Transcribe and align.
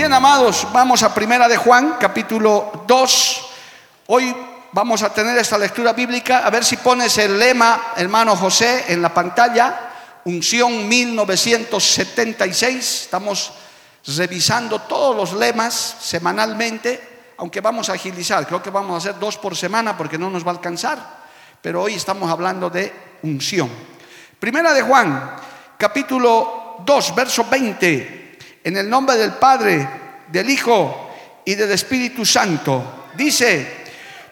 Bien, 0.00 0.14
amados, 0.14 0.66
vamos 0.72 1.02
a 1.02 1.12
Primera 1.12 1.46
de 1.46 1.58
Juan, 1.58 1.96
capítulo 2.00 2.84
2. 2.86 3.50
Hoy 4.06 4.34
vamos 4.72 5.02
a 5.02 5.12
tener 5.12 5.36
esta 5.36 5.58
lectura 5.58 5.92
bíblica. 5.92 6.38
A 6.38 6.48
ver 6.48 6.64
si 6.64 6.78
pones 6.78 7.18
el 7.18 7.38
lema, 7.38 7.92
hermano 7.96 8.34
José, 8.34 8.86
en 8.88 9.02
la 9.02 9.12
pantalla. 9.12 9.90
Unción 10.24 10.88
1976. 10.88 13.02
Estamos 13.02 13.52
revisando 14.16 14.78
todos 14.78 15.14
los 15.14 15.34
lemas 15.34 15.96
semanalmente, 16.00 17.34
aunque 17.36 17.60
vamos 17.60 17.90
a 17.90 17.92
agilizar, 17.92 18.46
creo 18.46 18.62
que 18.62 18.70
vamos 18.70 18.94
a 18.94 18.96
hacer 18.96 19.20
dos 19.20 19.36
por 19.36 19.54
semana 19.54 19.98
porque 19.98 20.16
no 20.16 20.30
nos 20.30 20.46
va 20.46 20.52
a 20.52 20.54
alcanzar, 20.54 20.96
pero 21.60 21.82
hoy 21.82 21.92
estamos 21.92 22.30
hablando 22.30 22.70
de 22.70 23.18
unción. 23.22 23.68
Primera 24.38 24.72
de 24.72 24.80
Juan, 24.80 25.36
capítulo 25.76 26.76
2, 26.86 27.14
verso 27.14 27.44
20, 27.50 28.19
en 28.64 28.76
el 28.76 28.88
nombre 28.88 29.16
del 29.16 29.32
Padre, 29.32 29.88
del 30.28 30.48
Hijo 30.50 31.10
y 31.44 31.54
del 31.54 31.72
Espíritu 31.72 32.24
Santo, 32.24 33.06
dice, 33.14 33.80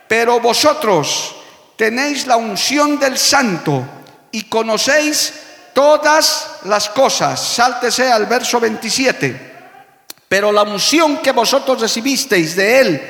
pero 0.06 0.40
vosotros 0.40 1.36
tenéis 1.76 2.26
la 2.26 2.36
unción 2.36 2.98
del 2.98 3.16
Santo 3.18 3.84
y 4.32 4.44
conocéis 4.44 5.32
todas 5.72 6.58
las 6.64 6.88
cosas. 6.88 7.40
Sáltese 7.40 8.10
al 8.10 8.26
verso 8.26 8.58
27. 8.58 9.48
Pero 10.28 10.52
la 10.52 10.62
unción 10.62 11.18
que 11.18 11.32
vosotros 11.32 11.80
recibisteis 11.80 12.54
de 12.56 12.80
Él 12.80 13.02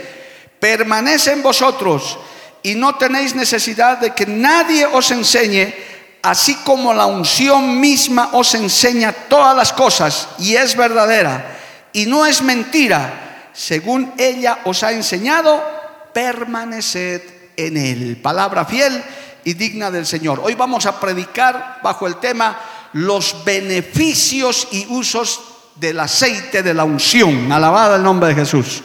permanece 0.60 1.32
en 1.32 1.42
vosotros 1.42 2.18
y 2.62 2.74
no 2.74 2.96
tenéis 2.96 3.34
necesidad 3.34 3.98
de 3.98 4.14
que 4.14 4.26
nadie 4.26 4.86
os 4.86 5.10
enseñe, 5.10 5.74
así 6.22 6.54
como 6.64 6.92
la 6.94 7.06
unción 7.06 7.80
misma 7.80 8.30
os 8.32 8.54
enseña 8.54 9.12
todas 9.12 9.56
las 9.56 9.72
cosas 9.72 10.28
y 10.38 10.56
es 10.56 10.76
verdadera 10.76 11.58
y 11.92 12.06
no 12.06 12.26
es 12.26 12.42
mentira. 12.42 13.50
Según 13.52 14.12
ella 14.18 14.60
os 14.64 14.82
ha 14.82 14.92
enseñado, 14.92 15.60
permaneced 16.12 17.22
en 17.56 17.76
Él. 17.76 18.20
Palabra 18.22 18.64
fiel 18.64 19.02
y 19.44 19.54
digna 19.54 19.90
del 19.90 20.06
Señor. 20.06 20.40
Hoy 20.42 20.54
vamos 20.54 20.86
a 20.86 21.00
predicar 21.00 21.80
bajo 21.82 22.06
el 22.06 22.16
tema 22.16 22.58
los 22.92 23.44
beneficios 23.44 24.68
y 24.70 24.86
usos 24.90 25.40
del 25.74 25.98
aceite 26.00 26.62
de 26.62 26.74
la 26.74 26.84
unción. 26.84 27.50
Alabado 27.50 27.96
el 27.96 28.02
nombre 28.02 28.28
de 28.28 28.34
Jesús. 28.36 28.82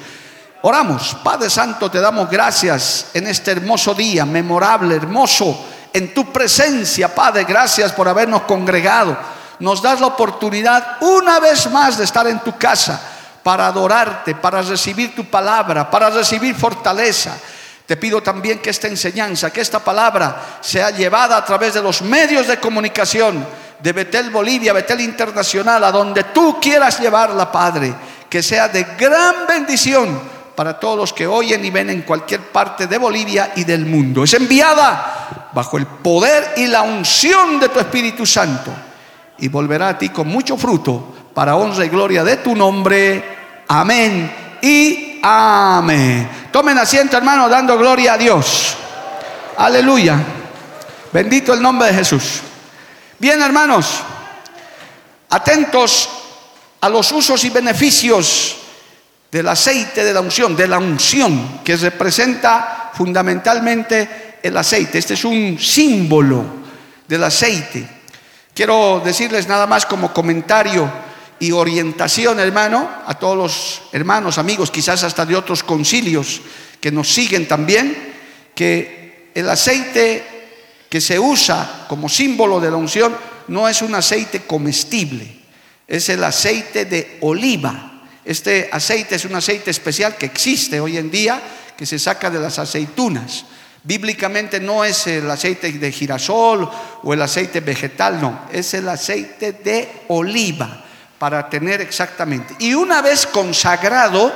Oramos, 0.61 1.17
Padre 1.23 1.49
Santo, 1.49 1.91
te 1.91 1.99
damos 1.99 2.29
gracias 2.29 3.07
en 3.13 3.27
este 3.27 3.51
hermoso 3.51 3.93
día, 3.93 4.25
memorable, 4.25 4.95
hermoso, 4.95 5.72
en 5.93 6.13
tu 6.13 6.33
presencia, 6.33 7.13
Padre. 7.13 7.45
Gracias 7.45 7.93
por 7.93 8.09
habernos 8.09 8.41
congregado. 8.41 9.15
Nos 9.59 9.81
das 9.81 10.01
la 10.01 10.07
oportunidad 10.07 10.97
una 11.01 11.39
vez 11.39 11.69
más 11.71 11.97
de 11.97 12.03
estar 12.03 12.27
en 12.27 12.39
tu 12.39 12.57
casa 12.57 12.99
para 13.43 13.67
adorarte, 13.67 14.35
para 14.35 14.61
recibir 14.61 15.15
tu 15.15 15.25
palabra, 15.25 15.89
para 15.89 16.09
recibir 16.09 16.55
fortaleza. 16.55 17.37
Te 17.85 17.97
pido 17.97 18.23
también 18.23 18.59
que 18.59 18.69
esta 18.69 18.87
enseñanza, 18.87 19.51
que 19.51 19.61
esta 19.61 19.79
palabra 19.79 20.59
sea 20.61 20.89
llevada 20.89 21.37
a 21.37 21.45
través 21.45 21.73
de 21.73 21.81
los 21.81 22.01
medios 22.01 22.47
de 22.47 22.59
comunicación 22.59 23.45
de 23.79 23.91
Betel 23.91 24.29
Bolivia, 24.29 24.73
Betel 24.73 25.01
Internacional, 25.01 25.83
a 25.83 25.91
donde 25.91 26.23
tú 26.25 26.59
quieras 26.59 26.99
llevarla, 26.99 27.51
Padre, 27.51 27.93
que 28.29 28.41
sea 28.41 28.69
de 28.69 28.83
gran 28.97 29.45
bendición 29.45 30.32
para 30.55 30.79
todos 30.79 30.97
los 30.97 31.13
que 31.13 31.27
oyen 31.27 31.63
y 31.65 31.69
ven 31.69 31.89
en 31.89 32.01
cualquier 32.03 32.41
parte 32.41 32.87
de 32.87 32.97
Bolivia 32.97 33.53
y 33.55 33.63
del 33.63 33.85
mundo. 33.85 34.23
Es 34.23 34.33
enviada 34.33 35.49
bajo 35.53 35.77
el 35.77 35.85
poder 35.85 36.53
y 36.57 36.67
la 36.67 36.81
unción 36.81 37.59
de 37.59 37.69
tu 37.69 37.79
Espíritu 37.79 38.25
Santo 38.25 38.71
y 39.39 39.47
volverá 39.47 39.89
a 39.89 39.97
ti 39.97 40.09
con 40.09 40.27
mucho 40.27 40.57
fruto 40.57 41.13
para 41.33 41.55
honra 41.55 41.85
y 41.85 41.89
gloria 41.89 42.23
de 42.23 42.37
tu 42.37 42.55
nombre. 42.55 43.23
Amén 43.67 44.31
y 44.61 45.19
amén. 45.23 46.29
Tomen 46.51 46.77
asiento, 46.77 47.17
hermano, 47.17 47.49
dando 47.49 47.77
gloria 47.77 48.13
a 48.13 48.17
Dios. 48.17 48.75
Aleluya. 49.57 50.17
Bendito 51.11 51.53
el 51.53 51.61
nombre 51.61 51.87
de 51.89 51.93
Jesús. 51.95 52.41
Bien, 53.19 53.41
hermanos, 53.41 53.87
atentos 55.29 56.09
a 56.81 56.89
los 56.89 57.11
usos 57.11 57.43
y 57.45 57.49
beneficios 57.49 58.57
del 59.33 59.47
aceite 59.47 60.03
de 60.03 60.13
la 60.13 60.21
unción, 60.21 60.55
de 60.55 60.67
la 60.67 60.77
unción, 60.77 61.61
que 61.63 61.75
representa 61.75 62.91
fundamentalmente 62.93 64.37
el 64.43 64.55
aceite. 64.55 64.99
Este 64.99 65.15
es 65.15 65.25
un 65.25 65.57
símbolo 65.59 66.45
del 67.07 67.23
aceite. 67.23 67.83
Quiero 68.53 69.01
decirles 69.03 69.47
nada 69.47 69.65
más 69.65 69.87
como 69.87 70.13
comentario 70.13 70.87
y 71.39 71.51
orientación, 71.51 72.39
hermano, 72.39 72.87
a 73.07 73.15
todos 73.15 73.35
los 73.35 73.81
hermanos, 73.91 74.37
amigos, 74.37 74.69
quizás 74.69 75.03
hasta 75.03 75.25
de 75.25 75.35
otros 75.35 75.63
concilios 75.63 76.39
que 76.79 76.91
nos 76.91 77.11
siguen 77.11 77.47
también, 77.47 78.13
que 78.53 79.31
el 79.33 79.49
aceite 79.49 80.51
que 80.87 81.01
se 81.01 81.17
usa 81.17 81.87
como 81.89 82.07
símbolo 82.07 82.59
de 82.59 82.69
la 82.69 82.77
unción 82.77 83.17
no 83.47 83.67
es 83.67 83.81
un 83.81 83.95
aceite 83.95 84.41
comestible, 84.41 85.25
es 85.87 86.07
el 86.09 86.23
aceite 86.23 86.85
de 86.85 87.17
oliva. 87.21 87.92
Este 88.25 88.69
aceite 88.71 89.15
es 89.15 89.25
un 89.25 89.35
aceite 89.35 89.71
especial 89.71 90.15
que 90.15 90.25
existe 90.25 90.79
hoy 90.79 90.97
en 90.97 91.11
día, 91.11 91.41
que 91.77 91.85
se 91.85 91.99
saca 91.99 92.29
de 92.29 92.39
las 92.39 92.59
aceitunas. 92.59 93.45
Bíblicamente 93.83 94.59
no 94.59 94.85
es 94.85 95.07
el 95.07 95.29
aceite 95.29 95.71
de 95.71 95.91
girasol 95.91 96.69
o 97.03 97.13
el 97.13 97.21
aceite 97.21 97.59
vegetal, 97.59 98.21
no, 98.21 98.45
es 98.51 98.73
el 98.73 98.87
aceite 98.87 99.51
de 99.51 100.03
oliva, 100.07 100.85
para 101.19 101.49
tener 101.49 101.81
exactamente. 101.81 102.55
Y 102.59 102.73
una 102.73 103.01
vez 103.01 103.27
consagrado, 103.27 104.31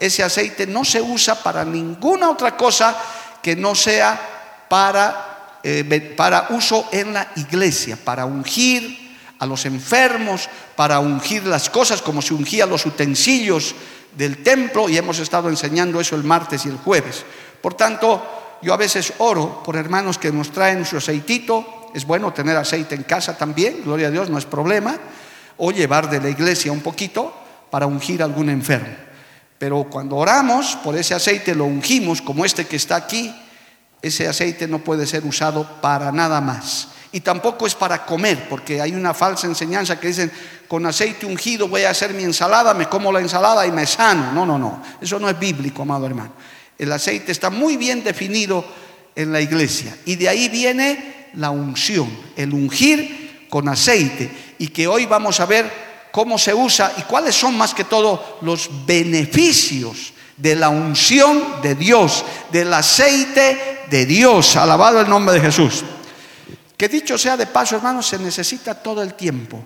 ese 0.00 0.22
aceite 0.22 0.66
no 0.66 0.84
se 0.84 1.02
usa 1.02 1.42
para 1.42 1.64
ninguna 1.64 2.30
otra 2.30 2.56
cosa 2.56 2.96
que 3.42 3.54
no 3.56 3.74
sea 3.74 4.66
para 4.68 5.28
eh, 5.62 6.14
para 6.16 6.46
uso 6.50 6.88
en 6.92 7.12
la 7.12 7.28
iglesia, 7.34 7.98
para 8.02 8.24
ungir 8.24 9.07
a 9.38 9.46
los 9.46 9.64
enfermos, 9.66 10.48
para 10.76 11.00
ungir 11.00 11.44
las 11.44 11.70
cosas 11.70 12.02
como 12.02 12.22
se 12.22 12.34
ungía 12.34 12.66
los 12.66 12.86
utensilios 12.86 13.74
del 14.16 14.42
templo 14.42 14.88
y 14.88 14.96
hemos 14.96 15.18
estado 15.18 15.48
enseñando 15.48 16.00
eso 16.00 16.16
el 16.16 16.24
martes 16.24 16.66
y 16.66 16.68
el 16.68 16.76
jueves. 16.78 17.24
Por 17.62 17.74
tanto, 17.74 18.58
yo 18.62 18.74
a 18.74 18.76
veces 18.76 19.12
oro 19.18 19.62
por 19.62 19.76
hermanos 19.76 20.18
que 20.18 20.32
nos 20.32 20.50
traen 20.50 20.84
su 20.84 20.96
aceitito, 20.96 21.90
es 21.94 22.04
bueno 22.04 22.32
tener 22.32 22.56
aceite 22.56 22.94
en 22.94 23.04
casa 23.04 23.36
también, 23.36 23.82
gloria 23.84 24.08
a 24.08 24.10
Dios, 24.10 24.28
no 24.28 24.38
es 24.38 24.44
problema, 24.44 24.96
o 25.56 25.70
llevar 25.70 26.10
de 26.10 26.20
la 26.20 26.28
iglesia 26.28 26.72
un 26.72 26.80
poquito 26.80 27.32
para 27.70 27.86
ungir 27.86 28.22
a 28.22 28.24
algún 28.24 28.50
enfermo. 28.50 28.94
Pero 29.58 29.84
cuando 29.90 30.16
oramos 30.16 30.76
por 30.84 30.96
ese 30.96 31.14
aceite, 31.14 31.54
lo 31.54 31.64
ungimos 31.64 32.22
como 32.22 32.44
este 32.44 32.66
que 32.66 32.76
está 32.76 32.96
aquí, 32.96 33.34
ese 34.00 34.28
aceite 34.28 34.68
no 34.68 34.78
puede 34.78 35.06
ser 35.06 35.24
usado 35.24 35.80
para 35.80 36.12
nada 36.12 36.40
más. 36.40 36.88
Y 37.10 37.20
tampoco 37.20 37.66
es 37.66 37.74
para 37.74 38.04
comer, 38.04 38.48
porque 38.48 38.80
hay 38.80 38.92
una 38.92 39.14
falsa 39.14 39.46
enseñanza 39.46 39.98
que 39.98 40.08
dicen, 40.08 40.30
con 40.66 40.84
aceite 40.84 41.24
ungido 41.24 41.66
voy 41.66 41.84
a 41.84 41.90
hacer 41.90 42.12
mi 42.12 42.22
ensalada, 42.22 42.74
me 42.74 42.86
como 42.86 43.10
la 43.10 43.20
ensalada 43.20 43.66
y 43.66 43.72
me 43.72 43.86
sano. 43.86 44.32
No, 44.32 44.44
no, 44.44 44.58
no. 44.58 44.82
Eso 45.00 45.18
no 45.18 45.28
es 45.30 45.38
bíblico, 45.38 45.82
amado 45.82 46.06
hermano. 46.06 46.32
El 46.76 46.92
aceite 46.92 47.32
está 47.32 47.48
muy 47.50 47.76
bien 47.76 48.04
definido 48.04 48.64
en 49.14 49.32
la 49.32 49.40
iglesia. 49.40 49.96
Y 50.04 50.16
de 50.16 50.28
ahí 50.28 50.48
viene 50.48 51.28
la 51.34 51.50
unción, 51.50 52.08
el 52.36 52.52
ungir 52.52 53.46
con 53.48 53.68
aceite. 53.68 54.30
Y 54.58 54.68
que 54.68 54.86
hoy 54.86 55.06
vamos 55.06 55.40
a 55.40 55.46
ver 55.46 55.70
cómo 56.12 56.38
se 56.38 56.52
usa 56.52 56.92
y 56.98 57.02
cuáles 57.02 57.34
son 57.34 57.56
más 57.56 57.74
que 57.74 57.84
todo 57.84 58.38
los 58.42 58.70
beneficios 58.86 60.12
de 60.36 60.54
la 60.54 60.68
unción 60.68 61.62
de 61.62 61.74
Dios, 61.74 62.24
del 62.52 62.72
aceite 62.72 63.84
de 63.90 64.06
Dios. 64.06 64.56
Alabado 64.56 65.00
el 65.00 65.08
nombre 65.08 65.34
de 65.34 65.40
Jesús. 65.40 65.84
Que 66.78 66.88
dicho 66.88 67.18
sea 67.18 67.36
de 67.36 67.46
paso, 67.46 67.74
hermanos, 67.74 68.06
se 68.06 68.20
necesita 68.20 68.72
todo 68.72 69.02
el 69.02 69.14
tiempo. 69.14 69.64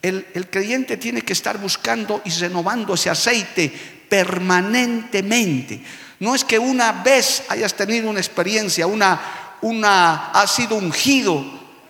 El, 0.00 0.48
creyente 0.48 0.96
tiene 0.98 1.22
que 1.22 1.32
estar 1.32 1.58
buscando 1.58 2.22
y 2.24 2.30
renovando 2.30 2.94
ese 2.94 3.10
aceite 3.10 3.72
permanentemente. 4.08 5.82
No 6.20 6.32
es 6.32 6.44
que 6.44 6.58
una 6.58 6.92
vez 6.92 7.42
hayas 7.48 7.74
tenido 7.74 8.08
una 8.08 8.20
experiencia, 8.20 8.86
una, 8.86 9.56
una, 9.62 10.30
has 10.30 10.54
sido 10.54 10.76
ungido 10.76 11.44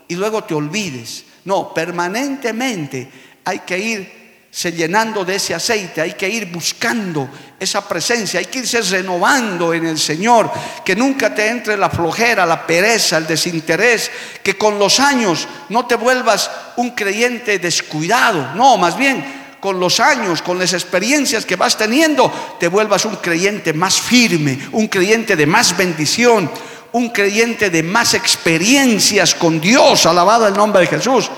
y 0.08 0.14
luego 0.14 0.44
te 0.44 0.55
olvides. 0.55 1.25
No, 1.44 1.75
permanentemente 1.75 3.10
hay 3.44 3.58
que 3.60 3.78
ir 3.78 4.24
se 4.55 4.71
llenando 4.71 5.25
de 5.25 5.35
ese 5.35 5.53
aceite, 5.53 6.01
hay 6.01 6.12
que 6.12 6.29
ir 6.29 6.47
buscando 6.47 7.29
esa 7.59 7.89
presencia, 7.89 8.39
hay 8.39 8.47
que 8.47 8.61
irse 8.61 8.81
renovando 8.83 9.75
en 9.75 9.85
el 9.85 9.99
Señor, 9.99 10.49
que 10.85 10.95
nunca 10.95 11.35
te 11.35 11.49
entre 11.49 11.77
la 11.77 11.91
flojera, 11.91 12.47
la 12.47 12.65
pereza, 12.65 13.17
el 13.17 13.27
desinterés, 13.27 14.12
que 14.45 14.56
con 14.56 14.79
los 14.79 15.01
años 15.01 15.49
no 15.71 15.87
te 15.87 15.97
vuelvas 15.97 16.49
un 16.77 16.91
creyente 16.91 17.59
descuidado, 17.59 18.55
no, 18.55 18.77
más 18.77 18.97
bien 18.97 19.43
con 19.59 19.81
los 19.81 19.99
años, 19.99 20.41
con 20.41 20.56
las 20.56 20.73
experiencias 20.73 21.45
que 21.45 21.56
vas 21.56 21.77
teniendo, 21.77 22.31
te 22.61 22.69
vuelvas 22.69 23.06
un 23.06 23.17
creyente 23.17 23.73
más 23.73 24.01
firme, 24.01 24.69
un 24.71 24.87
creyente 24.87 25.35
de 25.35 25.47
más 25.47 25.77
bendición, 25.77 26.49
un 26.93 27.09
creyente 27.09 27.71
de 27.71 27.83
más 27.83 28.15
experiencias 28.15 29.35
con 29.35 29.61
Dios, 29.61 30.06
alabado 30.06 30.47
el 30.47 30.55
nombre 30.55 30.83
de 30.83 30.87
Jesús, 30.87 31.29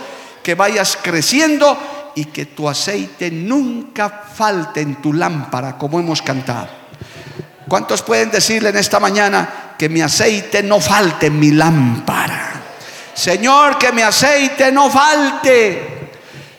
que 0.43 0.55
vayas 0.55 0.99
creciendo 1.01 1.96
y 2.17 2.25
que 2.25 2.47
tu 2.47 2.69
aceite 2.69 3.31
nunca 3.31 4.09
falte 4.09 4.81
en 4.81 4.97
tu 5.03 5.13
lámpara, 5.13 5.77
como 5.77 6.01
hemos 6.01 6.23
cantado. 6.23 6.69
¿Cuántos 7.69 8.01
pueden 8.03 8.31
decirle 8.31 8.71
en 8.71 8.79
esta 8.79 8.99
mañana 8.99 9.75
que 9.79 9.91
mi 9.91 10.01
aceite 10.01 10.63
no 10.63 10.81
falte 10.81 11.27
en 11.27 11.39
mi 11.39 11.51
lámpara? 11.51 12.63
Señor, 13.13 13.77
que 13.77 13.93
mi 13.93 14.01
aceite 14.01 14.73
no 14.73 14.91
falte. 14.91 16.11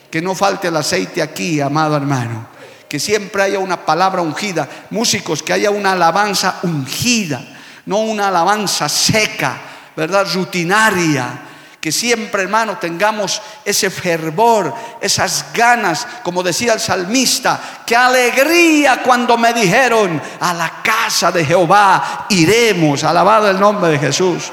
Que 0.08 0.22
no 0.22 0.34
falte 0.36 0.68
el 0.68 0.76
aceite 0.76 1.20
aquí, 1.20 1.60
amado 1.60 1.96
hermano. 1.96 2.46
Que 2.88 3.00
siempre 3.00 3.42
haya 3.42 3.58
una 3.58 3.84
palabra 3.84 4.22
ungida. 4.22 4.68
Músicos, 4.90 5.42
que 5.42 5.54
haya 5.54 5.72
una 5.72 5.92
alabanza 5.92 6.60
ungida, 6.62 7.42
no 7.86 7.98
una 7.98 8.28
alabanza 8.28 8.88
seca, 8.88 9.56
¿verdad? 9.96 10.26
Rutinaria 10.32 11.47
que 11.80 11.92
siempre, 11.92 12.42
hermano, 12.42 12.78
tengamos 12.78 13.40
ese 13.64 13.88
fervor, 13.90 14.74
esas 15.00 15.46
ganas, 15.54 16.06
como 16.24 16.42
decía 16.42 16.72
el 16.72 16.80
salmista, 16.80 17.82
qué 17.86 17.94
alegría 17.94 19.00
cuando 19.02 19.38
me 19.38 19.52
dijeron, 19.52 20.20
a 20.40 20.54
la 20.54 20.82
casa 20.82 21.30
de 21.30 21.44
Jehová 21.44 22.26
iremos, 22.30 23.04
alabado 23.04 23.48
el 23.48 23.60
nombre 23.60 23.92
de 23.92 23.98
Jesús. 23.98 24.50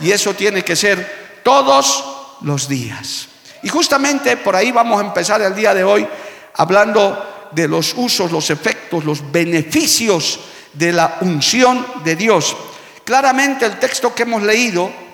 Y 0.00 0.10
eso 0.10 0.32
tiene 0.34 0.62
que 0.62 0.76
ser 0.76 1.40
todos 1.42 2.04
los 2.40 2.68
días. 2.68 3.28
Y 3.62 3.68
justamente 3.68 4.38
por 4.38 4.56
ahí 4.56 4.72
vamos 4.72 5.00
a 5.00 5.06
empezar 5.06 5.42
el 5.42 5.54
día 5.54 5.74
de 5.74 5.84
hoy 5.84 6.06
hablando 6.54 7.48
de 7.52 7.68
los 7.68 7.94
usos, 7.96 8.32
los 8.32 8.48
efectos, 8.48 9.04
los 9.04 9.30
beneficios 9.30 10.40
de 10.72 10.92
la 10.92 11.18
unción 11.20 11.86
de 12.02 12.16
Dios. 12.16 12.56
Claramente 13.04 13.66
el 13.66 13.78
texto 13.78 14.14
que 14.14 14.22
hemos 14.22 14.42
leído 14.42 15.05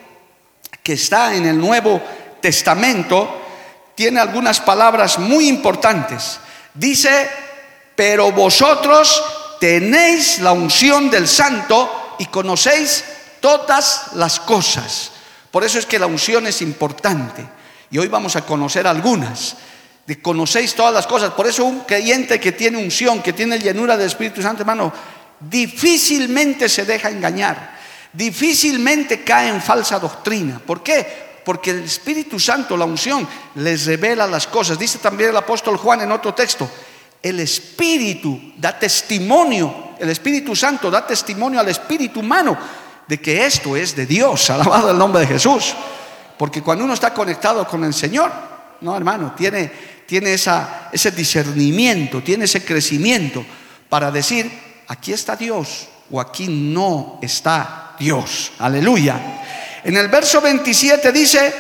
que 0.83 0.95
está 0.95 1.35
en 1.35 1.47
el 1.47 1.59
Nuevo 1.59 2.03
Testamento, 2.41 3.41
tiene 3.95 4.21
algunas 4.21 4.61
palabras 4.61 5.19
muy 5.19 5.49
importantes. 5.49 6.41
Dice, 6.75 7.31
pero 7.95 8.33
vosotros 8.33 9.23
tenéis 9.61 10.41
la 10.41 10.53
unción 10.53 11.11
del 11.11 11.29
santo 11.29 12.17
y 12.19 12.27
conocéis 12.27 13.05
todas 13.41 14.15
las 14.15 14.41
cosas. 14.41 15.13
Por 15.51 15.65
eso 15.65 15.79
es 15.79 15.87
que 15.87 15.99
la 15.99 16.07
unción 16.07 16.47
es 16.47 16.63
importante. 16.63 17.47
Y 17.91 17.99
hoy 17.99 18.09
vamos 18.09 18.37
a 18.37 18.43
conocer 18.43 18.87
algunas. 18.87 19.57
De 20.07 20.21
conocéis 20.21 20.75
todas 20.75 20.93
las 20.93 21.07
cosas. 21.07 21.31
Por 21.33 21.47
eso 21.47 21.65
un 21.65 21.81
creyente 21.81 22.41
que 22.41 22.53
tiene 22.53 22.79
unción, 22.79 23.23
que 23.23 23.33
tiene 23.33 23.59
llenura 23.59 23.97
del 23.97 24.09
Espíritu 24.09 24.43
Santo, 24.43 24.63
hermano, 24.63 24.93
difícilmente 25.39 26.69
se 26.69 26.85
deja 26.85 27.11
engañar 27.11 27.82
difícilmente 28.13 29.23
cae 29.23 29.49
en 29.49 29.61
falsa 29.61 29.99
doctrina. 29.99 30.61
¿Por 30.65 30.83
qué? 30.83 31.41
Porque 31.45 31.71
el 31.71 31.85
Espíritu 31.85 32.39
Santo, 32.39 32.77
la 32.77 32.85
unción, 32.85 33.27
les 33.57 33.87
revela 33.87 34.27
las 34.27 34.47
cosas. 34.47 34.79
Dice 34.79 34.99
también 34.99 35.31
el 35.31 35.37
apóstol 35.37 35.77
Juan 35.77 36.03
en 36.03 36.13
otro 36.13 36.35
texto, 36.35 36.71
el 37.23 37.41
Espíritu 37.41 38.53
da 38.57 38.79
testimonio, 38.79 39.95
el 39.99 40.11
Espíritu 40.11 40.55
Santo 40.55 40.91
da 40.91 41.07
testimonio 41.07 41.61
al 41.61 41.69
Espíritu 41.69 42.21
humano 42.21 42.57
de 43.09 43.21
que 43.21 43.45
esto 43.45 43.77
es 43.77 43.97
de 43.97 44.07
Dios, 44.07 44.51
alabado 44.51 44.91
el 44.91 44.99
nombre 44.99 45.23
de 45.23 45.29
Jesús. 45.29 45.75
Porque 46.39 46.63
cuando 46.63 46.85
uno 46.85 46.95
está 46.95 47.13
conectado 47.15 47.67
con 47.67 47.85
el 47.85 47.95
Señor, 47.95 48.33
no 48.81 48.97
hermano, 48.97 49.35
tiene, 49.37 49.71
tiene 50.07 50.35
ese 50.35 51.11
discernimiento, 51.13 52.23
tiene 52.23 52.45
ese 52.45 52.65
crecimiento 52.65 53.45
para 53.89 54.11
decir, 54.11 54.51
aquí 54.89 55.13
está 55.13 55.37
Dios 55.37 55.89
o 56.13 56.21
aquí 56.21 56.47
no 56.49 57.19
está 57.21 57.97
Dios. 57.99 58.53
Aleluya. 58.59 59.19
En 59.83 59.97
el 59.97 60.09
verso 60.09 60.41
27 60.41 61.11
dice, 61.11 61.53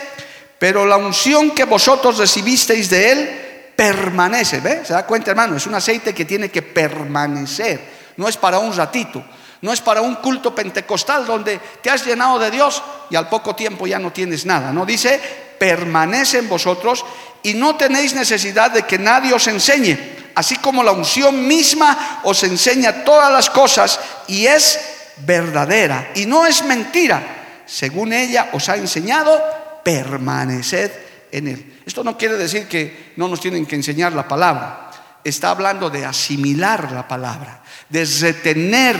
pero 0.58 0.87
la 0.87 0.96
unción 0.96 1.50
que 1.50 1.64
vosotros 1.64 2.19
recibisteis 2.19 2.88
de 2.88 3.12
Él 3.12 3.31
permanece. 3.75 4.60
¿Ve? 4.60 4.84
¿Se 4.84 4.93
da 4.93 5.06
cuenta, 5.06 5.31
hermano? 5.31 5.56
Es 5.56 5.66
un 5.66 5.75
aceite 5.75 6.14
que 6.14 6.25
tiene 6.25 6.50
que 6.50 6.62
permanecer. 6.62 7.81
No 8.16 8.28
es 8.28 8.37
para 8.37 8.58
un 8.58 8.75
ratito. 8.76 9.25
No 9.62 9.72
es 9.72 9.81
para 9.81 10.02
un 10.02 10.16
culto 10.16 10.54
pentecostal 10.54 11.25
donde 11.25 11.58
te 11.81 11.88
has 11.88 12.04
llenado 12.04 12.38
de 12.38 12.50
Dios 12.50 12.82
y 13.10 13.16
al 13.16 13.28
poco 13.28 13.54
tiempo 13.54 13.87
ya 13.87 13.99
no 13.99 14.12
tienes 14.12 14.44
nada. 14.44 14.72
No 14.72 14.84
dice, 14.84 15.20
permanece 15.62 16.38
en 16.38 16.49
vosotros 16.49 17.05
y 17.41 17.55
no 17.55 17.76
tenéis 17.76 18.14
necesidad 18.17 18.73
de 18.73 18.82
que 18.82 18.99
nadie 18.99 19.32
os 19.32 19.47
enseñe. 19.47 19.97
Así 20.35 20.56
como 20.56 20.82
la 20.82 20.91
unción 20.91 21.47
misma 21.47 22.19
os 22.25 22.43
enseña 22.43 23.05
todas 23.05 23.31
las 23.31 23.49
cosas 23.49 24.00
y 24.26 24.47
es 24.47 24.81
verdadera 25.19 26.11
y 26.17 26.26
no 26.26 26.44
es 26.47 26.64
mentira. 26.64 27.62
Según 27.64 28.12
ella 28.12 28.50
os 28.53 28.69
ha 28.69 28.76
enseñado, 28.76 29.41
permaneced 29.85 30.91
en 31.31 31.47
él. 31.47 31.81
Esto 31.87 32.03
no 32.03 32.19
quiere 32.19 32.37
decir 32.37 32.67
que 32.67 33.12
no 33.14 33.29
nos 33.29 33.41
tienen 33.41 33.64
que 33.64 33.76
enseñar 33.76 34.14
la 34.14 34.26
palabra. 34.26 34.91
Está 35.23 35.50
hablando 35.50 35.91
de 35.91 36.05
asimilar 36.05 36.91
la 36.91 37.06
palabra, 37.06 37.62
de 37.88 38.05
retener 38.05 38.97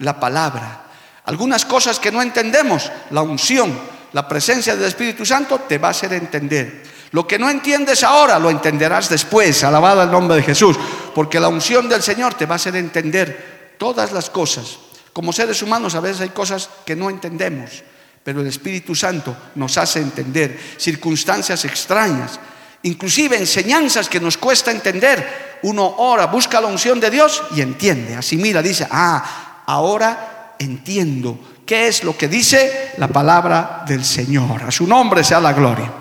la 0.00 0.20
palabra. 0.20 0.82
Algunas 1.24 1.64
cosas 1.64 1.98
que 1.98 2.12
no 2.12 2.20
entendemos, 2.20 2.92
la 3.08 3.22
unción, 3.22 3.93
la 4.14 4.26
presencia 4.26 4.74
del 4.74 4.86
Espíritu 4.86 5.26
Santo 5.26 5.60
te 5.68 5.76
va 5.76 5.88
a 5.88 5.90
hacer 5.90 6.14
entender. 6.14 6.82
Lo 7.12 7.26
que 7.26 7.38
no 7.38 7.50
entiendes 7.50 8.02
ahora 8.02 8.38
lo 8.38 8.48
entenderás 8.48 9.08
después, 9.10 9.62
alabado 9.62 10.02
el 10.02 10.10
nombre 10.10 10.38
de 10.38 10.42
Jesús, 10.42 10.76
porque 11.14 11.38
la 11.38 11.48
unción 11.48 11.88
del 11.88 12.02
Señor 12.02 12.34
te 12.34 12.46
va 12.46 12.54
a 12.54 12.56
hacer 12.56 12.74
entender 12.74 13.76
todas 13.78 14.10
las 14.10 14.30
cosas 14.30 14.78
como 15.14 15.32
seres 15.32 15.62
humanos 15.62 15.94
a 15.94 16.00
veces 16.00 16.22
hay 16.22 16.30
cosas 16.30 16.68
que 16.84 16.96
no 16.96 17.08
entendemos, 17.08 17.84
pero 18.24 18.40
el 18.40 18.48
Espíritu 18.48 18.96
Santo 18.96 19.34
nos 19.54 19.78
hace 19.78 20.00
entender 20.00 20.58
circunstancias 20.76 21.64
extrañas, 21.64 22.40
inclusive 22.82 23.38
enseñanzas 23.38 24.08
que 24.08 24.18
nos 24.18 24.36
cuesta 24.36 24.72
entender. 24.72 25.60
Uno 25.62 25.86
ora, 25.98 26.26
busca 26.26 26.60
la 26.60 26.66
unción 26.66 26.98
de 26.98 27.10
Dios 27.10 27.44
y 27.54 27.60
entiende, 27.60 28.16
asimila, 28.16 28.60
dice, 28.60 28.88
ah, 28.90 29.62
ahora 29.66 30.56
entiendo 30.58 31.38
qué 31.66 31.88
es 31.88 32.04
lo 32.04 32.16
que 32.16 32.28
dice 32.28 32.92
la 32.98 33.08
palabra 33.08 33.84
del 33.86 34.04
Señor. 34.04 34.64
A 34.64 34.70
su 34.70 34.86
nombre 34.86 35.24
sea 35.24 35.40
la 35.40 35.52
gloria. 35.52 35.92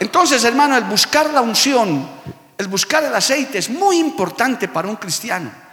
Entonces, 0.00 0.44
hermano, 0.44 0.76
el 0.76 0.84
buscar 0.84 1.32
la 1.32 1.40
unción, 1.40 2.08
el 2.56 2.68
buscar 2.68 3.04
el 3.04 3.14
aceite 3.14 3.58
es 3.58 3.70
muy 3.70 3.98
importante 3.98 4.68
para 4.68 4.88
un 4.88 4.96
cristiano 4.96 5.66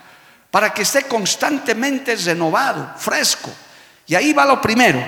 para 0.54 0.72
que 0.72 0.84
esté 0.84 1.06
constantemente 1.06 2.16
renovado, 2.16 2.94
fresco. 2.96 3.50
Y 4.06 4.13
ahí 4.13 4.34
va 4.34 4.46
lo 4.46 4.62
primero. 4.62 5.04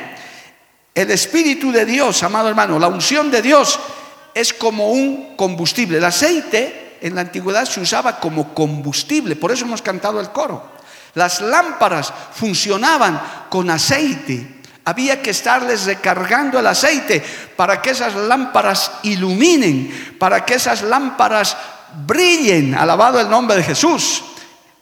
El 0.95 1.11
Espíritu 1.11 1.71
de 1.71 1.85
Dios, 1.85 2.23
amado 2.23 2.49
hermano, 2.49 2.79
la 2.79 2.87
unción 2.87 3.29
de 3.29 3.43
Dios 3.43 3.79
es 4.33 4.53
como 4.53 4.89
un 4.89 5.35
combustible. 5.35 5.99
El 5.99 6.03
aceite 6.03 6.97
en 6.99 7.13
la 7.13 7.21
antigüedad 7.21 7.65
se 7.65 7.79
usaba 7.79 8.19
como 8.19 8.55
combustible, 8.55 9.35
por 9.35 9.51
eso 9.51 9.65
hemos 9.65 9.83
cantado 9.83 10.19
el 10.19 10.31
coro. 10.31 10.74
Las 11.15 11.41
lámparas 11.41 12.13
funcionaban 12.33 13.47
con 13.49 13.69
aceite. 13.69 14.61
Había 14.85 15.21
que 15.21 15.31
estarles 15.31 15.85
recargando 15.85 16.59
el 16.59 16.67
aceite 16.67 17.23
para 17.55 17.81
que 17.81 17.89
esas 17.89 18.13
lámparas 18.15 18.91
iluminen, 19.03 20.15
para 20.19 20.45
que 20.45 20.55
esas 20.55 20.83
lámparas 20.83 21.57
brillen. 22.05 22.75
Alabado 22.75 23.19
el 23.19 23.29
nombre 23.29 23.57
de 23.57 23.63
Jesús. 23.63 24.23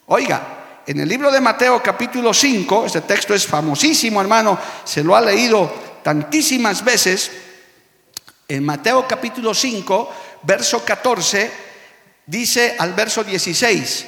Oiga, 0.08 0.42
en 0.86 1.00
el 1.00 1.08
libro 1.08 1.32
de 1.32 1.40
Mateo 1.40 1.82
capítulo 1.82 2.34
5, 2.34 2.88
este 2.88 3.02
texto 3.02 3.34
es 3.34 3.48
famosísimo 3.48 4.20
hermano, 4.20 4.60
se 4.84 5.04
lo 5.04 5.16
ha 5.16 5.22
leído 5.22 5.74
tantísimas 6.04 6.84
veces, 6.84 7.32
en 8.50 8.66
Mateo 8.66 9.08
capítulo 9.08 9.54
5, 9.54 10.14
verso 10.44 10.84
14, 10.84 11.52
dice 12.26 12.76
al 12.78 12.94
verso 12.94 13.24
16, 13.24 14.08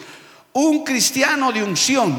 Un 0.53 0.83
cristiano 0.83 1.51
de 1.51 1.63
unción, 1.63 2.15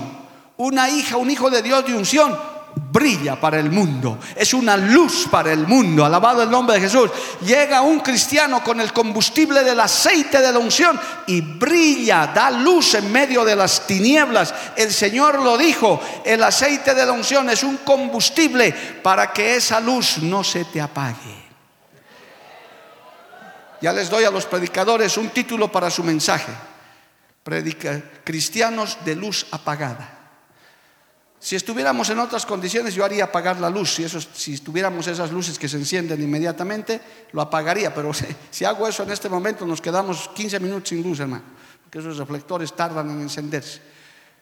una 0.57 0.89
hija, 0.89 1.17
un 1.17 1.31
hijo 1.31 1.51
de 1.51 1.63
Dios 1.63 1.85
de 1.87 1.95
unción, 1.95 2.37
brilla 2.75 3.41
para 3.41 3.59
el 3.59 3.71
mundo, 3.71 4.19
es 4.37 4.55
una 4.55 4.77
luz 4.77 5.27
para 5.31 5.53
el 5.53 5.67
mundo, 5.67 6.05
alabado 6.05 6.43
el 6.43 6.51
nombre 6.51 6.77
de 6.77 6.83
Jesús. 6.83 7.11
Llega 7.41 7.81
un 7.81 8.01
cristiano 8.01 8.63
con 8.63 8.81
el 8.81 8.93
combustible 8.93 9.63
del 9.65 9.81
aceite 9.81 10.41
de 10.41 10.53
la 10.53 10.59
unción 10.59 10.99
y 11.27 11.41
brilla, 11.41 12.29
da 12.29 12.51
luz 12.51 12.95
en 12.95 13.11
medio 13.11 13.45
de 13.45 13.57
las 13.57 13.87
tinieblas. 13.87 14.55
El 14.77 14.93
Señor 14.93 15.43
lo 15.43 15.57
dijo, 15.57 16.01
el 16.25 16.43
aceite 16.43 16.95
de 16.95 17.07
la 17.07 17.13
unción 17.13 17.49
es 17.51 17.63
un 17.63 17.79
combustible 17.79 18.73
para 19.03 19.33
que 19.33 19.57
esa 19.57 19.81
luz 19.81 20.19
no 20.19 20.45
se 20.45 20.65
te 20.67 20.81
apague. 20.81 21.43
Ya 23.81 23.93
les 23.93 24.09
doy 24.09 24.25
a 24.25 24.31
los 24.31 24.47
predicadores 24.47 25.17
un 25.17 25.31
título 25.31 25.71
para 25.71 25.91
su 25.91 26.05
mensaje. 26.05 26.53
Predica, 27.43 28.03
cristianos 28.25 28.99
de 29.05 29.17
luz 29.17 29.47
apagada. 29.51 30.23
Si 31.43 31.57
estuviéramos 31.57 32.09
en 32.09 32.21
otras 32.21 32.47
condiciones, 32.47 32.95
yo 32.95 33.05
haría 33.05 33.25
apagar 33.25 33.59
la 33.59 33.69
luz. 33.69 33.97
Si, 33.97 34.05
eso, 34.05 34.21
si 34.21 34.59
tuviéramos 34.59 35.09
esas 35.09 35.33
luces 35.33 35.59
que 35.59 35.69
se 35.69 35.77
encienden 35.77 36.23
inmediatamente, 36.23 37.01
lo 37.33 37.43
apagaría. 37.43 37.93
Pero 37.93 38.13
si, 38.51 38.65
hago 38.65 38.87
eso 38.87 39.03
en 39.03 39.11
este 39.11 39.29
momento, 39.29 39.67
nos 39.67 39.81
quedamos 39.81 40.31
15 40.37 40.61
minutos 40.61 40.91
sin 40.91 41.03
luz, 41.03 41.19
hermano. 41.19 41.43
Porque 41.83 41.99
esos 41.99 42.17
reflectores 42.17 42.73
tardan 42.77 43.11
en 43.11 43.23
encenderse. 43.23 43.81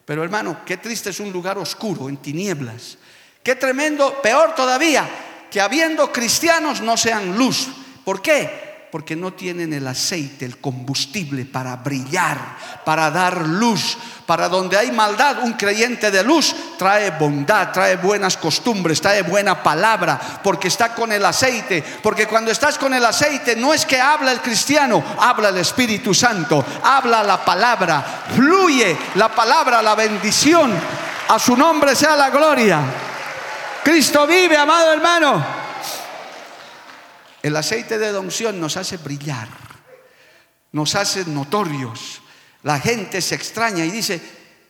Pero 0.05 0.23
hermano, 0.23 0.61
qué 0.67 0.77
triste 0.77 1.09
es 1.09 1.21
un 1.21 1.33
lugar 1.33 1.57
oscuro, 1.57 2.07
en 2.11 2.19
tinieblas. 2.19 2.99
Qué 3.43 3.55
tremendo, 3.57 4.21
peor 4.21 4.55
todavía, 4.55 5.09
que 5.51 5.63
habiendo 5.63 6.13
cristianos 6.13 6.83
no 6.83 6.99
sean 6.99 7.39
luz. 7.39 7.69
¿Por 8.05 8.21
qué? 8.21 8.70
Porque 8.91 9.15
no 9.15 9.33
tienen 9.33 9.73
el 9.73 9.87
aceite, 9.87 10.45
el 10.45 10.59
combustible 10.59 11.45
para 11.45 11.77
brillar, 11.77 12.39
para 12.85 13.11
dar 13.11 13.47
luz. 13.47 13.97
Para 14.27 14.49
donde 14.49 14.77
hay 14.77 14.91
maldad, 14.91 15.43
un 15.43 15.55
creyente 15.55 16.11
de 16.11 16.25
luz 16.25 16.55
trae 16.79 17.11
bondad, 17.11 17.73
trae 17.73 17.97
buenas 17.97 18.37
costumbres, 18.37 19.01
trae 19.01 19.23
buena 19.23 19.63
palabra, 19.63 20.41
porque 20.43 20.69
está 20.69 20.95
con 20.95 21.13
el 21.13 21.25
aceite. 21.25 21.85
Porque 22.03 22.27
cuando 22.27 22.51
estás 22.51 22.79
con 22.79 22.95
el 22.95 23.05
aceite, 23.05 23.57
no 23.57 23.75
es 23.75 23.87
que 23.87 24.01
habla 24.01 24.33
el 24.33 24.41
cristiano, 24.41 25.03
habla 25.19 25.51
el 25.51 25.59
Espíritu 25.59 26.15
Santo, 26.15 26.65
habla 26.83 27.23
la 27.23 27.45
palabra, 27.45 28.25
fluye 28.35 28.97
la 29.15 29.29
palabra, 29.29 29.83
la 29.83 29.95
bendición. 29.95 30.73
A 31.29 31.39
su 31.39 31.57
nombre 31.57 31.95
sea 31.95 32.17
la 32.17 32.31
gloria. 32.31 32.81
Cristo 33.85 34.27
vive, 34.27 34.57
amado 34.57 34.93
hermano. 34.93 35.60
El 37.43 37.57
aceite 37.57 37.99
de 37.99 38.17
unción 38.19 38.61
nos 38.61 38.77
hace 38.77 38.97
brillar, 38.99 39.49
nos 40.73 40.95
hace 40.95 41.25
notorios. 41.25 42.21
La 42.63 42.79
gente 42.79 43.23
se 43.23 43.35
extraña 43.35 43.85
y 43.85 43.91
dice, 43.91 44.21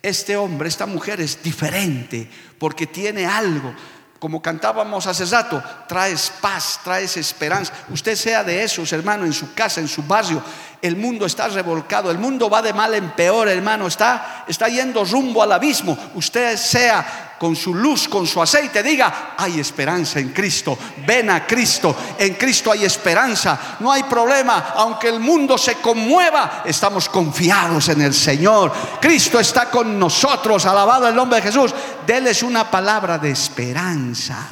este 0.03 0.37
hombre, 0.37 0.69
esta 0.69 0.87
mujer 0.87 1.21
es 1.21 1.43
diferente 1.43 2.31
porque 2.59 2.87
tiene 2.87 3.27
algo. 3.27 3.75
Como 4.21 4.43
cantábamos 4.43 5.07
hace 5.07 5.25
rato, 5.25 5.63
traes 5.89 6.31
paz, 6.43 6.81
traes 6.85 7.17
esperanza. 7.17 7.73
Usted 7.89 8.15
sea 8.15 8.45
de 8.45 8.63
esos, 8.63 8.93
hermano, 8.93 9.25
en 9.25 9.33
su 9.33 9.55
casa, 9.55 9.81
en 9.81 9.89
su 9.89 10.03
barrio. 10.03 10.43
El 10.83 10.97
mundo 10.97 11.25
está 11.25 11.49
revolcado, 11.49 12.11
el 12.11 12.19
mundo 12.19 12.51
va 12.51 12.61
de 12.61 12.75
mal 12.75 12.93
en 12.95 13.11
peor, 13.13 13.49
hermano. 13.49 13.87
Está, 13.87 14.45
está 14.47 14.69
yendo 14.69 15.05
rumbo 15.07 15.43
al 15.43 15.53
abismo. 15.53 15.99
Usted 16.15 16.57
sea 16.59 17.30
con 17.41 17.57
su 17.57 17.75
luz, 17.75 18.07
con 18.07 18.27
su 18.27 18.43
aceite, 18.43 18.83
diga, 18.83 19.33
hay 19.35 19.61
esperanza 19.61 20.21
en 20.21 20.29
Cristo, 20.29 20.77
ven 21.07 21.31
a 21.31 21.47
Cristo, 21.47 21.97
en 22.19 22.35
Cristo 22.35 22.71
hay 22.71 22.85
esperanza, 22.85 23.79
no 23.81 23.91
hay 23.91 24.03
problema, 24.03 24.75
aunque 24.77 25.09
el 25.09 25.21
mundo 25.21 25.57
se 25.57 25.77
conmueva, 25.77 26.65
estamos 26.67 27.09
confiados 27.09 27.89
en 27.89 28.03
el 28.03 28.13
Señor, 28.13 28.71
Cristo 29.01 29.41
está 29.41 29.71
con 29.71 29.99
nosotros, 29.99 30.67
alabado 30.67 31.09
el 31.09 31.15
nombre 31.15 31.41
de 31.41 31.47
Jesús, 31.47 31.75
déles 32.07 32.43
una 32.43 32.71
palabra 32.71 33.17
de 33.17 33.31
esperanza. 33.31 34.47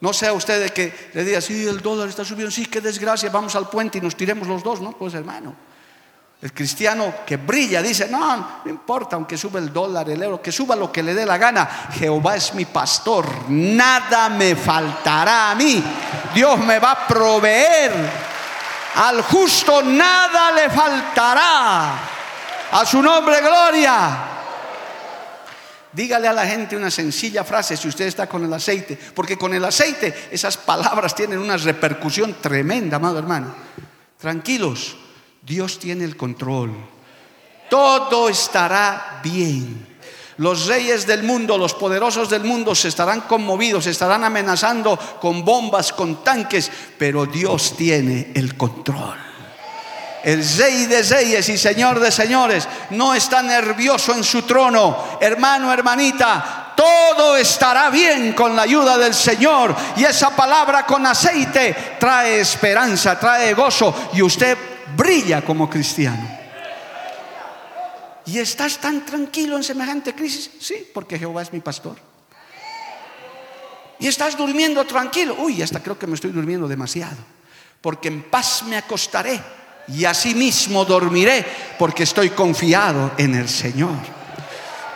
No 0.00 0.12
sea 0.12 0.34
usted 0.34 0.62
de 0.62 0.68
que 0.68 1.10
le 1.14 1.24
diga, 1.24 1.40
sí, 1.40 1.66
el 1.66 1.80
dólar 1.80 2.10
está 2.10 2.24
subiendo, 2.24 2.52
sí, 2.52 2.66
qué 2.66 2.80
desgracia, 2.80 3.28
vamos 3.30 3.56
al 3.56 3.68
puente 3.68 3.98
y 3.98 4.00
nos 4.00 4.14
tiremos 4.14 4.46
los 4.46 4.62
dos, 4.62 4.80
¿no? 4.80 4.92
Pues 4.92 5.14
hermano. 5.14 5.73
El 6.44 6.52
cristiano 6.52 7.14
que 7.24 7.38
brilla 7.38 7.80
dice, 7.80 8.06
no, 8.06 8.36
no 8.36 8.70
importa, 8.70 9.16
aunque 9.16 9.38
sube 9.38 9.58
el 9.58 9.72
dólar, 9.72 10.10
el 10.10 10.22
euro, 10.22 10.42
que 10.42 10.52
suba 10.52 10.76
lo 10.76 10.92
que 10.92 11.02
le 11.02 11.14
dé 11.14 11.24
la 11.24 11.38
gana. 11.38 11.88
Jehová 11.94 12.36
es 12.36 12.52
mi 12.52 12.66
pastor, 12.66 13.48
nada 13.48 14.28
me 14.28 14.54
faltará 14.54 15.52
a 15.52 15.54
mí. 15.54 15.82
Dios 16.34 16.58
me 16.58 16.78
va 16.78 16.90
a 16.90 17.06
proveer. 17.06 17.92
Al 18.96 19.22
justo 19.22 19.82
nada 19.84 20.52
le 20.52 20.68
faltará. 20.68 21.94
A 22.72 22.84
su 22.84 23.00
nombre, 23.00 23.40
gloria. 23.40 24.18
Dígale 25.92 26.28
a 26.28 26.32
la 26.34 26.46
gente 26.46 26.76
una 26.76 26.90
sencilla 26.90 27.42
frase 27.42 27.74
si 27.74 27.88
usted 27.88 28.04
está 28.04 28.26
con 28.26 28.44
el 28.44 28.52
aceite, 28.52 28.98
porque 29.14 29.38
con 29.38 29.54
el 29.54 29.64
aceite 29.64 30.28
esas 30.30 30.58
palabras 30.58 31.14
tienen 31.14 31.38
una 31.38 31.56
repercusión 31.56 32.34
tremenda, 32.34 32.98
amado 32.98 33.18
hermano. 33.18 33.54
Tranquilos, 34.18 34.98
Dios 35.44 35.78
tiene 35.78 36.04
el 36.04 36.16
control. 36.16 36.72
Todo 37.68 38.28
estará 38.28 39.20
bien. 39.22 39.94
Los 40.38 40.66
reyes 40.66 41.06
del 41.06 41.22
mundo, 41.22 41.56
los 41.58 41.74
poderosos 41.74 42.28
del 42.28 42.42
mundo 42.42 42.74
se 42.74 42.88
estarán 42.88 43.22
conmovidos, 43.22 43.84
se 43.84 43.90
estarán 43.90 44.24
amenazando 44.24 44.98
con 45.20 45.44
bombas, 45.44 45.92
con 45.92 46.24
tanques, 46.24 46.70
pero 46.98 47.26
Dios 47.26 47.76
tiene 47.76 48.32
el 48.34 48.56
control. 48.56 49.16
El 50.24 50.42
rey 50.56 50.86
de 50.86 51.02
reyes 51.02 51.48
y 51.50 51.58
señor 51.58 52.00
de 52.00 52.10
señores 52.10 52.66
no 52.90 53.14
está 53.14 53.42
nervioso 53.42 54.14
en 54.14 54.24
su 54.24 54.42
trono. 54.42 55.18
Hermano, 55.20 55.70
hermanita, 55.70 56.72
todo 56.74 57.36
estará 57.36 57.90
bien 57.90 58.32
con 58.32 58.56
la 58.56 58.62
ayuda 58.62 58.96
del 58.96 59.14
Señor. 59.14 59.76
Y 59.96 60.04
esa 60.04 60.34
palabra 60.34 60.86
con 60.86 61.04
aceite 61.06 61.96
trae 62.00 62.40
esperanza, 62.40 63.20
trae 63.20 63.52
gozo. 63.52 63.94
Y 64.14 64.22
usted 64.22 64.73
brilla 64.96 65.44
como 65.44 65.68
cristiano. 65.68 66.44
¿Y 68.26 68.38
estás 68.38 68.78
tan 68.78 69.04
tranquilo 69.04 69.56
en 69.56 69.62
semejante 69.62 70.14
crisis? 70.14 70.50
Sí, 70.58 70.88
porque 70.94 71.18
Jehová 71.18 71.42
es 71.42 71.52
mi 71.52 71.60
pastor. 71.60 71.96
¿Y 73.98 74.06
estás 74.06 74.36
durmiendo 74.36 74.84
tranquilo? 74.84 75.36
Uy, 75.38 75.62
hasta 75.62 75.82
creo 75.82 75.98
que 75.98 76.06
me 76.06 76.14
estoy 76.14 76.30
durmiendo 76.30 76.66
demasiado. 76.66 77.16
Porque 77.80 78.08
en 78.08 78.22
paz 78.22 78.62
me 78.64 78.76
acostaré 78.76 79.40
y 79.88 80.04
asimismo 80.04 80.84
dormiré 80.84 81.44
porque 81.78 82.04
estoy 82.04 82.30
confiado 82.30 83.12
en 83.18 83.34
el 83.34 83.48
Señor. 83.48 84.14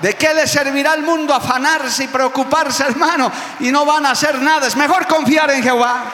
¿De 0.01 0.15
qué 0.15 0.33
le 0.33 0.47
servirá 0.47 0.93
al 0.93 1.03
mundo 1.03 1.35
afanarse 1.35 2.05
y 2.05 2.09
preocuparse, 2.09 2.85
hermano? 2.85 3.31
Y 3.61 3.71
no 3.71 3.85
van 3.85 4.07
a 4.07 4.13
hacer 4.13 4.41
nada. 4.41 4.67
Es 4.67 4.77
mejor 4.77 5.07
confiar 5.07 5.51
en 5.51 5.63
Jehová. 5.63 6.13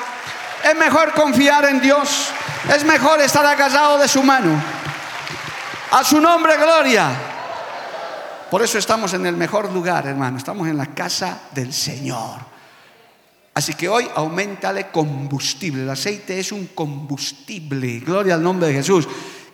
Es 0.65 0.75
mejor 0.77 1.13
confiar 1.13 1.67
en 1.67 1.81
Dios. 1.81 2.31
Es 2.73 2.85
mejor 2.85 3.21
estar 3.21 3.45
agarrado 3.45 3.99
de 3.99 4.09
su 4.09 4.23
mano. 4.23 4.61
A 5.91 6.03
su 6.03 6.21
nombre, 6.21 6.57
gloria. 6.57 7.11
Por 8.51 8.63
eso 8.63 8.79
estamos 8.79 9.13
en 9.15 9.27
el 9.27 9.37
mejor 9.37 9.71
lugar, 9.73 10.07
hermano. 10.07 10.39
Estamos 10.39 10.67
en 10.69 10.79
la 10.79 10.87
casa 10.87 11.43
del 11.53 11.73
Señor. 11.73 12.41
Así 13.53 13.75
que 13.75 13.89
hoy 13.89 14.09
aumentale 14.15 14.89
combustible. 14.89 15.83
El 15.83 15.91
aceite 15.91 16.41
es 16.41 16.53
un 16.53 16.69
combustible. 16.69 18.01
Gloria 18.01 18.35
al 18.35 18.43
nombre 18.43 18.69
de 18.69 18.75
Jesús. 18.75 19.07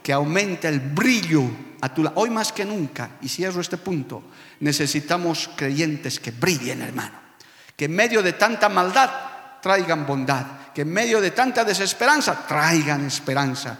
Que 0.02 0.12
aumenta 0.12 0.68
el 0.68 0.80
brillo 0.80 1.42
a 1.80 1.92
tu 1.92 2.08
Hoy 2.14 2.30
más 2.30 2.52
que 2.52 2.64
nunca, 2.64 3.12
y 3.20 3.28
cierro 3.28 3.60
este 3.60 3.76
punto, 3.76 4.22
necesitamos 4.60 5.50
creyentes 5.56 6.20
que 6.20 6.30
brillen, 6.30 6.82
hermano. 6.82 7.18
Que 7.76 7.86
en 7.86 7.96
medio 7.96 8.22
de 8.22 8.34
tanta 8.34 8.68
maldad 8.68 9.10
traigan 9.60 10.06
bondad 10.06 10.44
que 10.74 10.82
en 10.82 10.92
medio 10.92 11.20
de 11.20 11.32
tanta 11.32 11.64
desesperanza 11.64 12.46
traigan 12.46 13.06
esperanza, 13.06 13.76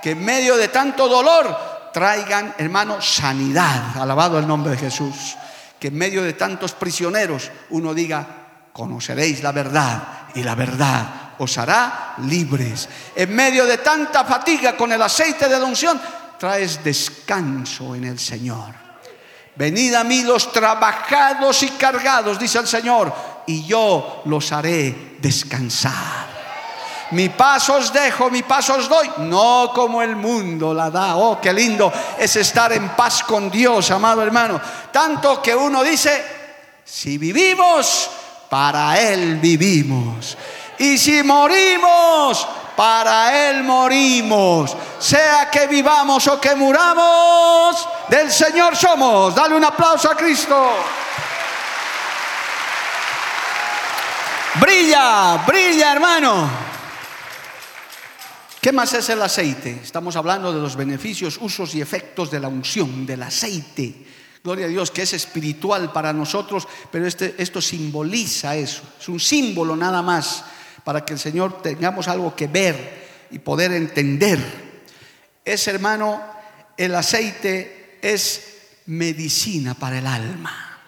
que 0.00 0.12
en 0.12 0.24
medio 0.24 0.56
de 0.56 0.68
tanto 0.68 1.08
dolor 1.08 1.90
traigan, 1.92 2.54
hermano, 2.58 3.00
sanidad, 3.02 3.96
alabado 3.98 4.38
el 4.38 4.46
nombre 4.46 4.72
de 4.72 4.78
Jesús, 4.78 5.36
que 5.78 5.88
en 5.88 5.98
medio 5.98 6.22
de 6.22 6.34
tantos 6.34 6.72
prisioneros 6.72 7.50
uno 7.70 7.94
diga, 7.94 8.26
conoceréis 8.72 9.42
la 9.42 9.52
verdad 9.52 10.02
y 10.34 10.42
la 10.42 10.54
verdad 10.54 11.06
os 11.38 11.58
hará 11.58 12.14
libres. 12.18 12.88
En 13.14 13.34
medio 13.34 13.66
de 13.66 13.78
tanta 13.78 14.24
fatiga 14.24 14.76
con 14.76 14.92
el 14.92 15.02
aceite 15.02 15.48
de 15.48 15.58
la 15.58 15.64
unción, 15.64 16.00
traes 16.38 16.82
descanso 16.82 17.94
en 17.94 18.04
el 18.04 18.18
Señor. 18.18 18.74
Venid 19.56 19.94
a 19.94 20.04
mí 20.04 20.22
los 20.22 20.52
trabajados 20.52 21.64
y 21.64 21.70
cargados, 21.70 22.38
dice 22.38 22.58
el 22.58 22.68
Señor, 22.68 23.12
y 23.48 23.64
yo 23.64 24.22
los 24.26 24.52
haré 24.52 25.16
descansar. 25.18 26.28
Mi 27.12 27.30
paso 27.30 27.76
os 27.76 27.90
dejo, 27.90 28.30
mi 28.30 28.42
paso 28.42 28.74
os 28.74 28.88
doy, 28.88 29.10
no 29.18 29.72
como 29.74 30.02
el 30.02 30.14
mundo 30.14 30.74
la 30.74 30.90
da. 30.90 31.16
Oh, 31.16 31.40
qué 31.40 31.54
lindo 31.54 31.90
es 32.18 32.36
estar 32.36 32.70
en 32.72 32.90
paz 32.90 33.22
con 33.22 33.50
Dios, 33.50 33.90
amado 33.90 34.22
hermano. 34.22 34.60
Tanto 34.92 35.40
que 35.42 35.54
uno 35.56 35.82
dice, 35.82 36.36
Si 36.84 37.16
vivimos, 37.16 38.10
para 38.50 39.00
Él 39.00 39.36
vivimos. 39.36 40.36
Y 40.78 40.98
si 40.98 41.22
morimos, 41.22 42.46
para 42.76 43.48
Él 43.48 43.64
morimos. 43.64 44.76
Sea 44.98 45.48
que 45.50 45.66
vivamos 45.66 46.26
o 46.26 46.38
que 46.38 46.54
muramos, 46.54 47.88
del 48.08 48.30
Señor 48.30 48.76
somos. 48.76 49.34
Dale 49.34 49.56
un 49.56 49.64
aplauso 49.64 50.10
a 50.10 50.16
Cristo. 50.16 50.70
Brilla, 54.54 55.44
brilla 55.46 55.92
hermano. 55.92 56.50
¿Qué 58.60 58.72
más 58.72 58.92
es 58.94 59.08
el 59.10 59.22
aceite? 59.22 59.80
Estamos 59.82 60.16
hablando 60.16 60.52
de 60.52 60.60
los 60.60 60.74
beneficios, 60.74 61.38
usos 61.40 61.74
y 61.74 61.80
efectos 61.80 62.30
de 62.30 62.40
la 62.40 62.48
unción, 62.48 63.06
del 63.06 63.22
aceite. 63.22 64.06
Gloria 64.42 64.66
a 64.66 64.68
Dios, 64.68 64.90
que 64.90 65.02
es 65.02 65.12
espiritual 65.12 65.92
para 65.92 66.12
nosotros, 66.12 66.66
pero 66.90 67.06
este, 67.06 67.34
esto 67.38 67.60
simboliza 67.60 68.56
eso. 68.56 68.82
Es 68.98 69.08
un 69.08 69.20
símbolo 69.20 69.76
nada 69.76 70.02
más 70.02 70.44
para 70.82 71.04
que 71.04 71.12
el 71.12 71.18
Señor 71.18 71.62
tengamos 71.62 72.08
algo 72.08 72.34
que 72.34 72.46
ver 72.46 73.26
y 73.30 73.38
poder 73.38 73.72
entender. 73.72 74.38
Es, 75.44 75.68
hermano, 75.68 76.20
el 76.76 76.94
aceite 76.94 77.98
es 78.02 78.56
medicina 78.86 79.74
para 79.74 79.98
el 79.98 80.06
alma. 80.06 80.80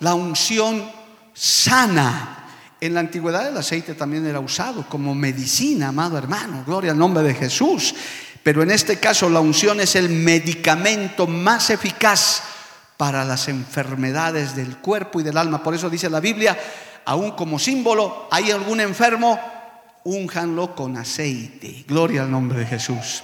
La 0.00 0.14
unción 0.14 0.90
sana. 1.32 2.41
En 2.82 2.94
la 2.94 3.00
antigüedad 3.00 3.46
el 3.46 3.56
aceite 3.56 3.94
también 3.94 4.26
era 4.26 4.40
usado 4.40 4.84
como 4.88 5.14
medicina, 5.14 5.90
amado 5.90 6.18
hermano. 6.18 6.64
Gloria 6.66 6.90
al 6.90 6.98
nombre 6.98 7.22
de 7.22 7.32
Jesús. 7.32 7.94
Pero 8.42 8.60
en 8.60 8.72
este 8.72 8.98
caso 8.98 9.30
la 9.30 9.38
unción 9.38 9.78
es 9.78 9.94
el 9.94 10.08
medicamento 10.08 11.28
más 11.28 11.70
eficaz 11.70 12.42
para 12.96 13.24
las 13.24 13.46
enfermedades 13.46 14.56
del 14.56 14.78
cuerpo 14.78 15.20
y 15.20 15.22
del 15.22 15.36
alma. 15.36 15.62
Por 15.62 15.76
eso 15.76 15.88
dice 15.88 16.10
la 16.10 16.18
Biblia, 16.18 16.58
aún 17.04 17.30
como 17.36 17.56
símbolo, 17.56 18.26
hay 18.32 18.50
algún 18.50 18.80
enfermo, 18.80 19.38
únjanlo 20.02 20.74
con 20.74 20.96
aceite. 20.96 21.84
Gloria 21.86 22.22
al 22.22 22.32
nombre 22.32 22.58
de 22.58 22.66
Jesús. 22.66 23.22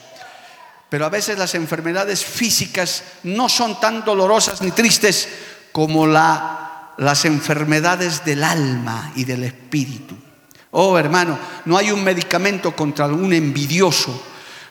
Pero 0.88 1.04
a 1.04 1.10
veces 1.10 1.36
las 1.36 1.56
enfermedades 1.56 2.24
físicas 2.24 3.02
no 3.24 3.48
son 3.48 3.80
tan 3.80 4.04
dolorosas 4.04 4.62
ni 4.62 4.70
tristes 4.70 5.28
como 5.72 6.06
la, 6.06 6.67
las 6.98 7.24
enfermedades 7.24 8.24
del 8.24 8.44
alma 8.44 9.12
y 9.16 9.24
del 9.24 9.44
espíritu. 9.44 10.16
Oh 10.70 10.98
hermano, 10.98 11.38
no 11.64 11.76
hay 11.78 11.90
un 11.90 12.04
medicamento 12.04 12.76
contra 12.76 13.06
un 13.06 13.32
envidioso, 13.32 14.22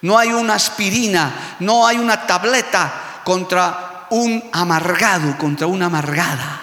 no 0.01 0.17
hay 0.17 0.29
una 0.29 0.55
aspirina, 0.55 1.57
no 1.59 1.87
hay 1.87 1.97
una 1.97 2.27
tableta 2.27 3.21
contra 3.23 4.07
un 4.11 4.43
amargado, 4.51 5.37
contra 5.37 5.67
una 5.67 5.87
amargada. 5.87 6.61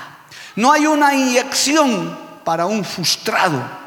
No 0.57 0.73
hay 0.73 0.87
una 0.87 1.15
inyección 1.15 2.17
para 2.45 2.67
un 2.67 2.85
frustrado. 2.85 3.85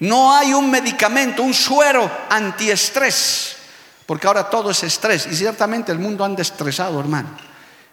No 0.00 0.34
hay 0.34 0.52
un 0.52 0.70
medicamento, 0.70 1.42
un 1.42 1.54
suero 1.54 2.10
antiestrés, 2.28 3.56
porque 4.06 4.26
ahora 4.26 4.50
todo 4.50 4.70
es 4.70 4.82
estrés 4.82 5.26
y 5.26 5.36
ciertamente 5.36 5.92
el 5.92 5.98
mundo 5.98 6.24
anda 6.24 6.42
estresado, 6.42 6.98
hermano. 6.98 7.28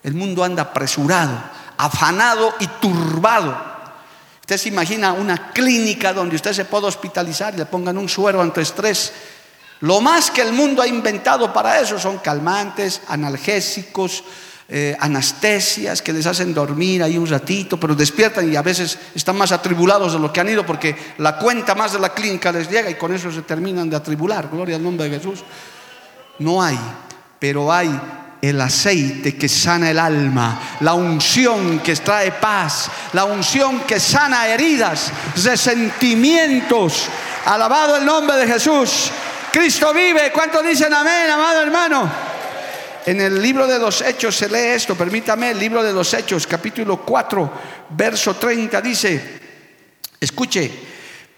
El 0.04 0.16
mundo 0.16 0.44
anda 0.44 0.64
apresurado, 0.64 1.32
afanado 1.82 2.54
y 2.60 2.68
turbado. 2.80 3.58
Usted 4.42 4.58
se 4.58 4.70
imagina 4.70 5.14
una 5.14 5.52
clínica 5.52 6.14
donde 6.14 6.36
usted 6.36 6.54
se 6.54 6.66
puede 6.66 6.86
hospitalizar 6.86 7.56
y 7.56 7.58
le 7.58 7.66
pongan 7.66 7.98
un 7.98 8.08
suero 8.08 8.40
antiestrés. 8.40 9.12
Lo 9.80 10.00
más 10.00 10.30
que 10.30 10.42
el 10.42 10.54
mundo 10.54 10.84
ha 10.84 10.88
inventado 10.88 11.52
para 11.52 11.80
eso 11.80 11.98
son 11.98 12.20
calmantes, 12.20 13.02
analgésicos, 13.08 14.24
eh, 14.70 14.96
anestesias 15.00 16.04
que 16.04 16.14
les 16.14 16.28
hacen 16.28 16.54
dormir 16.54 17.02
ahí 17.02 17.18
un 17.18 17.28
ratito, 17.28 17.80
pero 17.80 17.96
despiertan 17.96 18.52
y 18.52 18.56
a 18.56 18.62
veces 18.62 19.00
están 19.16 19.36
más 19.36 19.52
atribulados 19.52 20.14
de 20.14 20.20
lo 20.20 20.32
que 20.32 20.40
han 20.40 20.50
ido 20.50 20.64
porque 20.64 20.96
la 21.18 21.40
cuenta 21.40 21.74
más 21.74 21.94
de 21.94 22.00
la 22.00 22.14
clínica 22.14 22.52
les 22.52 22.70
llega 22.70 22.92
y 22.92 22.96
con 22.96 23.12
eso 23.12 23.32
se 23.32 23.42
terminan 23.42 23.90
de 23.90 23.96
atribular. 23.96 24.50
Gloria 24.52 24.76
al 24.76 24.84
nombre 24.84 25.10
de 25.10 25.18
Jesús. 25.18 25.44
No 26.38 26.62
hay, 26.62 26.80
pero 27.40 27.74
hay 27.74 27.90
el 28.42 28.60
aceite 28.60 29.36
que 29.36 29.48
sana 29.48 29.92
el 29.92 30.00
alma, 30.00 30.78
la 30.80 30.96
unción 30.96 31.80
que 31.80 31.96
trae 31.96 32.32
paz, 32.32 32.90
la 33.14 33.26
unción 33.26 33.82
que 33.82 34.00
sana 34.00 34.48
heridas, 34.48 35.12
resentimientos. 35.44 37.08
Alabado 37.46 37.98
el 37.98 38.06
nombre 38.06 38.38
de 38.38 38.48
Jesús. 38.48 39.12
Cristo 39.52 39.94
vive. 39.94 40.32
¿Cuántos 40.32 40.66
dicen 40.66 40.94
amén, 40.94 41.30
amado 41.30 41.62
hermano? 41.62 42.12
En 43.06 43.20
el 43.20 43.42
libro 43.42 43.68
de 43.68 43.80
los 43.80 44.02
Hechos 44.02 44.36
se 44.36 44.48
lee 44.48 44.76
esto, 44.76 44.96
permítame, 44.96 45.52
el 45.52 45.60
libro 45.60 45.84
de 45.84 45.92
los 45.92 46.14
Hechos, 46.14 46.46
capítulo 46.46 46.98
4, 46.98 47.54
verso 47.90 48.36
30, 48.36 48.80
dice, 48.80 49.40
escuche, 50.20 50.72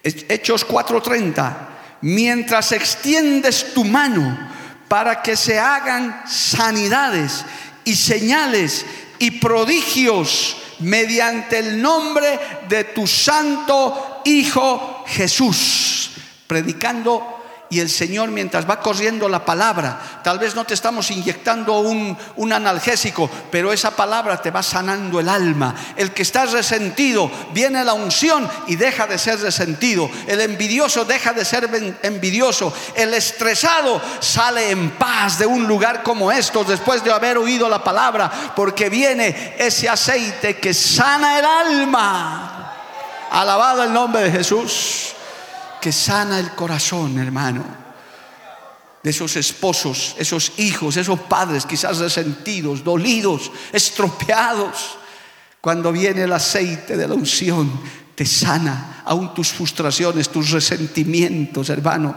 Hechos 0.04 0.68
4:30, 0.68 1.56
mientras 2.02 2.74
extiendes 2.74 3.74
tu 3.74 3.86
mano 3.86 4.53
para 4.94 5.24
que 5.24 5.36
se 5.36 5.58
hagan 5.58 6.22
sanidades 6.28 7.44
y 7.84 7.96
señales 7.96 8.86
y 9.18 9.32
prodigios 9.32 10.56
mediante 10.82 11.58
el 11.58 11.82
nombre 11.82 12.40
de 12.70 12.84
tu 12.84 13.08
santo 13.08 14.22
Hijo 14.24 15.04
Jesús, 15.08 16.12
predicando 16.46 17.43
y 17.74 17.80
el 17.80 17.90
Señor 17.90 18.30
mientras 18.30 18.70
va 18.70 18.80
corriendo 18.80 19.28
la 19.28 19.44
palabra, 19.44 20.22
tal 20.24 20.38
vez 20.38 20.54
no 20.54 20.64
te 20.64 20.76
estamos 20.76 21.10
inyectando 21.10 21.80
un, 21.80 22.16
un, 22.36 22.54
analgésico, 22.54 23.28
pero 23.50 23.74
esa 23.74 23.96
palabra 23.96 24.40
te 24.40 24.52
va 24.52 24.62
sanando 24.62 25.20
el 25.20 25.28
alma. 25.28 25.74
El 25.96 26.12
que 26.12 26.22
está 26.22 26.46
resentido, 26.46 27.32
viene 27.52 27.84
la 27.84 27.94
unción 27.94 28.48
y 28.68 28.76
deja 28.76 29.08
de 29.08 29.18
ser 29.18 29.40
resentido. 29.40 30.08
El 30.28 30.42
envidioso 30.42 31.04
deja 31.04 31.34
de 31.34 31.44
ser 31.44 31.98
envidioso. 32.04 32.72
El 32.94 33.16
estresado 33.16 34.00
sale 34.20 34.70
en 34.70 34.92
paz 34.92 35.40
de 35.40 35.48
un 35.48 35.68
lugar 35.68 36.04
como 36.04 36.32
estos 36.32 36.68
después 36.68 37.04
de 37.04 37.12
haber 37.12 37.40
oído 37.40 37.68
la 37.68 37.84
palabra, 37.84 38.54
porque 38.56 38.88
viene 38.88 39.56
ese 39.58 39.90
aceite 39.90 40.60
que 40.60 40.76
sana 40.76 41.40
el 41.40 41.46
alma. 41.46 42.74
Alabado 43.32 43.82
el 43.84 43.92
nombre 43.92 44.26
de 44.26 44.32
Jesús 44.32 45.13
que 45.84 45.92
sana 45.92 46.40
el 46.40 46.52
corazón, 46.52 47.20
hermano, 47.20 47.62
de 49.04 49.10
esos 49.10 49.36
esposos, 49.36 50.16
esos 50.18 50.54
hijos, 50.56 50.96
esos 50.96 51.20
padres 51.20 51.66
quizás 51.66 51.98
resentidos, 51.98 52.86
dolidos, 52.86 53.52
estropeados. 53.74 54.98
Cuando 55.60 55.92
viene 55.92 56.22
el 56.22 56.32
aceite 56.32 56.96
de 56.96 57.06
la 57.06 57.16
unción, 57.16 57.70
te 58.16 58.26
sana 58.26 59.02
aún 59.04 59.34
tus 59.34 59.50
frustraciones, 59.50 60.30
tus 60.30 60.52
resentimientos, 60.52 61.70
hermano 61.70 62.16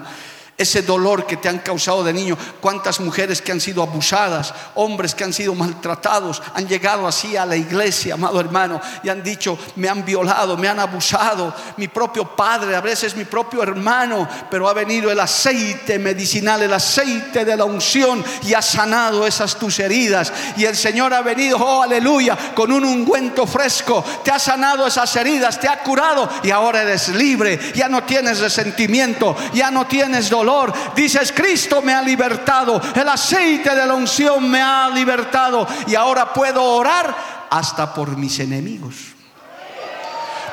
ese 0.59 0.83
dolor 0.83 1.27
que 1.27 1.37
te 1.37 1.49
han 1.49 1.59
causado 1.59 2.03
de 2.03 2.13
niño. 2.13 2.37
Cuántas 2.61 3.01
mujeres 3.01 3.43
que 3.43 3.53
han 3.53 3.61
sido 3.61 3.83
abusadas, 3.83 4.55
hombres 4.75 5.15
que 5.15 5.25
han 5.25 5.33
sido 5.33 5.55
maltratados, 5.55 6.43
han 6.55 6.67
llegado 6.67 7.07
así 7.07 7.37
a 7.37 7.45
la 7.45 7.57
iglesia, 7.57 8.15
amado 8.15 8.41
hermano, 8.41 8.81
y 9.03 9.09
han 9.09 9.23
dicho, 9.23 9.59
me 9.77 9.89
han 9.89 10.05
violado, 10.05 10.57
me 10.57 10.69
han 10.69 10.81
abusado, 10.81 11.55
mi 11.77 11.89
propio 11.89 12.35
padre, 12.35 12.75
a 12.75 12.81
veces 12.81 13.17
mi 13.17 13.25
propio 13.25 13.63
hermano, 13.63 14.29
pero 14.51 14.69
ha 14.69 14.73
venido 14.73 15.11
el 15.11 15.21
aceite 15.21 15.99
medicinal, 15.99 16.63
el 16.63 16.73
aceite 16.73 17.45
de 17.45 17.57
la 17.57 17.65
unción 17.65 18.25
y 18.43 18.55
ha 18.55 18.63
sanado 18.63 19.27
esas 19.27 19.57
tus 19.57 19.79
heridas. 19.79 20.33
Y 20.57 20.65
el 20.65 20.77
Señor 20.77 21.13
ha 21.13 21.21
venido, 21.21 21.59
oh 21.59 21.83
aleluya, 21.83 22.55
con 22.55 22.73
un 22.73 22.85
ungüento 22.85 23.47
fresco, 23.47 24.03
te 24.25 24.31
ha 24.31 24.39
sanado 24.39 24.87
esas 24.87 25.15
heridas, 25.17 25.61
te 25.61 25.69
ha 25.69 25.83
curado 25.83 26.29
y 26.43 26.51
ahora 26.51 26.83
eres 26.83 27.09
libre, 27.09 27.59
ya 27.75 27.89
no 27.89 28.05
tienes 28.05 28.39
resentimiento, 28.39 29.37
ya 29.53 29.71
no 29.71 29.87
tienes 29.87 30.31
dolor 30.31 30.46
Dices, 30.95 31.33
Cristo 31.33 31.83
me 31.83 31.93
ha 31.93 32.03
libertado, 32.03 32.81
el 32.95 33.09
aceite 33.09 33.75
de 33.75 33.87
la 33.87 33.95
unción 33.95 34.51
me 34.51 34.61
ha 34.61 34.89
libertado. 34.91 35.67
Y 35.87 35.95
ahora 35.95 36.33
puedo 36.33 36.63
orar 36.63 37.47
hasta 37.51 37.93
por 37.93 38.17
mis 38.17 38.39
enemigos. 38.39 38.95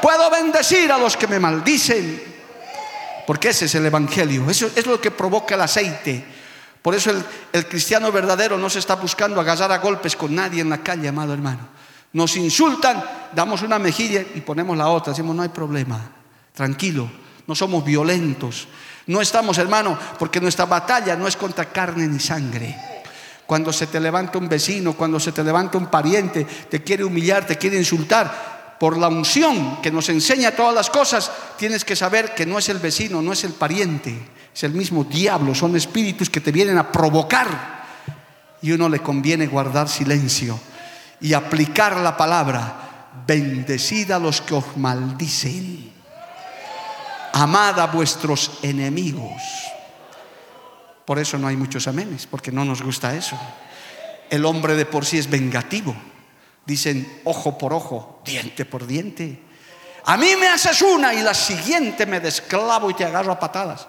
Puedo 0.02 0.30
bendecir 0.30 0.92
a 0.92 0.98
los 0.98 1.16
que 1.16 1.28
me 1.28 1.40
maldicen, 1.40 2.22
porque 3.26 3.50
ese 3.50 3.66
es 3.66 3.76
el 3.76 3.86
Evangelio, 3.86 4.50
eso 4.50 4.70
es 4.76 4.86
lo 4.86 5.00
que 5.00 5.12
provoca 5.12 5.56
el 5.56 5.62
aceite. 5.62 6.26
Por 6.82 6.94
eso 6.94 7.10
el, 7.54 7.66
cristiano 7.68 8.12
verdadero 8.12 8.58
no 8.58 8.70
se 8.70 8.80
está 8.80 8.96
buscando 8.96 9.40
agarrar 9.40 9.72
a 9.72 9.78
golpes 9.78 10.18
con 10.18 10.36
nadie 10.36 10.60
en 10.60 10.70
la 10.70 10.80
calle, 10.80 11.08
amado 11.08 11.34
hermano. 11.34 11.70
Nos 12.12 12.36
insultan, 12.36 13.02
damos 13.34 13.62
una 13.62 13.80
mejilla 13.80 14.26
y 14.36 14.42
ponemos 14.42 14.78
la 14.78 14.90
otra, 14.90 15.14
decimos, 15.14 15.34
no 15.34 15.42
hay 15.42 15.50
problema, 15.50 16.02
tranquilo, 16.54 17.10
no 17.48 17.56
somos 17.56 17.86
violentos, 17.86 18.68
no 19.08 19.22
estamos, 19.22 19.58
hermano, 19.58 19.98
porque 20.18 20.40
nuestra 20.40 20.66
batalla 20.66 21.16
no 21.16 21.28
es 21.28 21.36
contra 21.36 21.66
carne 21.66 22.08
ni 22.08 22.20
sangre. 22.20 22.76
Cuando 23.46 23.74
se 23.74 23.88
te 23.88 24.00
levanta 24.00 24.38
un 24.38 24.48
vecino, 24.48 24.94
cuando 24.94 25.20
se 25.20 25.32
te 25.32 25.44
levanta 25.44 25.78
un 25.78 25.88
pariente, 25.88 26.46
te 26.70 26.82
quiere 26.82 27.04
humillar, 27.04 27.46
te 27.46 27.58
quiere 27.58 27.78
insultar, 27.78 28.76
por 28.80 28.98
la 28.98 29.08
unción 29.08 29.82
que 29.82 29.92
nos 29.92 30.10
enseña 30.10 30.52
todas 30.52 30.74
las 30.74 30.90
cosas, 30.90 31.32
tienes 31.58 31.86
que 31.86 31.96
saber 31.96 32.34
que 32.34 32.46
no 32.46 32.60
es 32.60 32.68
el 32.70 32.80
vecino, 32.80 33.22
no 33.22 33.32
es 33.32 33.44
el 33.44 33.54
pariente, 33.54 34.14
es 34.54 34.64
el 34.64 34.74
mismo 34.74 35.06
diablo, 35.06 35.56
son 35.56 35.76
espíritus 35.76 36.30
que 36.30 36.42
te 36.42 36.52
vienen 36.52 36.78
a 36.78 36.92
provocar. 36.92 37.84
Y 38.62 38.72
uno 38.72 38.90
le 38.90 39.00
conviene 39.00 39.48
guardar 39.48 39.88
silencio 39.88 40.60
y 41.22 41.34
aplicar 41.34 41.98
la 41.98 42.18
palabra 42.18 43.10
bendecid 43.26 44.12
a 44.12 44.20
los 44.20 44.42
que 44.42 44.56
os 44.56 44.76
maldicen, 44.76 45.93
amad 47.34 47.80
a 47.80 47.88
vuestros 47.88 48.60
enemigos. 48.62 49.42
Por 51.06 51.20
eso 51.20 51.38
no 51.38 51.48
hay 51.48 51.58
muchos 51.58 51.88
amenes, 51.88 52.28
porque 52.28 52.52
no 52.52 52.64
nos 52.64 52.82
gusta 52.82 53.14
eso. 53.14 53.38
El 54.30 54.46
hombre 54.46 54.76
de 54.76 54.86
por 54.86 55.06
sí 55.06 55.18
es 55.18 55.30
vengativo. 55.30 55.96
Dicen 56.66 57.22
ojo 57.26 57.58
por 57.58 57.74
ojo, 57.74 58.22
diente 58.24 58.64
por 58.64 58.88
diente. 58.88 59.40
A 60.06 60.16
mí 60.16 60.36
me 60.40 60.48
haces 60.48 60.82
una 60.82 61.14
y 61.14 61.22
la 61.22 61.34
siguiente 61.34 62.06
me 62.06 62.20
desclavo 62.20 62.90
y 62.90 62.94
te 62.94 63.04
agarro 63.04 63.34
a 63.34 63.40
patadas. 63.40 63.88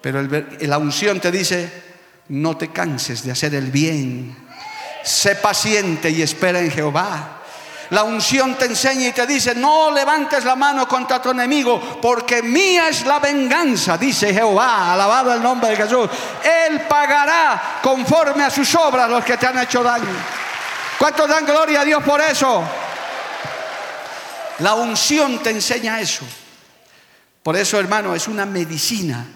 Pero 0.00 0.22
la 0.22 0.78
unción 0.78 1.20
te 1.20 1.30
dice, 1.30 1.70
no 2.28 2.56
te 2.56 2.70
canses 2.70 3.24
de 3.24 3.32
hacer 3.32 3.54
el 3.54 3.70
bien. 3.70 4.36
Sé 5.02 5.36
paciente 5.36 6.10
y 6.10 6.22
espera 6.22 6.60
en 6.60 6.70
Jehová. 6.70 7.39
La 7.90 8.04
unción 8.04 8.54
te 8.54 8.66
enseña 8.66 9.08
y 9.08 9.12
te 9.12 9.26
dice, 9.26 9.54
no 9.54 9.90
levantes 9.90 10.44
la 10.44 10.54
mano 10.54 10.86
contra 10.86 11.20
tu 11.20 11.30
enemigo, 11.30 11.98
porque 12.00 12.40
mía 12.40 12.88
es 12.88 13.04
la 13.04 13.18
venganza, 13.18 13.98
dice 13.98 14.32
Jehová, 14.32 14.92
alabado 14.92 15.34
el 15.34 15.42
nombre 15.42 15.70
de 15.70 15.76
Jesús. 15.76 16.08
Él 16.42 16.82
pagará 16.82 17.80
conforme 17.82 18.44
a 18.44 18.50
sus 18.50 18.72
obras 18.76 19.10
los 19.10 19.24
que 19.24 19.36
te 19.36 19.46
han 19.46 19.58
hecho 19.58 19.82
daño. 19.82 20.06
¿Cuántos 20.98 21.28
dan 21.28 21.44
gloria 21.44 21.80
a 21.80 21.84
Dios 21.84 22.02
por 22.04 22.20
eso? 22.20 22.62
La 24.60 24.74
unción 24.74 25.42
te 25.42 25.50
enseña 25.50 26.00
eso. 26.00 26.24
Por 27.42 27.56
eso, 27.56 27.80
hermano, 27.80 28.14
es 28.14 28.28
una 28.28 28.46
medicina. 28.46 29.26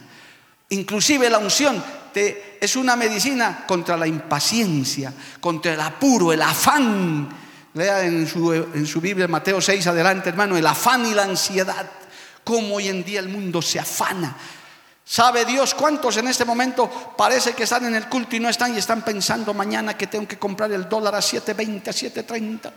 Inclusive 0.69 1.29
la 1.29 1.39
unción 1.39 1.83
te, 2.13 2.59
es 2.61 2.77
una 2.77 2.95
medicina 2.95 3.65
contra 3.67 3.97
la 3.97 4.07
impaciencia, 4.07 5.13
contra 5.41 5.73
el 5.73 5.81
apuro, 5.81 6.33
el 6.33 6.43
afán. 6.43 7.44
Lea 7.75 8.05
en 8.05 8.27
su, 8.27 8.53
en 8.53 8.87
su 8.87 9.01
Biblia 9.01 9.29
Mateo 9.29 9.61
6 9.61 9.87
adelante, 9.89 10.29
hermano, 10.29 10.57
el 10.57 10.67
afán 10.67 11.05
y 11.07 11.15
la 11.15 11.25
ansiedad. 11.25 11.87
Cómo 12.43 12.77
hoy 12.77 12.89
en 12.89 13.05
día 13.05 13.21
el 13.21 13.29
mundo 13.29 13.61
se 13.61 13.81
afana. 13.81 14.37
¿Sabe 15.05 15.45
Dios 15.45 15.75
cuántos 15.75 16.17
en 16.17 16.29
este 16.29 16.45
momento 16.45 17.15
parece 17.17 17.53
que 17.53 17.65
están 17.65 17.85
en 17.85 17.95
el 17.95 18.09
culto 18.09 18.37
y 18.37 18.41
no 18.41 18.49
están 18.49 18.75
y 18.75 18.79
están 18.79 19.03
pensando 19.03 19.53
mañana 19.53 19.97
que 19.97 20.07
tengo 20.07 20.27
que 20.27 20.39
comprar 20.39 20.73
el 20.73 20.89
dólar 20.89 21.15
a 21.15 21.19
7.20, 21.19 21.89
a 21.89 22.25
7.30? 22.25 22.73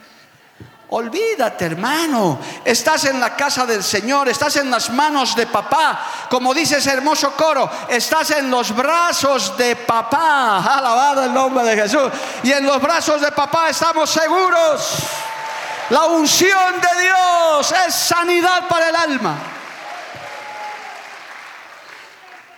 Olvídate, 0.90 1.66
hermano. 1.66 2.40
Estás 2.64 3.06
en 3.06 3.20
la 3.20 3.36
casa 3.36 3.66
del 3.66 3.84
Señor, 3.84 4.30
estás 4.30 4.56
en 4.56 4.72
las 4.72 4.90
manos 4.90 5.36
de 5.36 5.46
papá. 5.48 6.28
Como 6.30 6.54
dice 6.54 6.78
ese 6.78 6.92
hermoso 6.92 7.34
coro, 7.36 7.70
estás 7.90 8.32
en 8.32 8.50
los 8.50 8.74
brazos 8.74 9.58
de 9.58 9.76
papá. 9.76 10.64
Alabado 10.78 11.26
el 11.26 11.34
nombre 11.34 11.66
de 11.66 11.82
Jesús. 11.82 12.10
Y 12.44 12.52
en 12.52 12.66
los 12.66 12.82
brazos 12.82 13.20
de 13.20 13.32
papá 13.34 13.70
estamos 13.70 14.10
seguros. 14.10 14.98
La 15.90 16.06
unción 16.06 16.76
de 16.76 17.02
Dios 17.04 17.74
es 17.88 17.94
sanidad 17.94 18.68
para 18.70 18.90
el 18.90 18.96
alma. 18.96 19.38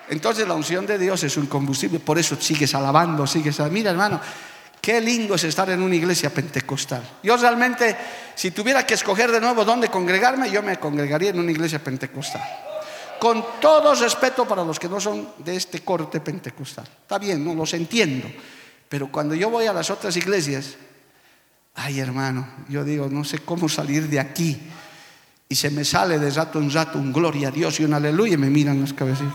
Entonces 0.09 0.47
la 0.47 0.55
unción 0.55 0.87
de 0.87 0.97
Dios 0.97 1.23
es 1.23 1.37
un 1.37 1.45
combustible, 1.45 1.99
por 1.99 2.17
eso 2.17 2.35
sigues 2.39 2.73
alabando, 2.73 3.27
sigues, 3.27 3.59
mira 3.69 3.91
hermano, 3.91 4.19
Qué 4.81 5.01
lindo 5.01 5.35
es 5.35 5.43
estar 5.43 5.69
en 5.69 5.81
una 5.81 5.95
iglesia 5.95 6.29
pentecostal. 6.29 7.03
Yo 7.21 7.35
realmente, 7.35 7.95
si 8.33 8.51
tuviera 8.51 8.85
que 8.85 8.93
escoger 8.93 9.31
de 9.31 9.41
nuevo 9.41 9.65
dónde 9.65 9.89
congregarme, 9.89 10.49
yo 10.49 10.63
me 10.63 10.77
congregaría 10.77 11.31
en 11.31 11.39
una 11.39 11.51
iglesia 11.51 11.83
pentecostal. 11.83 12.41
Con 13.19 13.43
todo 13.59 13.93
respeto 13.95 14.47
para 14.47 14.63
los 14.63 14.79
que 14.79 14.87
no 14.87 15.01
son 15.01 15.33
de 15.39 15.57
este 15.57 15.81
corte 15.81 16.21
pentecostal. 16.21 16.87
Está 17.01 17.19
bien, 17.19 17.43
no 17.43 17.53
los 17.53 17.73
entiendo. 17.73 18.31
Pero 18.87 19.11
cuando 19.11 19.35
yo 19.35 19.49
voy 19.49 19.65
a 19.65 19.73
las 19.73 19.89
otras 19.89 20.15
iglesias, 20.15 20.75
ay 21.75 21.99
hermano, 21.99 22.47
yo 22.69 22.85
digo, 22.85 23.09
no 23.09 23.25
sé 23.25 23.39
cómo 23.39 23.67
salir 23.67 24.07
de 24.07 24.21
aquí. 24.21 24.57
Y 25.49 25.55
se 25.55 25.69
me 25.69 25.83
sale 25.83 26.17
de 26.19 26.29
rato 26.31 26.59
en 26.59 26.71
rato 26.71 26.97
un 26.97 27.11
gloria 27.11 27.49
a 27.49 27.51
Dios 27.51 27.79
y 27.79 27.83
un 27.83 27.93
aleluya 27.93 28.35
y 28.35 28.37
me 28.37 28.49
miran 28.49 28.79
las 28.79 28.93
cabezas. 28.93 29.33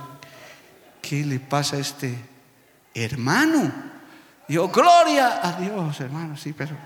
¿Qué 1.03 1.23
le 1.25 1.39
pasa 1.39 1.77
a 1.77 1.81
este 1.81 2.15
hermano? 2.95 3.94
Yo, 4.49 4.69
gloria 4.69 5.41
a 5.43 5.53
Dios, 5.53 6.01
hermano, 6.01 6.37
sí, 6.37 6.53
pero... 6.53 6.77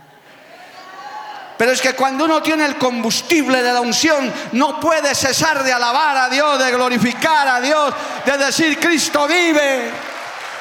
Pero 1.57 1.73
es 1.73 1.83
que 1.83 1.95
cuando 1.95 2.25
uno 2.25 2.41
tiene 2.41 2.65
el 2.65 2.79
combustible 2.79 3.61
de 3.61 3.73
la 3.73 3.81
unción, 3.81 4.33
no 4.53 4.79
puede 4.79 5.13
cesar 5.13 5.65
de 5.65 5.73
alabar 5.73 6.17
a 6.17 6.29
Dios, 6.29 6.57
de 6.57 6.71
glorificar 6.71 7.49
a 7.49 7.61
Dios, 7.61 7.93
de 8.25 8.39
decir, 8.39 8.79
Cristo 8.79 9.27
vive. 9.27 9.91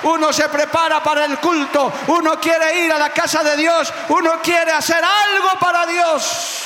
Uno 0.04 0.34
se 0.34 0.50
prepara 0.50 1.04
para 1.04 1.26
el 1.26 1.38
culto, 1.38 1.94
uno 2.08 2.40
quiere 2.40 2.84
ir 2.84 2.92
a 2.92 2.98
la 2.98 3.12
casa 3.12 3.44
de 3.44 3.56
Dios, 3.58 3.94
uno 4.10 4.42
quiere 4.42 4.72
hacer 4.72 5.04
algo 5.04 5.60
para 5.60 5.86
Dios. 5.86 6.64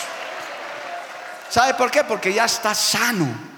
¿Sabe 1.49 1.73
por 1.73 1.91
qué? 1.91 2.05
Porque 2.05 2.33
ya 2.33 2.45
está 2.45 2.73
sano 2.73 3.50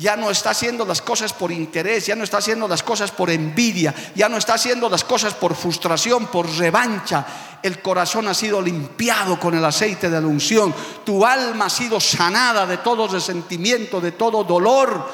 ya 0.00 0.16
no 0.16 0.30
está 0.30 0.50
haciendo 0.50 0.86
las 0.86 1.02
cosas 1.02 1.34
por 1.34 1.52
interés, 1.52 2.06
ya 2.06 2.16
no 2.16 2.24
está 2.24 2.38
haciendo 2.38 2.66
las 2.66 2.82
cosas 2.82 3.10
por 3.10 3.28
envidia, 3.28 3.94
ya 4.14 4.30
no 4.30 4.38
está 4.38 4.54
haciendo 4.54 4.88
las 4.88 5.04
cosas 5.04 5.34
por 5.34 5.54
frustración, 5.54 6.28
por 6.28 6.48
revancha. 6.56 7.58
El 7.62 7.82
corazón 7.82 8.26
ha 8.26 8.32
sido 8.32 8.62
limpiado 8.62 9.38
con 9.38 9.54
el 9.54 9.62
aceite 9.62 10.08
de 10.08 10.18
la 10.18 10.26
unción, 10.26 10.74
tu 11.04 11.26
alma 11.26 11.66
ha 11.66 11.70
sido 11.70 12.00
sanada 12.00 12.66
de 12.66 12.78
todo 12.78 13.06
resentimiento, 13.08 14.00
de 14.00 14.12
todo 14.12 14.42
dolor. 14.42 15.06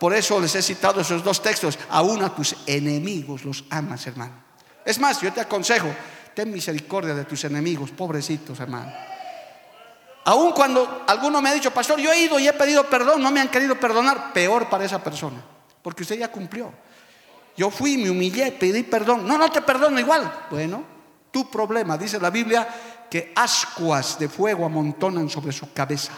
Por 0.00 0.12
eso 0.12 0.40
les 0.40 0.56
he 0.56 0.62
citado 0.62 1.00
esos 1.00 1.22
dos 1.22 1.40
textos, 1.40 1.78
aún 1.90 2.24
a 2.24 2.34
tus 2.34 2.56
enemigos 2.66 3.44
los 3.44 3.62
amas, 3.70 4.04
hermano. 4.08 4.34
Es 4.84 4.98
más, 4.98 5.20
yo 5.20 5.32
te 5.32 5.40
aconsejo, 5.40 5.94
ten 6.34 6.50
misericordia 6.50 7.14
de 7.14 7.26
tus 7.26 7.44
enemigos, 7.44 7.92
pobrecitos, 7.92 8.58
hermano. 8.58 9.11
Aun 10.24 10.52
cuando 10.52 11.04
alguno 11.06 11.42
me 11.42 11.48
ha 11.48 11.54
dicho, 11.54 11.72
pastor, 11.72 11.98
yo 11.98 12.12
he 12.12 12.20
ido 12.20 12.38
y 12.38 12.46
he 12.46 12.52
pedido 12.52 12.88
perdón, 12.88 13.22
no 13.22 13.30
me 13.30 13.40
han 13.40 13.48
querido 13.48 13.78
perdonar, 13.78 14.32
peor 14.32 14.68
para 14.68 14.84
esa 14.84 15.02
persona, 15.02 15.42
porque 15.82 16.02
usted 16.02 16.18
ya 16.18 16.30
cumplió. 16.30 16.72
Yo 17.56 17.70
fui, 17.70 17.98
me 17.98 18.08
humillé, 18.08 18.52
pedí 18.52 18.82
perdón. 18.82 19.26
No, 19.26 19.36
no 19.36 19.50
te 19.50 19.60
perdono 19.60 19.98
igual. 20.00 20.46
Bueno, 20.50 20.84
tu 21.30 21.50
problema, 21.50 21.98
dice 21.98 22.18
la 22.18 22.30
Biblia, 22.30 22.66
que 23.10 23.32
ascuas 23.36 24.18
de 24.18 24.28
fuego 24.28 24.64
amontonan 24.64 25.28
sobre 25.28 25.52
su 25.52 25.72
cabeza. 25.72 26.12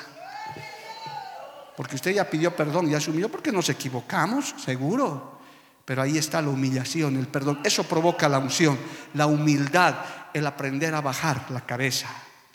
Porque 1.76 1.96
usted 1.96 2.12
ya 2.12 2.30
pidió 2.30 2.54
perdón, 2.54 2.88
ya 2.88 2.98
asumió, 2.98 3.28
porque 3.28 3.50
nos 3.50 3.68
equivocamos, 3.68 4.54
seguro. 4.58 5.40
Pero 5.84 6.02
ahí 6.02 6.18
está 6.18 6.40
la 6.40 6.50
humillación, 6.50 7.16
el 7.16 7.26
perdón. 7.26 7.60
Eso 7.64 7.82
provoca 7.82 8.28
la 8.28 8.38
unción, 8.38 8.78
la 9.14 9.26
humildad, 9.26 9.96
el 10.32 10.46
aprender 10.46 10.94
a 10.94 11.00
bajar 11.00 11.50
la 11.50 11.62
cabeza 11.62 12.08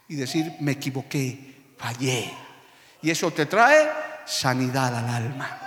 y 0.10 0.16
decir, 0.16 0.56
me 0.60 0.72
equivoqué, 0.72 1.74
fallé. 1.78 2.34
Y 3.02 3.12
eso 3.12 3.32
te 3.32 3.46
trae 3.46 3.90
sanidad 4.26 4.96
al 4.96 5.08
alma. 5.08 5.60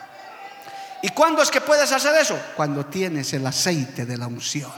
¿Y 1.01 1.09
cuándo 1.11 1.43
es 1.43 1.51
que 1.51 1.61
puedes 1.61 1.91
hacer 1.91 2.15
eso? 2.21 2.39
Cuando 2.57 2.87
tienes 2.87 3.33
el 3.33 3.47
aceite 3.47 4.05
de 4.05 4.19
la 4.19 4.27
unción. 4.27 4.71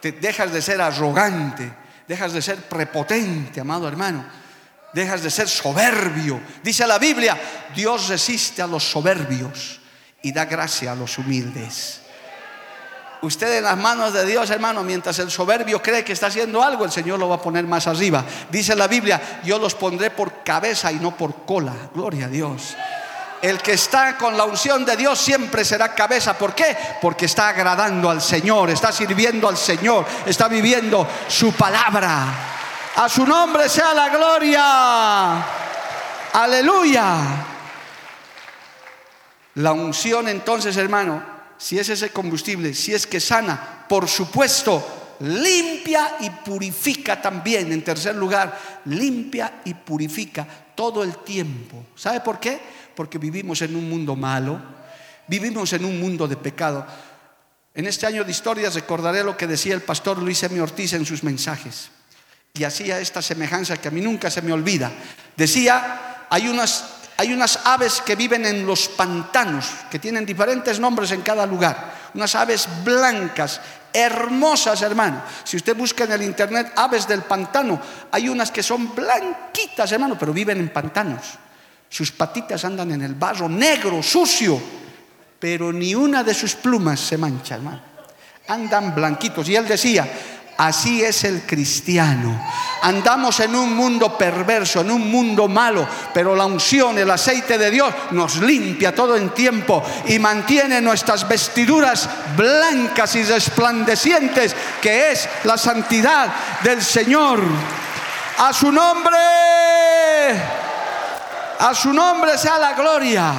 Te 0.00 0.12
dejas 0.12 0.52
de 0.52 0.60
ser 0.62 0.80
arrogante, 0.80 1.70
dejas 2.08 2.32
de 2.32 2.42
ser 2.42 2.56
prepotente, 2.68 3.60
amado 3.60 3.86
hermano. 3.86 4.26
Dejas 4.92 5.22
de 5.22 5.30
ser 5.30 5.48
soberbio. 5.48 6.40
Dice 6.62 6.86
la 6.86 6.98
Biblia, 6.98 7.38
Dios 7.74 8.08
resiste 8.08 8.62
a 8.62 8.66
los 8.66 8.84
soberbios 8.84 9.80
y 10.22 10.32
da 10.32 10.46
gracia 10.46 10.92
a 10.92 10.94
los 10.94 11.18
humildes. 11.18 12.00
Usted 13.22 13.58
en 13.58 13.64
las 13.64 13.76
manos 13.76 14.12
de 14.12 14.26
Dios, 14.26 14.50
hermano, 14.50 14.82
mientras 14.82 15.18
el 15.18 15.30
soberbio 15.30 15.82
cree 15.82 16.04
que 16.04 16.12
está 16.12 16.26
haciendo 16.26 16.62
algo, 16.62 16.84
el 16.84 16.92
Señor 16.92 17.18
lo 17.18 17.28
va 17.28 17.36
a 17.36 17.42
poner 17.42 17.64
más 17.64 17.86
arriba. 17.86 18.24
Dice 18.50 18.76
la 18.76 18.86
Biblia, 18.86 19.40
yo 19.44 19.58
los 19.58 19.74
pondré 19.74 20.10
por 20.10 20.42
cabeza 20.42 20.92
y 20.92 20.96
no 20.96 21.16
por 21.16 21.44
cola. 21.44 21.72
Gloria 21.94 22.26
a 22.26 22.28
Dios. 22.28 22.76
El 23.42 23.58
que 23.58 23.72
está 23.72 24.16
con 24.16 24.36
la 24.36 24.44
unción 24.44 24.84
de 24.84 24.96
Dios 24.96 25.18
siempre 25.18 25.64
será 25.64 25.94
cabeza. 25.94 26.36
¿Por 26.36 26.54
qué? 26.54 26.76
Porque 27.00 27.26
está 27.26 27.48
agradando 27.48 28.10
al 28.10 28.20
Señor, 28.20 28.70
está 28.70 28.92
sirviendo 28.92 29.48
al 29.48 29.56
Señor, 29.56 30.06
está 30.24 30.48
viviendo 30.48 31.06
su 31.28 31.52
palabra. 31.52 32.26
A 32.96 33.08
su 33.08 33.26
nombre 33.26 33.68
sea 33.68 33.92
la 33.92 34.08
gloria. 34.08 35.44
Aleluya. 36.32 37.16
La 39.54 39.72
unción 39.72 40.28
entonces, 40.28 40.76
hermano, 40.76 41.35
si 41.58 41.78
es 41.78 41.88
ese 41.88 42.10
combustible, 42.10 42.74
si 42.74 42.94
es 42.94 43.06
que 43.06 43.20
sana, 43.20 43.86
por 43.88 44.08
supuesto, 44.08 45.16
limpia 45.20 46.16
y 46.20 46.30
purifica 46.30 47.20
también. 47.20 47.72
En 47.72 47.82
tercer 47.82 48.14
lugar, 48.14 48.58
limpia 48.86 49.60
y 49.64 49.74
purifica 49.74 50.46
todo 50.74 51.02
el 51.02 51.18
tiempo. 51.18 51.86
¿Sabe 51.94 52.20
por 52.20 52.38
qué? 52.38 52.60
Porque 52.94 53.18
vivimos 53.18 53.62
en 53.62 53.76
un 53.76 53.88
mundo 53.88 54.16
malo, 54.16 54.60
vivimos 55.26 55.72
en 55.72 55.84
un 55.84 56.00
mundo 56.00 56.28
de 56.28 56.36
pecado. 56.36 56.86
En 57.74 57.86
este 57.86 58.06
año 58.06 58.24
de 58.24 58.30
historia 58.30 58.70
recordaré 58.70 59.22
lo 59.22 59.36
que 59.36 59.46
decía 59.46 59.74
el 59.74 59.82
pastor 59.82 60.18
Luis 60.18 60.42
M. 60.42 60.60
Ortiz 60.60 60.94
en 60.94 61.04
sus 61.04 61.22
mensajes. 61.22 61.90
Y 62.54 62.64
hacía 62.64 63.00
esta 63.00 63.20
semejanza 63.20 63.76
que 63.76 63.88
a 63.88 63.90
mí 63.90 64.00
nunca 64.00 64.30
se 64.30 64.40
me 64.40 64.52
olvida. 64.52 64.90
Decía, 65.36 66.26
hay 66.30 66.48
unas 66.48 66.95
Hay 67.18 67.32
unas 67.32 67.60
aves 67.64 68.02
que 68.02 68.14
viven 68.14 68.44
en 68.44 68.66
los 68.66 68.88
pantanos, 68.88 69.66
que 69.90 69.98
tienen 69.98 70.26
diferentes 70.26 70.78
nombres 70.78 71.10
en 71.12 71.22
cada 71.22 71.46
lugar. 71.46 72.10
Unas 72.14 72.34
aves 72.34 72.68
blancas, 72.84 73.60
hermosas, 73.92 74.82
hermano. 74.82 75.22
Si 75.42 75.56
usted 75.56 75.74
busca 75.74 76.04
en 76.04 76.12
el 76.12 76.22
internet 76.22 76.72
aves 76.76 77.08
del 77.08 77.22
pantano, 77.22 77.80
hay 78.12 78.28
unas 78.28 78.50
que 78.50 78.62
son 78.62 78.94
blanquitas, 78.94 79.90
hermano, 79.92 80.18
pero 80.18 80.34
viven 80.34 80.58
en 80.58 80.68
pantanos. 80.68 81.22
Sus 81.88 82.12
patitas 82.12 82.64
andan 82.64 82.92
en 82.92 83.02
el 83.02 83.14
barro 83.14 83.48
negro, 83.48 84.02
sucio, 84.02 84.60
pero 85.38 85.72
ni 85.72 85.94
una 85.94 86.22
de 86.22 86.34
sus 86.34 86.54
plumas 86.54 87.00
se 87.00 87.16
mancha, 87.16 87.54
hermano. 87.54 87.80
Andan 88.48 88.94
blanquitos. 88.94 89.48
Y 89.48 89.56
él 89.56 89.66
decía, 89.66 90.06
Así 90.58 91.04
es 91.04 91.24
el 91.24 91.42
cristiano. 91.42 92.40
Andamos 92.82 93.40
en 93.40 93.54
un 93.54 93.74
mundo 93.74 94.16
perverso, 94.16 94.80
en 94.80 94.90
un 94.90 95.10
mundo 95.10 95.48
malo, 95.48 95.86
pero 96.14 96.34
la 96.34 96.46
unción, 96.46 96.96
el 96.96 97.10
aceite 97.10 97.58
de 97.58 97.70
Dios 97.70 97.92
nos 98.12 98.36
limpia 98.38 98.94
todo 98.94 99.16
en 99.16 99.30
tiempo 99.30 99.82
y 100.06 100.18
mantiene 100.18 100.80
nuestras 100.80 101.28
vestiduras 101.28 102.08
blancas 102.36 103.16
y 103.16 103.24
resplandecientes, 103.24 104.56
que 104.80 105.12
es 105.12 105.28
la 105.44 105.58
santidad 105.58 106.32
del 106.62 106.82
Señor. 106.82 107.40
A 108.38 108.52
su 108.52 108.72
nombre, 108.72 109.16
a 111.58 111.74
su 111.74 111.92
nombre 111.92 112.38
sea 112.38 112.58
la 112.58 112.72
gloria. 112.72 113.34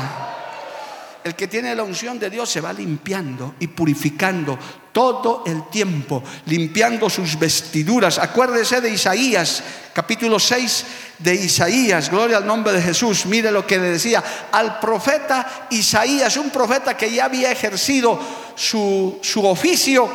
El 1.23 1.35
que 1.35 1.47
tiene 1.47 1.75
la 1.75 1.83
unción 1.83 2.19
de 2.19 2.29
Dios 2.29 2.49
se 2.49 2.61
va 2.61 2.71
limpiando 2.71 3.55
y 3.59 3.67
purificando 3.67 4.57
todo 4.97 5.43
el 5.45 5.69
tiempo, 5.69 6.23
limpiando 6.47 7.07
sus 7.07 7.37
vestiduras. 7.37 8.17
Acuérdese 8.17 8.81
de 8.81 8.89
Isaías, 8.89 9.61
capítulo 9.93 10.39
6 10.39 10.85
de 11.19 11.35
Isaías, 11.35 12.09
gloria 12.09 12.37
al 12.37 12.47
nombre 12.47 12.73
de 12.73 12.81
Jesús. 12.81 13.27
Mire 13.27 13.51
lo 13.51 13.67
que 13.67 13.77
le 13.77 13.91
decía 13.91 14.23
al 14.51 14.79
profeta 14.79 15.67
Isaías, 15.69 16.35
un 16.37 16.49
profeta 16.49 16.97
que 16.97 17.11
ya 17.11 17.25
había 17.25 17.51
ejercido 17.51 18.19
su, 18.55 19.19
su 19.21 19.45
oficio 19.45 20.09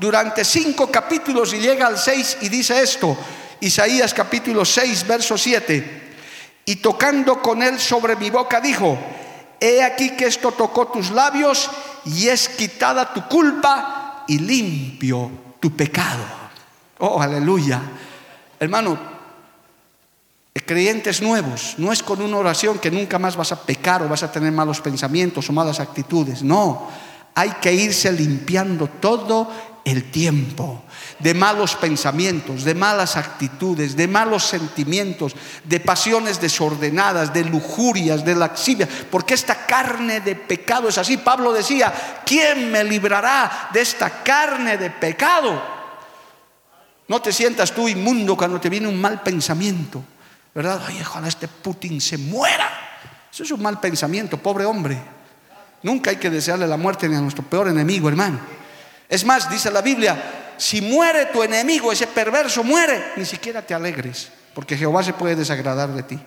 durante 0.00 0.44
cinco 0.44 0.90
capítulos 0.90 1.54
y 1.54 1.58
llega 1.58 1.86
al 1.86 1.96
6 1.96 2.38
y 2.40 2.48
dice 2.48 2.82
esto, 2.82 3.16
Isaías 3.60 4.12
capítulo 4.12 4.64
6, 4.64 5.06
verso 5.06 5.38
7, 5.38 6.12
y 6.64 6.74
tocando 6.74 7.40
con 7.40 7.62
él 7.62 7.78
sobre 7.78 8.16
mi 8.16 8.30
boca 8.30 8.60
dijo, 8.60 8.98
he 9.60 9.80
aquí 9.80 10.16
que 10.16 10.26
esto 10.26 10.50
tocó 10.50 10.88
tus 10.88 11.12
labios 11.12 11.70
y 12.04 12.26
es 12.26 12.48
quitada 12.48 13.14
tu 13.14 13.28
culpa 13.28 14.03
y 14.28 14.38
limpio 14.38 15.30
tu 15.60 15.70
pecado. 15.72 16.24
Oh, 16.98 17.20
aleluya. 17.20 17.80
Hermano, 18.58 18.98
creyentes 20.64 21.20
nuevos, 21.20 21.74
no 21.78 21.92
es 21.92 22.02
con 22.02 22.22
una 22.22 22.36
oración 22.36 22.78
que 22.78 22.90
nunca 22.90 23.18
más 23.18 23.36
vas 23.36 23.52
a 23.52 23.62
pecar 23.62 24.02
o 24.02 24.08
vas 24.08 24.22
a 24.22 24.32
tener 24.32 24.52
malos 24.52 24.80
pensamientos 24.80 25.48
o 25.48 25.52
malas 25.52 25.80
actitudes. 25.80 26.42
No, 26.42 26.88
hay 27.34 27.50
que 27.60 27.72
irse 27.72 28.12
limpiando 28.12 28.86
todo 28.86 29.50
el 29.84 30.10
tiempo 30.10 30.82
de 31.18 31.34
malos 31.34 31.76
pensamientos, 31.76 32.64
de 32.64 32.74
malas 32.74 33.16
actitudes, 33.16 33.96
de 33.96 34.08
malos 34.08 34.44
sentimientos, 34.44 35.34
de 35.64 35.80
pasiones 35.80 36.40
desordenadas, 36.40 37.32
de 37.32 37.44
lujurias, 37.44 38.24
de 38.24 38.34
laxivia, 38.34 38.88
porque 39.10 39.34
esta 39.34 39.66
carne 39.66 40.20
de 40.20 40.34
pecado 40.36 40.88
es 40.88 40.98
así. 40.98 41.16
Pablo 41.16 41.52
decía, 41.52 42.22
¿quién 42.24 42.70
me 42.70 42.84
librará 42.84 43.70
de 43.72 43.80
esta 43.80 44.22
carne 44.22 44.76
de 44.76 44.90
pecado? 44.90 45.62
No 47.06 47.20
te 47.20 47.32
sientas 47.32 47.72
tú 47.72 47.88
inmundo 47.88 48.36
cuando 48.36 48.60
te 48.60 48.70
viene 48.70 48.88
un 48.88 49.00
mal 49.00 49.22
pensamiento, 49.22 50.02
¿verdad? 50.54 50.82
Ay, 50.86 51.00
ojalá 51.02 51.28
este 51.28 51.48
Putin 51.48 52.00
se 52.00 52.16
muera. 52.18 52.70
Eso 53.30 53.42
es 53.42 53.50
un 53.50 53.62
mal 53.62 53.78
pensamiento, 53.80 54.38
pobre 54.38 54.64
hombre. 54.64 54.96
Nunca 55.82 56.10
hay 56.10 56.16
que 56.16 56.30
desearle 56.30 56.66
la 56.66 56.78
muerte 56.78 57.08
ni 57.08 57.14
a 57.14 57.20
nuestro 57.20 57.44
peor 57.44 57.68
enemigo, 57.68 58.08
hermano. 58.08 58.40
Es 59.08 59.24
más, 59.24 59.50
dice 59.50 59.70
la 59.70 59.82
Biblia, 59.82 60.43
si 60.56 60.80
muere 60.80 61.26
tu 61.26 61.42
enemigo, 61.42 61.92
ese 61.92 62.06
perverso 62.06 62.62
muere, 62.64 63.12
ni 63.16 63.24
siquiera 63.24 63.62
te 63.62 63.74
alegres, 63.74 64.30
porque 64.54 64.76
Jehová 64.76 65.02
se 65.02 65.12
puede 65.12 65.36
desagradar 65.36 65.90
de 65.90 66.02
ti. 66.02 66.18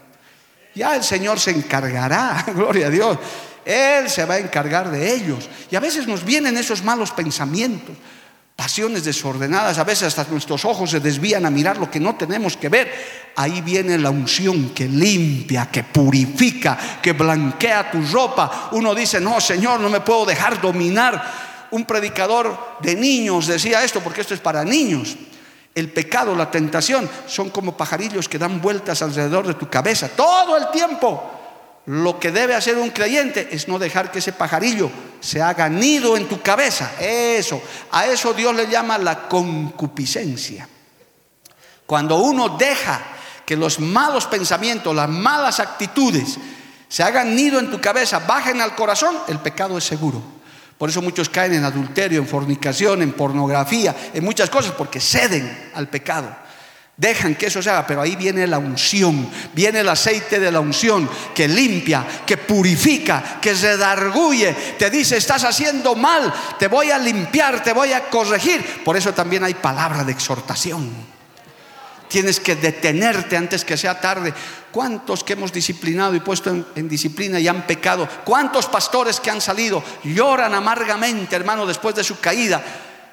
Ya 0.76 0.96
el 0.96 1.04
Señor 1.04 1.40
se 1.40 1.52
encargará, 1.52 2.46
gloria 2.54 2.88
a 2.88 2.90
Dios. 2.90 3.18
Él 3.66 4.10
se 4.10 4.24
va 4.26 4.36
a 4.36 4.40
encargar 4.40 4.92
de 4.92 5.14
ellos. 5.14 5.50
Y 5.70 5.76
a 5.76 5.80
veces 5.80 6.08
nos 6.08 6.24
vienen 6.24 6.56
esos 6.58 6.84
malos 6.84 7.12
pensamientos, 7.12 7.96
pasiones 8.56 9.04
desordenadas, 9.04 9.78
a 9.78 9.84
veces 9.84 10.08
hasta 10.08 10.32
nuestros 10.32 10.64
ojos 10.66 10.92
se 10.92 11.00
desvían 11.00 11.46
a 11.46 11.50
mirar 11.50 11.78
lo 11.78 11.92
que 11.92 12.00
no 12.00 12.16
tenemos 12.16 12.56
que 12.56 12.70
ver. 12.70 12.94
Ahí 13.36 13.62
viene 13.62 13.98
la 13.98 14.10
unción 14.10 14.70
que 14.70 14.88
limpia, 14.88 15.70
que 15.70 15.84
purifica, 15.84 16.78
que 17.02 17.12
blanquea 17.14 17.92
tu 17.92 18.02
ropa. 18.02 18.70
Uno 18.72 18.96
dice, 18.96 19.20
no, 19.20 19.42
Señor, 19.42 19.80
no 19.80 19.90
me 19.90 20.00
puedo 20.00 20.26
dejar 20.26 20.62
dominar 20.62 21.57
un 21.72 21.86
predicador 21.86 22.78
de 22.82 22.96
niños 22.96 23.48
decía 23.48 23.84
esto, 23.84 24.02
porque 24.02 24.22
esto 24.22 24.34
es 24.34 24.40
para 24.40 24.64
niños. 24.64 25.16
El 25.76 25.92
pecado, 25.92 26.36
la 26.36 26.50
tentación, 26.50 27.10
son 27.28 27.50
como 27.50 27.78
pajarillos 27.78 28.28
que 28.28 28.40
dan 28.40 28.62
vueltas 28.62 29.02
alrededor 29.02 29.46
de 29.46 29.54
tu 29.54 29.70
cabeza 29.70 30.10
todo 30.10 30.58
el 30.58 30.72
tiempo. 30.72 31.32
Lo 31.86 32.20
que 32.20 32.32
debe 32.32 32.56
hacer 32.56 32.78
un 32.78 32.90
creyente 32.90 33.48
es 33.52 33.68
no 33.68 33.80
dejar 33.80 34.12
que 34.12 34.20
ese 34.20 34.34
pajarillo 34.34 34.90
se 35.22 35.42
haga 35.42 35.70
nido 35.70 36.18
en 36.18 36.28
tu 36.28 36.42
cabeza. 36.42 36.94
Eso, 37.00 37.62
a 37.92 38.08
eso 38.08 38.34
Dios 38.34 38.56
le 38.56 38.68
llama 38.68 38.98
la 38.98 39.28
concupiscencia. 39.28 40.68
Cuando 41.86 42.18
uno 42.18 42.58
deja 42.58 43.00
que 43.46 43.56
los 43.56 43.80
malos 43.80 44.26
pensamientos, 44.26 44.94
las 44.94 45.08
malas 45.08 45.62
actitudes 45.62 46.38
se 46.90 47.04
hagan 47.04 47.36
nido 47.36 47.60
en 47.60 47.72
tu 47.72 47.80
cabeza, 47.80 48.20
bajen 48.20 48.62
al 48.62 48.76
corazón, 48.76 49.16
el 49.28 49.40
pecado 49.40 49.78
es 49.78 49.86
seguro. 49.86 50.37
Por 50.78 50.90
eso 50.90 51.02
muchos 51.02 51.30
caen 51.30 51.54
en 51.54 51.64
adulterio, 51.64 52.20
en 52.20 52.28
fornicación, 52.28 53.02
en 53.02 53.14
pornografía, 53.14 53.96
en 54.14 54.24
muchas 54.24 54.50
cosas, 54.50 54.74
porque 54.74 55.00
ceden 55.00 55.72
al 55.74 55.88
pecado. 55.88 56.48
Dejan 56.98 57.36
que 57.36 57.46
eso 57.46 57.62
se 57.62 57.70
haga, 57.70 57.86
pero 57.86 58.02
ahí 58.02 58.16
viene 58.16 58.48
la 58.48 58.58
unción, 58.58 59.30
viene 59.54 59.82
el 59.82 59.90
aceite 59.90 60.40
de 60.40 60.52
la 60.52 60.60
unción 60.60 61.08
que 61.36 61.48
limpia, 61.48 62.04
que 62.26 62.38
purifica, 62.38 63.40
que 63.40 63.54
redarguye. 63.54 64.52
Te 64.80 64.90
dice, 64.90 65.18
estás 65.18 65.44
haciendo 65.44 65.94
mal, 65.94 66.34
te 66.58 66.68
voy 66.68 66.90
a 66.90 66.98
limpiar, 66.98 67.64
te 67.64 67.72
voy 67.72 67.94
a 67.94 68.10
corregir. 68.10 68.84
Por 68.84 68.98
eso 68.98 69.14
también 69.14 69.44
hay 69.44 69.54
palabra 69.54 70.04
de 70.04 70.12
exhortación. 70.12 70.90
Tienes 72.08 72.40
que 72.40 72.56
detenerte 72.56 73.38
antes 73.38 73.64
que 73.64 73.78
sea 73.78 74.00
tarde. 74.00 74.34
¿Cuántos 74.78 75.24
que 75.24 75.34
hemos 75.34 75.52
disciplinado 75.52 76.14
y 76.14 76.20
puesto 76.20 76.52
en, 76.52 76.88
disciplina 76.88 77.40
y 77.40 77.48
han 77.48 77.66
pecado? 77.66 78.08
¿Cuántos 78.24 78.68
pastores 78.68 79.20
que 79.20 79.32
han 79.32 79.42
salido 79.42 79.84
lloran 80.04 80.54
amargamente, 80.54 81.36
hermano, 81.36 81.66
después 81.66 81.96
de 81.96 82.04
su 82.04 82.20
caída? 82.20 82.64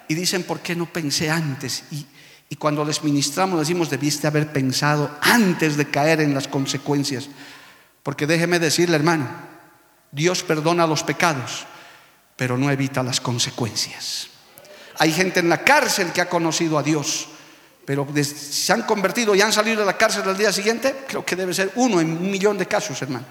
Y 0.07 0.15
dicen, 0.15 0.43
¿por 0.43 0.61
qué 0.61 0.77
no 0.77 0.85
pensé 0.85 1.31
antes? 1.31 1.85
Y, 1.91 2.05
y 2.51 2.57
cuando 2.57 2.85
les 2.85 3.03
ministramos 3.03 3.59
decimos, 3.59 3.89
debiste 3.89 4.27
haber 4.27 4.53
pensado 4.53 5.11
antes 5.23 5.79
de 5.79 5.89
caer 5.89 6.21
en 6.21 6.35
las 6.35 6.49
consecuencias. 6.49 7.31
Porque 8.03 8.27
déjeme 8.27 8.59
decirle, 8.59 8.97
hermano, 8.97 9.27
Dios 10.13 10.43
perdona 10.43 10.87
los 10.87 11.03
pecados, 11.03 11.65
pero 12.37 12.59
no 12.59 12.71
evita 12.71 13.03
las 13.03 13.23
consecuencias. 13.23 14.29
Hay 14.99 15.13
gente 15.13 15.41
en 15.41 15.49
la 15.49 15.65
cárcel 15.65 16.13
que 16.13 16.21
ha 16.21 16.29
conocido 16.29 16.77
a 16.77 16.83
Dios 16.83 17.29
pero 17.85 18.07
se 18.15 18.73
han 18.73 18.83
convertido 18.83 19.35
y 19.35 19.43
han 19.43 19.53
salido 19.53 19.81
de 19.81 19.87
la 19.87 19.97
cárcel 19.97 20.23
al 20.25 20.37
día 20.37 20.53
siguiente, 20.53 21.05
creo 21.07 21.25
que 21.25 21.37
debe 21.37 21.53
ser 21.53 21.73
uno 21.77 22.01
en 22.01 22.11
un 22.11 22.31
millón 22.31 22.57
de 22.57 22.67
casos, 22.67 23.01
hermano. 23.03 23.27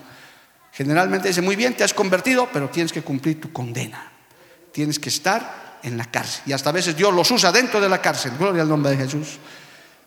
Generalmente 0.73 1.27
dice, 1.27 1.41
muy 1.41 1.55
bien, 1.55 1.75
te 1.75 1.83
has 1.83 1.93
convertido, 1.93 2.49
pero 2.51 2.69
tienes 2.69 2.91
que 2.91 3.01
cumplir 3.01 3.39
tu 3.39 3.51
condena. 3.51 4.11
Tienes 4.71 4.97
que 4.97 5.09
estar 5.09 5.79
en 5.83 5.97
la 5.97 6.05
cárcel. 6.05 6.41
Y 6.47 6.53
hasta 6.53 6.69
a 6.69 6.73
veces 6.73 6.95
Dios 6.95 7.13
los 7.13 7.29
usa 7.29 7.51
dentro 7.51 7.79
de 7.79 7.89
la 7.89 8.01
cárcel. 8.01 8.33
Gloria 8.39 8.63
al 8.63 8.69
nombre 8.69 8.91
de 8.91 8.97
Jesús. 8.97 9.37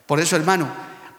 Por 0.06 0.18
eso, 0.18 0.34
hermano, 0.34 0.68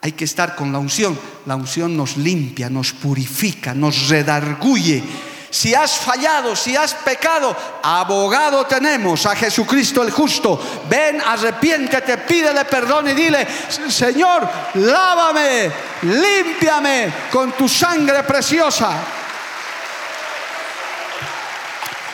hay 0.02 0.12
que 0.12 0.26
estar 0.26 0.56
con 0.56 0.72
la 0.72 0.80
unción. 0.80 1.18
La 1.46 1.56
unción 1.56 1.96
nos 1.96 2.18
limpia, 2.18 2.70
nos 2.70 2.92
purifica, 2.92 3.74
nos 3.74 4.10
redarguye 4.10 5.02
si 5.50 5.74
has 5.74 5.98
fallado, 5.98 6.56
si 6.56 6.76
has 6.76 6.94
pecado, 6.94 7.56
abogado 7.82 8.66
tenemos 8.66 9.26
a 9.26 9.36
Jesucristo 9.36 10.04
el 10.04 10.12
justo. 10.12 10.60
Ven, 10.90 11.22
arrepiéntete, 11.22 12.18
pídele 12.20 12.66
perdón 12.66 13.10
y 13.10 13.14
dile, 13.14 13.48
Señor, 13.90 14.48
lávame, 14.76 15.72
límpiame 16.04 17.14
con 17.32 17.54
tu 17.54 17.70
sangre 17.70 18.24
preciosa. 18.24 18.92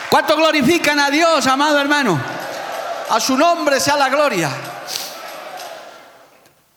¿Cuánto 0.08 0.36
glorifican 0.36 1.00
a 1.00 1.10
Dios, 1.10 1.46
amado 1.48 1.80
hermano? 1.80 2.20
A 3.10 3.18
su 3.18 3.36
nombre 3.36 3.80
sea 3.80 3.96
la 3.96 4.08
gloria. 4.08 4.73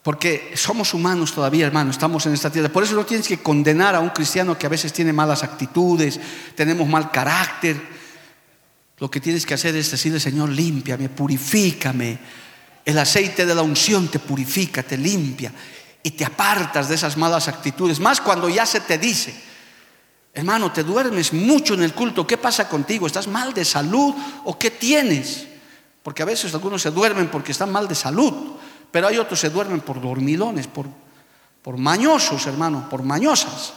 Porque 0.08 0.54
somos 0.56 0.94
humanos 0.94 1.34
todavía, 1.34 1.66
hermano, 1.66 1.92
estamos 1.92 2.26
en 2.28 2.34
esta 2.34 2.50
tierra. 2.50 2.70
Por 2.70 2.82
eso 2.82 2.96
no 2.96 3.06
tienes 3.06 3.28
que 3.28 3.40
condenar 3.40 3.94
a 3.94 4.00
un 4.00 4.12
cristiano 4.12 4.58
que 4.58 4.66
a 4.66 4.70
veces 4.70 4.94
tiene 4.94 5.12
malas 5.12 5.44
actitudes, 5.44 6.18
tenemos 6.56 6.88
mal 6.88 7.12
carácter. 7.12 7.76
Lo 9.00 9.12
que 9.12 9.20
tienes 9.20 9.46
que 9.46 9.56
hacer 9.56 9.76
es 9.76 9.92
decirle, 9.92 10.22
Señor, 10.22 10.48
límpiame, 10.48 11.10
purifícame. 11.10 12.20
El 12.86 12.98
aceite 12.98 13.46
de 13.46 13.54
la 13.54 13.64
unción 13.64 14.08
te 14.08 14.20
purifica, 14.20 14.82
te 14.82 14.98
limpia 14.98 15.52
y 16.02 16.12
te 16.12 16.24
apartas 16.24 16.88
de 16.88 16.96
esas 16.96 17.18
malas 17.18 17.50
actitudes. 17.50 18.00
Más 18.00 18.22
cuando 18.22 18.48
ya 18.48 18.66
se 18.66 18.80
te 18.80 18.98
dice, 18.98 19.36
Hermano, 20.34 20.72
te 20.72 20.84
duermes 20.84 21.34
mucho 21.34 21.74
en 21.74 21.84
el 21.84 21.94
culto. 21.94 22.26
¿Qué 22.26 22.38
pasa 22.38 22.70
contigo? 22.70 23.08
¿Estás 23.08 23.28
mal 23.28 23.54
de 23.54 23.66
salud 23.66 24.16
o 24.46 24.58
qué 24.58 24.72
tienes? 24.72 25.48
Porque 26.02 26.24
a 26.24 26.26
veces 26.26 26.54
algunos 26.54 26.82
se 26.82 26.92
duermen 26.92 27.28
porque 27.28 27.52
están 27.52 27.74
mal 27.74 27.90
de 27.90 27.96
salud, 27.96 28.56
pero 28.92 29.08
hay 29.08 29.18
otros 29.18 29.40
que 29.40 29.48
se 29.48 29.54
duermen 29.54 29.82
por 29.82 30.02
dormilones, 30.02 30.68
por, 30.68 30.88
por 31.62 31.78
mañosos, 31.78 32.46
hermano, 32.48 32.88
por 32.90 33.04
mañosas. 33.04 33.74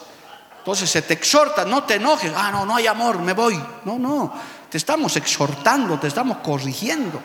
Entonces 0.59 0.91
se 0.91 1.03
te 1.03 1.15
exhorta, 1.15 1.65
no 1.65 1.85
te 1.85 1.95
enojes. 1.95 2.33
Ah, 2.37 2.51
no, 2.53 2.67
no 2.67 2.77
hay 2.77 2.87
amor, 2.87 3.19
me 3.19 3.33
voy. 3.33 3.61
No, 3.85 3.99
no. 3.99 4.33
Te 4.69 4.77
estamos 4.77 5.17
exhortando, 5.17 5.99
te 5.99 6.07
estamos 6.07 6.39
corrigiendo. 6.39 7.21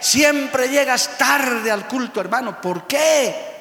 Siempre 0.00 0.68
llegas 0.68 1.16
tarde 1.18 1.70
al 1.70 1.86
culto, 1.86 2.20
hermano. 2.20 2.60
¿Por 2.60 2.86
qué? 2.86 3.52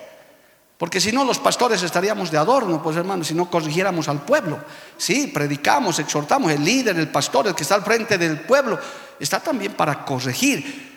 Porque 0.77 0.99
si 0.99 1.11
no, 1.11 1.23
los 1.23 1.39
pastores 1.39 1.81
estaríamos 1.83 2.31
de 2.31 2.37
adorno, 2.37 2.81
pues 2.81 2.97
hermano, 2.97 3.23
si 3.23 3.33
no 3.33 3.49
corrigiéramos 3.49 4.07
al 4.07 4.21
pueblo. 4.21 4.59
Sí, 4.97 5.27
predicamos, 5.27 5.99
exhortamos, 5.99 6.51
el 6.51 6.63
líder, 6.63 6.97
el 6.97 7.09
pastor, 7.09 7.47
el 7.47 7.55
que 7.55 7.63
está 7.63 7.75
al 7.75 7.83
frente 7.83 8.17
del 8.17 8.41
pueblo, 8.41 8.79
está 9.19 9.39
también 9.39 9.73
para 9.73 10.03
corregir. 10.03 10.92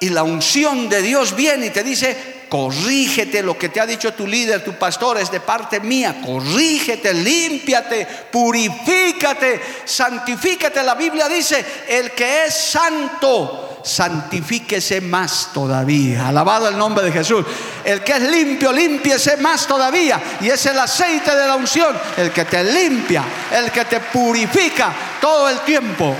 Y 0.00 0.10
la 0.10 0.22
unción 0.22 0.88
de 0.88 1.02
Dios 1.02 1.34
viene 1.34 1.66
y 1.66 1.70
te 1.70 1.82
dice, 1.82 2.38
corrígete 2.48 3.42
lo 3.42 3.58
que 3.58 3.68
te 3.68 3.80
ha 3.80 3.86
dicho 3.86 4.14
tu 4.14 4.26
líder, 4.26 4.64
tu 4.64 4.74
pastor, 4.74 5.18
es 5.18 5.30
de 5.30 5.40
parte 5.40 5.80
mía, 5.80 6.20
corrígete, 6.24 7.12
límpiate, 7.12 8.06
purifícate, 8.30 9.60
santifícate. 9.84 10.82
La 10.82 10.94
Biblia 10.94 11.28
dice, 11.28 11.64
el 11.88 12.12
que 12.12 12.44
es 12.46 12.54
santo, 12.54 13.80
santifíquese 13.84 15.00
más 15.00 15.50
todavía. 15.52 16.28
Alabado 16.28 16.68
el 16.68 16.78
nombre 16.78 17.04
de 17.04 17.12
Jesús. 17.12 17.44
El 17.84 18.02
que 18.02 18.12
es 18.12 18.22
limpio, 18.22 18.72
límpiese 18.72 19.36
más 19.38 19.66
todavía. 19.66 20.20
Y 20.40 20.48
es 20.48 20.64
el 20.66 20.78
aceite 20.78 21.34
de 21.34 21.46
la 21.46 21.56
unción, 21.56 21.96
el 22.16 22.30
que 22.30 22.44
te 22.44 22.62
limpia, 22.64 23.24
el 23.52 23.70
que 23.70 23.84
te 23.84 24.00
purifica 24.00 24.92
todo 25.20 25.48
el 25.48 25.60
tiempo. 25.60 26.14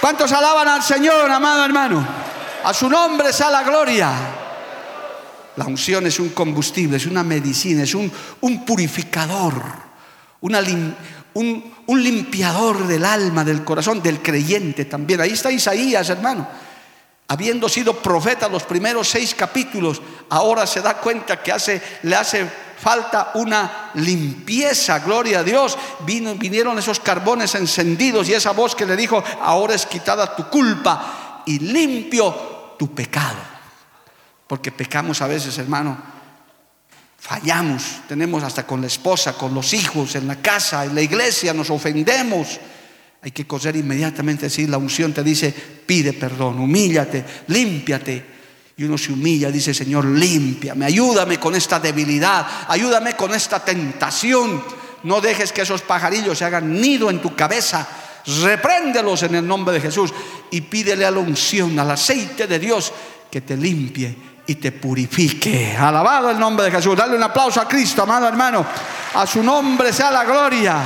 ¿Cuántos 0.00 0.30
alaban 0.32 0.68
al 0.68 0.82
Señor, 0.82 1.30
amado 1.30 1.64
hermano? 1.64 2.23
A 2.64 2.74
su 2.74 2.88
nombre 2.88 3.32
sea 3.32 3.50
la 3.50 3.62
gloria. 3.62 4.12
La 5.56 5.66
unción 5.66 6.06
es 6.06 6.18
un 6.18 6.30
combustible, 6.30 6.96
es 6.96 7.06
una 7.06 7.22
medicina, 7.22 7.84
es 7.84 7.94
un, 7.94 8.10
un 8.40 8.64
purificador, 8.64 9.54
un, 10.40 10.94
un 11.34 12.02
limpiador 12.02 12.86
del 12.86 13.04
alma, 13.04 13.44
del 13.44 13.62
corazón, 13.62 14.02
del 14.02 14.20
creyente 14.20 14.86
también. 14.86 15.20
Ahí 15.20 15.32
está 15.32 15.52
Isaías, 15.52 16.08
hermano 16.10 16.48
habiendo 17.28 17.68
sido 17.68 17.96
profeta 17.96 18.48
los 18.48 18.64
primeros 18.64 19.08
seis 19.08 19.34
capítulos, 19.34 20.02
ahora 20.28 20.66
se 20.66 20.82
da 20.82 20.98
cuenta 20.98 21.42
que 21.42 21.52
hace, 21.52 21.80
le 22.02 22.14
hace 22.14 22.46
falta 22.78 23.30
una 23.34 23.90
limpieza, 23.94 24.98
gloria 24.98 25.38
a 25.38 25.42
Dios. 25.42 25.78
Vino, 26.00 26.34
vinieron 26.34 26.78
esos 26.78 27.00
carbones 27.00 27.54
encendidos 27.54 28.28
y 28.28 28.34
esa 28.34 28.52
voz 28.52 28.74
que 28.74 28.84
le 28.86 28.96
dijo, 28.96 29.22
ahora 29.40 29.74
es 29.74 29.86
quitada 29.86 30.36
tu 30.36 30.48
culpa 30.48 31.42
y 31.46 31.58
limpio 31.58 32.53
tu 32.76 32.94
pecado. 32.94 33.38
Porque 34.46 34.70
pecamos 34.70 35.22
a 35.22 35.26
veces, 35.26 35.56
hermano, 35.58 35.96
fallamos, 37.18 38.02
tenemos 38.06 38.42
hasta 38.42 38.66
con 38.66 38.80
la 38.80 38.86
esposa, 38.86 39.32
con 39.32 39.54
los 39.54 39.72
hijos, 39.72 40.14
en 40.14 40.26
la 40.26 40.36
casa, 40.42 40.84
en 40.84 40.94
la 40.94 41.00
iglesia, 41.00 41.54
nos 41.54 41.70
ofendemos. 41.70 42.60
Hay 43.22 43.30
que 43.30 43.46
coser 43.46 43.76
inmediatamente, 43.76 44.46
decir, 44.46 44.68
la 44.68 44.76
unción 44.76 45.14
te 45.14 45.22
dice, 45.22 45.50
pide 45.50 46.12
perdón, 46.12 46.60
humíllate, 46.60 47.24
límpiate. 47.46 48.34
Y 48.76 48.84
uno 48.84 48.98
se 48.98 49.12
humilla, 49.12 49.50
dice, 49.50 49.72
Señor, 49.72 50.04
límpiame, 50.04 50.84
ayúdame 50.84 51.40
con 51.40 51.54
esta 51.54 51.80
debilidad, 51.80 52.46
ayúdame 52.68 53.16
con 53.16 53.32
esta 53.32 53.64
tentación. 53.64 54.62
No 55.04 55.22
dejes 55.22 55.52
que 55.52 55.62
esos 55.62 55.80
pajarillos 55.80 56.36
se 56.36 56.44
hagan 56.44 56.78
nido 56.78 57.08
en 57.08 57.22
tu 57.22 57.34
cabeza. 57.34 57.88
Repréndelos 58.26 59.22
en 59.22 59.34
el 59.34 59.46
nombre 59.46 59.74
de 59.74 59.80
Jesús 59.80 60.12
y 60.50 60.62
pídele 60.62 61.04
a 61.04 61.10
la 61.10 61.18
unción, 61.18 61.78
al 61.78 61.90
aceite 61.90 62.46
de 62.46 62.58
Dios, 62.58 62.92
que 63.30 63.42
te 63.42 63.56
limpie 63.56 64.16
y 64.46 64.54
te 64.54 64.72
purifique. 64.72 65.76
Alabado 65.76 66.30
el 66.30 66.38
nombre 66.38 66.66
de 66.66 66.72
Jesús. 66.72 66.96
Dale 66.96 67.16
un 67.16 67.22
aplauso 67.22 67.60
a 67.60 67.68
Cristo, 67.68 68.02
amado 68.02 68.26
hermano. 68.26 68.64
A 69.14 69.26
su 69.26 69.42
nombre 69.42 69.92
sea 69.92 70.10
la 70.10 70.24
gloria 70.24 70.82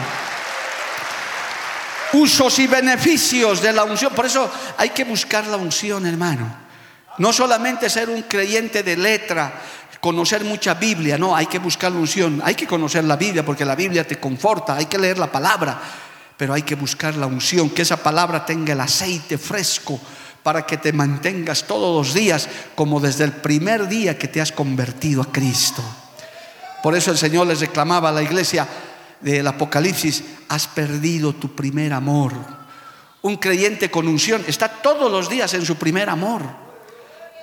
usos 2.12 2.58
y 2.58 2.66
beneficios 2.66 3.60
de 3.60 3.72
la 3.72 3.84
unción. 3.84 4.12
Por 4.14 4.26
eso 4.26 4.50
hay 4.76 4.90
que 4.90 5.04
buscar 5.04 5.46
la 5.46 5.56
unción, 5.56 6.06
hermano. 6.06 6.68
No 7.18 7.32
solamente 7.32 7.90
ser 7.90 8.08
un 8.08 8.22
creyente 8.22 8.82
de 8.82 8.96
letra, 8.96 9.52
conocer 10.00 10.44
mucha 10.44 10.74
Biblia, 10.74 11.18
no, 11.18 11.34
hay 11.34 11.46
que 11.46 11.58
buscar 11.58 11.92
la 11.92 11.98
unción. 11.98 12.40
Hay 12.44 12.54
que 12.54 12.66
conocer 12.66 13.04
la 13.04 13.16
Biblia 13.16 13.44
porque 13.44 13.64
la 13.64 13.74
Biblia 13.74 14.06
te 14.06 14.20
conforta, 14.20 14.76
hay 14.76 14.86
que 14.86 14.98
leer 14.98 15.18
la 15.18 15.30
palabra, 15.30 15.80
pero 16.38 16.54
hay 16.54 16.62
que 16.62 16.76
buscar 16.76 17.16
la 17.16 17.26
unción, 17.26 17.68
que 17.68 17.82
esa 17.82 17.98
palabra 17.98 18.46
tenga 18.46 18.72
el 18.72 18.80
aceite 18.80 19.36
fresco 19.36 20.00
para 20.42 20.64
que 20.64 20.78
te 20.78 20.92
mantengas 20.92 21.64
todos 21.64 21.94
los 21.94 22.14
días 22.14 22.48
como 22.74 23.00
desde 23.00 23.24
el 23.24 23.32
primer 23.32 23.88
día 23.88 24.16
que 24.16 24.28
te 24.28 24.40
has 24.40 24.52
convertido 24.52 25.20
a 25.20 25.30
Cristo. 25.32 25.82
Por 26.82 26.96
eso 26.96 27.10
el 27.10 27.18
Señor 27.18 27.48
les 27.48 27.60
reclamaba 27.60 28.08
a 28.08 28.12
la 28.12 28.22
iglesia, 28.22 28.66
del 29.20 29.48
Apocalipsis, 29.48 30.22
has 30.48 30.68
perdido 30.68 31.34
tu 31.34 31.54
primer 31.56 31.92
amor. 31.92 32.32
Un 33.22 33.36
creyente 33.36 33.90
con 33.90 34.06
unción 34.06 34.44
está 34.46 34.68
todos 34.68 35.10
los 35.10 35.28
días 35.28 35.52
en 35.54 35.66
su 35.66 35.74
primer 35.74 36.08
amor. 36.08 36.67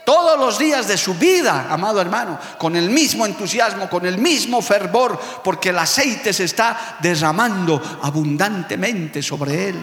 Todos 0.05 0.39
los 0.39 0.57
días 0.59 0.87
de 0.87 0.97
su 0.97 1.15
vida, 1.15 1.67
amado 1.69 1.99
hermano, 1.99 2.39
con 2.57 2.75
el 2.75 2.89
mismo 2.89 3.25
entusiasmo, 3.25 3.89
con 3.89 4.05
el 4.05 4.19
mismo 4.19 4.61
fervor, 4.61 5.19
porque 5.43 5.69
el 5.69 5.79
aceite 5.79 6.31
se 6.31 6.43
está 6.43 6.97
derramando 7.01 7.81
abundantemente 8.03 9.21
sobre 9.23 9.69
él. 9.69 9.75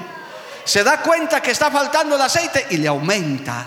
Se 0.65 0.85
da 0.85 1.03
cuenta 1.03 1.43
que 1.43 1.51
está 1.51 1.71
faltando 1.71 2.15
el 2.15 2.23
aceite 2.23 2.69
y 2.71 2.77
le 2.77 2.87
aumenta. 2.87 3.67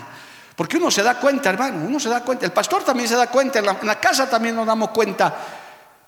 Porque 0.56 0.78
uno 0.78 0.90
se 0.90 1.02
da 1.02 1.16
cuenta, 1.16 1.50
hermano, 1.50 1.84
uno 1.86 2.00
se 2.00 2.08
da 2.08 2.22
cuenta, 2.22 2.46
el 2.46 2.52
pastor 2.52 2.82
también 2.82 3.06
se 3.08 3.16
da 3.16 3.26
cuenta, 3.26 3.58
en 3.58 3.66
la, 3.66 4.00
casa 4.00 4.28
también 4.28 4.56
nos 4.56 4.66
damos 4.66 4.88
cuenta 4.90 5.34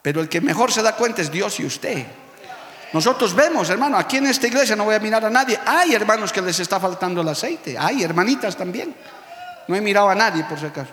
pero 0.00 0.22
el 0.22 0.28
que 0.30 0.40
mejor 0.40 0.72
se 0.72 0.80
da 0.80 0.94
cuenta 0.94 1.20
es 1.20 1.30
Dios 1.30 1.60
y 1.60 1.66
usted. 1.66 2.06
Nosotros 2.94 3.34
vemos, 3.34 3.68
hermano, 3.68 3.98
aquí 3.98 4.16
en 4.16 4.26
esta 4.26 4.46
iglesia 4.46 4.74
no 4.74 4.84
voy 4.84 4.94
a 4.94 5.00
mirar 5.00 5.22
a 5.24 5.28
nadie. 5.28 5.60
Hay 5.66 5.94
hermanos 5.94 6.32
que 6.32 6.40
les 6.40 6.58
está 6.60 6.80
faltando 6.80 7.20
el 7.20 7.28
aceite. 7.28 7.76
Hay 7.76 8.02
hermanitas 8.02 8.56
también. 8.56 8.94
No 9.68 9.76
he 9.76 9.80
mirado 9.80 10.08
a 10.08 10.14
nadie 10.14 10.44
por 10.44 10.58
si 10.58 10.66
acaso. 10.66 10.90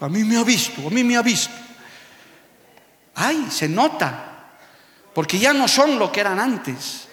A 0.00 0.08
mí 0.08 0.24
me 0.24 0.36
ha 0.36 0.44
visto, 0.44 0.86
a 0.86 0.90
mí 0.90 1.04
me 1.04 1.16
ha 1.16 1.22
visto. 1.22 1.54
Ay, 3.14 3.48
se 3.50 3.68
nota. 3.68 4.26
Porque 5.14 5.38
ya 5.38 5.52
no 5.52 5.68
son 5.68 5.98
lo 5.98 6.10
que 6.10 6.20
eran 6.20 6.38
antes. 6.38 7.08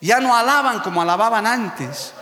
Ya 0.00 0.20
no 0.20 0.36
alaban 0.36 0.80
como 0.80 1.02
alababan 1.02 1.46
antes. 1.46 2.12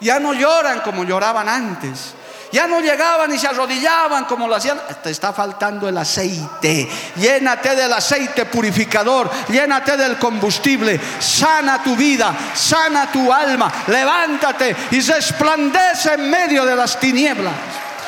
Ya 0.00 0.18
no 0.18 0.32
lloran 0.32 0.80
como 0.80 1.04
lloraban 1.04 1.48
antes. 1.48 2.14
Ya 2.52 2.66
no 2.66 2.80
llegaban 2.80 3.32
y 3.32 3.38
se 3.38 3.46
arrodillaban 3.46 4.24
como 4.24 4.48
lo 4.48 4.56
hacían. 4.56 4.80
Te 5.02 5.10
está 5.10 5.32
faltando 5.32 5.88
el 5.88 5.96
aceite. 5.96 6.88
Llénate 7.16 7.76
del 7.76 7.92
aceite 7.92 8.46
purificador. 8.46 9.30
Llénate 9.48 9.96
del 9.96 10.18
combustible. 10.18 11.00
Sana 11.20 11.82
tu 11.82 11.94
vida. 11.94 12.36
Sana 12.54 13.10
tu 13.12 13.32
alma. 13.32 13.72
Levántate 13.86 14.74
y 14.90 15.00
resplandece 15.00 16.14
en 16.14 16.28
medio 16.28 16.64
de 16.64 16.74
las 16.74 16.98
tinieblas. 16.98 17.54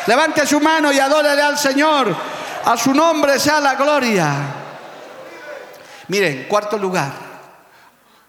Levante 0.06 0.44
su 0.44 0.60
mano 0.60 0.90
y 0.90 0.98
adórele 0.98 1.42
al 1.42 1.56
Señor. 1.56 2.14
A 2.64 2.76
su 2.76 2.92
nombre 2.92 3.38
sea 3.38 3.60
la 3.60 3.76
gloria. 3.76 4.34
Miren, 6.08 6.46
cuarto 6.48 6.76
lugar. 6.76 7.12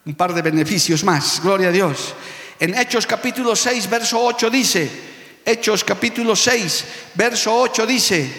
Un 0.06 0.14
par 0.14 0.32
de 0.32 0.44
beneficios 0.44 1.04
más. 1.04 1.42
Gloria 1.42 1.70
a 1.70 1.72
Dios. 1.72 2.14
En 2.60 2.78
Hechos 2.78 3.08
capítulo 3.08 3.56
6, 3.56 3.90
verso 3.90 4.24
8 4.24 4.50
dice. 4.52 5.13
Hechos 5.46 5.84
capítulo 5.84 6.36
6, 6.36 6.86
verso 7.16 7.54
8 7.54 7.86
dice, 7.86 8.34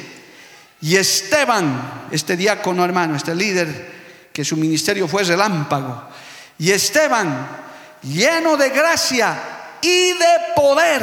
y 0.80 0.96
Esteban, 0.96 2.06
este 2.10 2.34
diácono 2.34 2.82
hermano, 2.82 3.14
este 3.14 3.34
líder, 3.34 3.92
que 4.32 4.44
su 4.44 4.56
ministerio 4.56 5.06
fue 5.06 5.22
relámpago, 5.24 6.08
y 6.58 6.70
Esteban, 6.70 7.46
lleno 8.02 8.56
de 8.56 8.70
gracia 8.70 9.38
y 9.82 10.12
de 10.12 10.34
poder, 10.56 11.02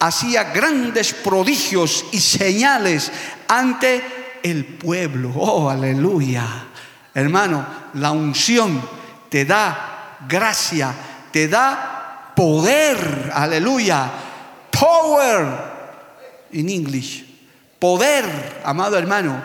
hacía 0.00 0.44
grandes 0.44 1.14
prodigios 1.14 2.06
y 2.10 2.20
señales 2.20 3.12
ante 3.46 4.02
el 4.42 4.64
pueblo. 4.64 5.32
Oh, 5.36 5.70
aleluya. 5.70 6.46
Hermano, 7.14 7.64
la 7.94 8.10
unción 8.10 8.82
te 9.28 9.44
da 9.44 10.18
gracia, 10.28 10.92
te 11.30 11.46
da 11.46 12.32
poder. 12.34 13.30
Aleluya 13.32 14.10
power 14.78 15.46
in 16.52 16.68
English. 16.68 17.24
Poder, 17.78 18.24
amado 18.64 18.96
hermano, 18.96 19.42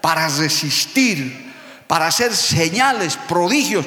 para 0.00 0.28
resistir, 0.28 1.52
para 1.86 2.06
hacer 2.06 2.34
señales, 2.34 3.16
prodigios, 3.28 3.86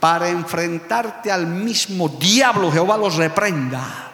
para 0.00 0.28
enfrentarte 0.28 1.30
al 1.30 1.46
mismo 1.46 2.08
diablo. 2.08 2.70
Jehová 2.72 2.96
los 2.96 3.16
reprenda. 3.16 4.10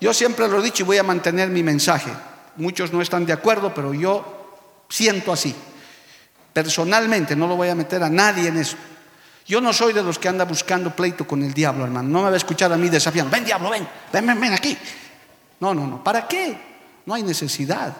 Yo 0.00 0.14
siempre 0.14 0.48
lo 0.48 0.60
he 0.60 0.62
dicho 0.62 0.82
y 0.82 0.86
voy 0.86 0.98
a 0.98 1.02
mantener 1.02 1.48
mi 1.50 1.62
mensaje. 1.62 2.10
Muchos 2.56 2.92
no 2.92 3.02
están 3.02 3.26
de 3.26 3.32
acuerdo, 3.32 3.72
pero 3.74 3.92
yo 3.92 4.84
siento 4.88 5.32
así. 5.32 5.54
Personalmente, 6.52 7.36
no 7.36 7.46
lo 7.46 7.56
voy 7.56 7.68
a 7.68 7.74
meter 7.74 8.02
a 8.02 8.10
nadie 8.10 8.48
en 8.48 8.56
eso. 8.56 8.76
Yo 9.46 9.60
no 9.60 9.72
soy 9.72 9.92
de 9.92 10.02
los 10.02 10.18
que 10.18 10.28
anda 10.28 10.44
buscando 10.44 10.94
pleito 10.94 11.26
con 11.26 11.42
el 11.42 11.52
diablo, 11.52 11.84
hermano. 11.84 12.08
No 12.08 12.18
me 12.22 12.28
va 12.28 12.34
a 12.34 12.36
escuchar 12.36 12.72
a 12.72 12.76
mí 12.76 12.88
desafiando. 12.88 13.30
Ven, 13.30 13.44
diablo, 13.44 13.70
ven, 13.70 13.86
ven, 14.12 14.40
ven, 14.40 14.52
aquí. 14.52 14.76
No, 15.58 15.74
no, 15.74 15.86
no. 15.86 16.04
¿Para 16.04 16.26
qué? 16.26 16.56
No 17.06 17.14
hay 17.14 17.22
necesidad. 17.22 17.94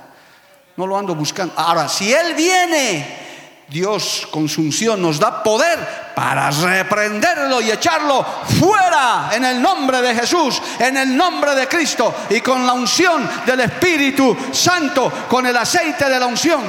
No 0.77 0.87
lo 0.87 0.97
ando 0.97 1.15
buscando. 1.15 1.55
Ahora, 1.57 1.89
si 1.89 2.13
Él 2.13 2.35
viene 2.35 3.29
Dios 3.71 4.27
con 4.31 4.49
su 4.49 4.63
unción 4.63 5.01
nos 5.01 5.21
da 5.21 5.43
poder 5.43 5.79
para 6.15 6.51
reprenderlo 6.51 7.61
y 7.61 7.71
echarlo 7.71 8.25
fuera 8.59 9.31
en 9.33 9.45
el 9.45 9.63
nombre 9.63 10.03
de 10.03 10.15
Jesús, 10.15 10.61
en 10.79 10.97
el 10.97 11.17
nombre 11.17 11.55
de 11.55 11.69
Cristo 11.69 12.15
y 12.29 12.41
con 12.41 12.67
la 12.67 12.73
unción 12.73 13.29
del 13.47 13.61
Espíritu 13.61 14.37
Santo, 14.51 15.11
con 15.29 15.47
el 15.47 15.57
aceite 15.57 16.09
de 16.09 16.19
la 16.19 16.27
unción. 16.27 16.63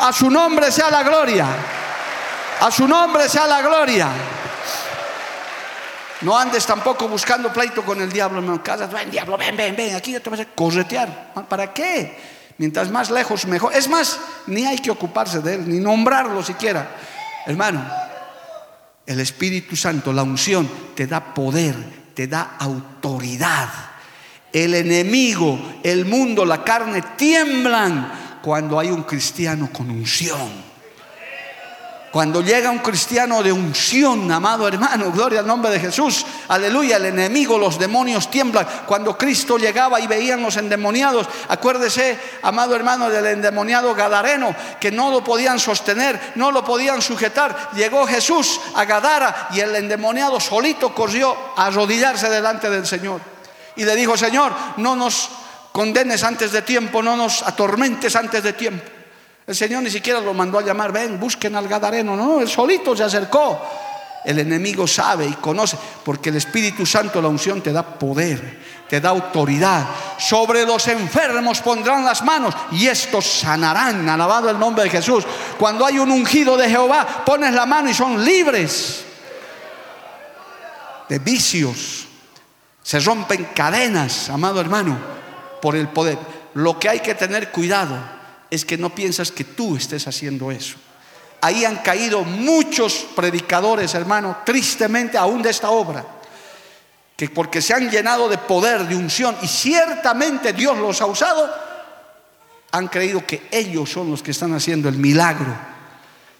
A 0.00 0.12
su 0.12 0.28
nombre 0.28 0.72
sea 0.72 0.90
la 0.90 1.04
gloria. 1.04 1.46
A 2.60 2.70
su 2.70 2.86
nombre 2.86 3.28
sea 3.28 3.46
la 3.46 3.62
gloria. 3.62 4.08
No 6.20 6.38
andes 6.38 6.66
tampoco 6.66 7.08
buscando 7.08 7.50
pleito 7.50 7.82
con 7.82 8.00
el 8.02 8.12
diablo, 8.12 8.62
casa. 8.62 8.86
Ven, 8.86 9.10
diablo, 9.10 9.38
ven, 9.38 9.56
ven, 9.56 9.74
ven, 9.74 9.94
aquí 9.94 10.18
te 10.18 10.28
vas 10.28 10.40
a 10.40 10.44
corretear. 10.44 11.32
¿Para 11.48 11.72
qué? 11.72 12.18
Mientras 12.58 12.90
más 12.90 13.10
lejos, 13.10 13.46
mejor. 13.46 13.74
Es 13.74 13.88
más, 13.88 14.18
ni 14.46 14.66
hay 14.66 14.78
que 14.78 14.90
ocuparse 14.90 15.40
de 15.40 15.54
él, 15.54 15.68
ni 15.68 15.78
nombrarlo 15.78 16.42
siquiera. 16.42 16.90
Hermano, 17.46 17.82
el 19.06 19.18
Espíritu 19.20 19.74
Santo, 19.76 20.12
la 20.12 20.22
unción, 20.22 20.70
te 20.94 21.06
da 21.06 21.32
poder, 21.32 21.74
te 22.12 22.26
da 22.26 22.56
autoridad. 22.58 23.70
El 24.52 24.74
enemigo, 24.74 25.58
el 25.82 26.04
mundo, 26.04 26.44
la 26.44 26.62
carne 26.62 27.02
tiemblan 27.16 28.38
cuando 28.42 28.78
hay 28.78 28.90
un 28.90 29.04
cristiano 29.04 29.70
con 29.72 29.90
unción. 29.90 30.69
Cuando 32.10 32.42
llega 32.42 32.70
un 32.70 32.80
cristiano 32.80 33.40
de 33.40 33.52
unción, 33.52 34.32
amado 34.32 34.66
hermano, 34.66 35.12
gloria 35.12 35.40
al 35.40 35.46
nombre 35.46 35.70
de 35.70 35.78
Jesús, 35.78 36.26
aleluya, 36.48 36.96
el 36.96 37.06
enemigo, 37.06 37.56
los 37.56 37.78
demonios 37.78 38.28
tiemblan. 38.28 38.66
Cuando 38.84 39.16
Cristo 39.16 39.56
llegaba 39.58 40.00
y 40.00 40.08
veían 40.08 40.42
los 40.42 40.56
endemoniados, 40.56 41.28
acuérdese, 41.48 42.18
amado 42.42 42.74
hermano, 42.74 43.08
del 43.08 43.26
endemoniado 43.26 43.94
Gadareno, 43.94 44.52
que 44.80 44.90
no 44.90 45.12
lo 45.12 45.22
podían 45.22 45.60
sostener, 45.60 46.32
no 46.34 46.50
lo 46.50 46.64
podían 46.64 47.00
sujetar. 47.00 47.70
Llegó 47.74 48.04
Jesús 48.08 48.60
a 48.74 48.84
Gadara 48.84 49.48
y 49.52 49.60
el 49.60 49.76
endemoniado 49.76 50.40
solito 50.40 50.92
corrió 50.92 51.36
a 51.56 51.66
arrodillarse 51.66 52.28
delante 52.28 52.68
del 52.68 52.88
Señor. 52.88 53.20
Y 53.76 53.84
le 53.84 53.94
dijo, 53.94 54.16
Señor, 54.16 54.52
no 54.78 54.96
nos 54.96 55.28
condenes 55.70 56.24
antes 56.24 56.50
de 56.50 56.62
tiempo, 56.62 57.04
no 57.04 57.16
nos 57.16 57.42
atormentes 57.44 58.16
antes 58.16 58.42
de 58.42 58.52
tiempo. 58.52 58.99
El 59.50 59.56
Señor 59.56 59.82
ni 59.82 59.90
siquiera 59.90 60.20
lo 60.20 60.32
mandó 60.32 60.60
a 60.60 60.62
llamar, 60.62 60.92
ven, 60.92 61.18
busquen 61.18 61.56
al 61.56 61.66
Gadareno. 61.66 62.14
No, 62.14 62.40
él 62.40 62.48
solito 62.48 62.96
se 62.96 63.02
acercó. 63.02 63.60
El 64.24 64.38
enemigo 64.38 64.86
sabe 64.86 65.26
y 65.26 65.32
conoce, 65.32 65.76
porque 66.04 66.28
el 66.28 66.36
Espíritu 66.36 66.86
Santo, 66.86 67.20
la 67.20 67.26
unción, 67.26 67.60
te 67.60 67.72
da 67.72 67.82
poder, 67.82 68.60
te 68.88 69.00
da 69.00 69.08
autoridad. 69.08 69.88
Sobre 70.18 70.64
los 70.64 70.86
enfermos 70.86 71.60
pondrán 71.62 72.04
las 72.04 72.22
manos 72.22 72.54
y 72.70 72.86
estos 72.86 73.26
sanarán. 73.26 74.08
Alabado 74.08 74.48
el 74.48 74.56
nombre 74.56 74.84
de 74.84 74.90
Jesús. 74.90 75.24
Cuando 75.58 75.84
hay 75.84 75.98
un 75.98 76.12
ungido 76.12 76.56
de 76.56 76.70
Jehová, 76.70 77.24
pones 77.26 77.52
la 77.52 77.66
mano 77.66 77.90
y 77.90 77.94
son 77.94 78.24
libres 78.24 79.04
de 81.08 81.18
vicios. 81.18 82.06
Se 82.84 83.00
rompen 83.00 83.48
cadenas, 83.52 84.30
amado 84.30 84.60
hermano, 84.60 84.96
por 85.60 85.74
el 85.74 85.88
poder. 85.88 86.18
Lo 86.54 86.78
que 86.78 86.88
hay 86.88 87.00
que 87.00 87.16
tener 87.16 87.50
cuidado 87.50 88.19
es 88.50 88.64
que 88.64 88.76
no 88.76 88.94
piensas 88.94 89.30
que 89.30 89.44
tú 89.44 89.76
estés 89.76 90.06
haciendo 90.06 90.50
eso. 90.50 90.76
Ahí 91.40 91.64
han 91.64 91.76
caído 91.76 92.22
muchos 92.24 93.06
predicadores, 93.14 93.94
hermano, 93.94 94.38
tristemente 94.44 95.16
aún 95.16 95.40
de 95.40 95.50
esta 95.50 95.70
obra, 95.70 96.04
que 97.16 97.30
porque 97.30 97.62
se 97.62 97.72
han 97.72 97.90
llenado 97.90 98.28
de 98.28 98.36
poder, 98.36 98.86
de 98.86 98.96
unción, 98.96 99.36
y 99.40 99.46
ciertamente 99.46 100.52
Dios 100.52 100.76
los 100.76 101.00
ha 101.00 101.06
usado, 101.06 101.50
han 102.72 102.88
creído 102.88 103.26
que 103.26 103.48
ellos 103.50 103.90
son 103.90 104.10
los 104.10 104.22
que 104.22 104.32
están 104.32 104.54
haciendo 104.54 104.88
el 104.88 104.96
milagro, 104.96 105.56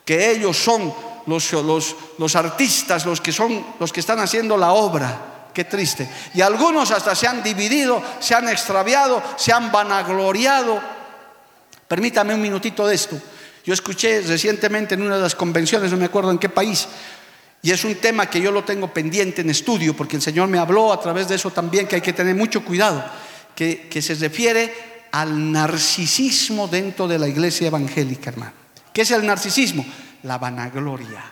que 0.05 0.31
ellos 0.31 0.57
son 0.57 0.93
los, 1.27 2.37
artistas, 2.37 3.07
los 3.07 3.21
que 3.21 3.33
son 3.33 3.65
los 3.79 3.93
que 3.93 4.01
están 4.01 4.19
haciendo 4.19 4.57
la 4.57 4.73
obra. 4.73 5.27
Qué 5.55 5.65
triste. 5.65 6.09
Y 6.35 6.43
algunos 6.43 6.91
hasta 6.91 7.15
se 7.15 7.27
han 7.27 7.43
dividido, 7.43 8.03
se 8.21 8.35
han 8.35 8.49
extraviado, 8.49 9.23
se 9.37 9.53
han 9.53 9.73
vanagloriado 9.73 10.81
Permítame 11.91 12.33
un 12.33 12.41
minutito 12.41 12.87
de 12.87 12.95
esto. 12.95 13.21
Yo 13.65 13.75
escuché 13.75 14.21
recientemente 14.21 14.95
en 14.95 15.03
una 15.03 15.17
de 15.17 15.23
las 15.23 15.35
convenciones, 15.35 15.91
no 15.91 15.97
me 15.97 16.05
acuerdo 16.05 16.31
en 16.31 16.39
qué 16.39 16.49
país, 16.49 16.87
y 17.63 17.73
es 17.73 17.83
un 17.83 17.97
tema 17.97 18.31
que 18.31 18.41
yo 18.41 18.53
lo 18.53 18.63
tengo 18.63 18.95
pendiente 18.95 19.41
en 19.41 19.51
estudio, 19.51 19.97
porque 19.97 20.15
el 20.15 20.23
Señor 20.23 20.47
me 20.47 20.59
habló 20.59 20.93
a 20.93 21.01
través 21.01 21.27
de 21.27 21.35
eso 21.35 21.51
también, 21.51 21.89
que 21.89 21.97
hay 21.97 22.01
que 22.01 22.13
tener 22.13 22.37
mucho 22.37 22.65
cuidado, 22.65 23.05
que, 23.57 23.89
que 23.89 24.01
se 24.01 24.15
refiere 24.15 24.73
al 25.11 25.51
narcisismo 25.51 26.69
dentro 26.69 27.09
de 27.09 27.19
la 27.19 27.27
iglesia 27.27 27.67
evangélica, 27.67 28.31
hermano. 28.31 28.53
¿Qué 28.93 29.03
es 29.03 29.11
el 29.11 29.27
narcisismo? 29.27 29.85
La 30.23 30.39
vanagloria. 30.39 31.25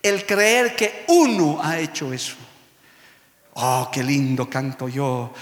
El 0.00 0.24
creer 0.24 0.76
que 0.76 1.06
uno 1.08 1.58
ha 1.60 1.76
hecho 1.76 2.12
eso. 2.12 2.36
Oh, 3.54 3.90
qué 3.92 4.04
lindo 4.04 4.48
canto 4.48 4.88
yo. 4.88 5.32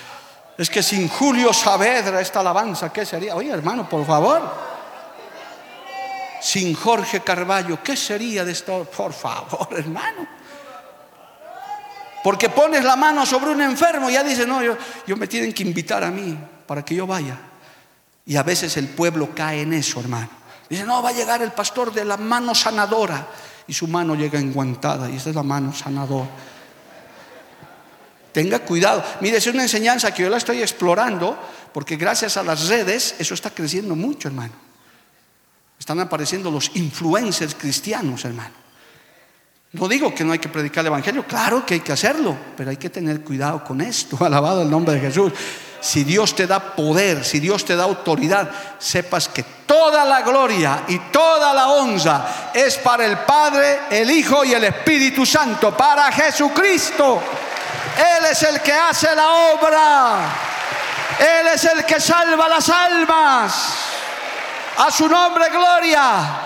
Es 0.58 0.70
que 0.70 0.82
sin 0.82 1.08
Julio 1.08 1.52
Saavedra 1.52 2.20
esta 2.20 2.40
alabanza, 2.40 2.92
¿qué 2.92 3.04
sería? 3.04 3.36
Oye, 3.36 3.50
hermano, 3.50 3.88
por 3.88 4.06
favor. 4.06 4.76
Sin 6.40 6.74
Jorge 6.74 7.20
Carballo, 7.20 7.82
¿qué 7.82 7.96
sería 7.96 8.44
de 8.44 8.52
esto? 8.52 8.84
Por 8.84 9.12
favor, 9.12 9.68
hermano. 9.76 10.26
Porque 12.22 12.48
pones 12.48 12.84
la 12.84 12.96
mano 12.96 13.26
sobre 13.26 13.50
un 13.50 13.60
enfermo 13.60 14.08
y 14.10 14.14
ya 14.14 14.24
dice, 14.24 14.46
no, 14.46 14.62
yo, 14.62 14.76
yo 15.06 15.16
me 15.16 15.26
tienen 15.26 15.52
que 15.52 15.62
invitar 15.62 16.02
a 16.02 16.10
mí 16.10 16.36
para 16.66 16.84
que 16.84 16.94
yo 16.94 17.06
vaya. 17.06 17.38
Y 18.24 18.36
a 18.36 18.42
veces 18.42 18.76
el 18.76 18.88
pueblo 18.88 19.30
cae 19.34 19.62
en 19.62 19.72
eso, 19.72 20.00
hermano. 20.00 20.28
Dice, 20.68 20.84
no, 20.84 21.02
va 21.02 21.10
a 21.10 21.12
llegar 21.12 21.42
el 21.42 21.52
pastor 21.52 21.92
de 21.92 22.04
la 22.04 22.16
mano 22.16 22.54
sanadora. 22.54 23.28
Y 23.68 23.74
su 23.74 23.86
mano 23.86 24.14
llega 24.14 24.38
enguantada 24.38 25.08
y 25.08 25.16
esta 25.16 25.30
es 25.30 25.36
la 25.36 25.42
mano 25.42 25.72
sanadora. 25.72 26.28
Tenga 28.36 28.58
cuidado. 28.58 29.02
Mire, 29.22 29.38
es 29.38 29.46
una 29.46 29.62
enseñanza 29.62 30.12
que 30.12 30.22
yo 30.22 30.28
la 30.28 30.36
estoy 30.36 30.60
explorando 30.60 31.38
porque 31.72 31.96
gracias 31.96 32.36
a 32.36 32.42
las 32.42 32.68
redes 32.68 33.14
eso 33.18 33.32
está 33.32 33.48
creciendo 33.48 33.96
mucho, 33.96 34.28
hermano. 34.28 34.52
Están 35.78 36.00
apareciendo 36.00 36.50
los 36.50 36.70
influencers 36.74 37.54
cristianos, 37.54 38.26
hermano. 38.26 38.52
No 39.72 39.88
digo 39.88 40.14
que 40.14 40.22
no 40.22 40.32
hay 40.32 40.38
que 40.38 40.50
predicar 40.50 40.82
el 40.82 40.88
Evangelio, 40.88 41.26
claro 41.26 41.64
que 41.64 41.72
hay 41.72 41.80
que 41.80 41.92
hacerlo, 41.92 42.36
pero 42.54 42.68
hay 42.68 42.76
que 42.76 42.90
tener 42.90 43.22
cuidado 43.22 43.64
con 43.64 43.80
esto, 43.80 44.18
alabado 44.22 44.60
el 44.60 44.70
nombre 44.70 44.96
de 44.96 45.00
Jesús. 45.00 45.32
Si 45.80 46.04
Dios 46.04 46.36
te 46.36 46.46
da 46.46 46.76
poder, 46.76 47.24
si 47.24 47.40
Dios 47.40 47.64
te 47.64 47.74
da 47.74 47.84
autoridad, 47.84 48.50
sepas 48.78 49.30
que 49.30 49.46
toda 49.66 50.04
la 50.04 50.20
gloria 50.20 50.84
y 50.88 50.98
toda 51.10 51.54
la 51.54 51.68
honra 51.68 52.50
es 52.52 52.76
para 52.76 53.06
el 53.06 53.16
Padre, 53.20 53.78
el 53.90 54.10
Hijo 54.10 54.44
y 54.44 54.52
el 54.52 54.64
Espíritu 54.64 55.24
Santo, 55.24 55.74
para 55.74 56.12
Jesucristo. 56.12 57.22
Él 57.96 58.24
es 58.30 58.42
el 58.42 58.60
que 58.60 58.72
hace 58.72 59.14
la 59.14 59.28
obra. 59.28 60.18
Él 61.18 61.46
es 61.48 61.64
el 61.64 61.84
que 61.84 61.98
salva 61.98 62.48
las 62.48 62.68
almas. 62.68 63.74
A 64.78 64.90
su 64.90 65.08
nombre, 65.08 65.48
gloria. 65.48 66.42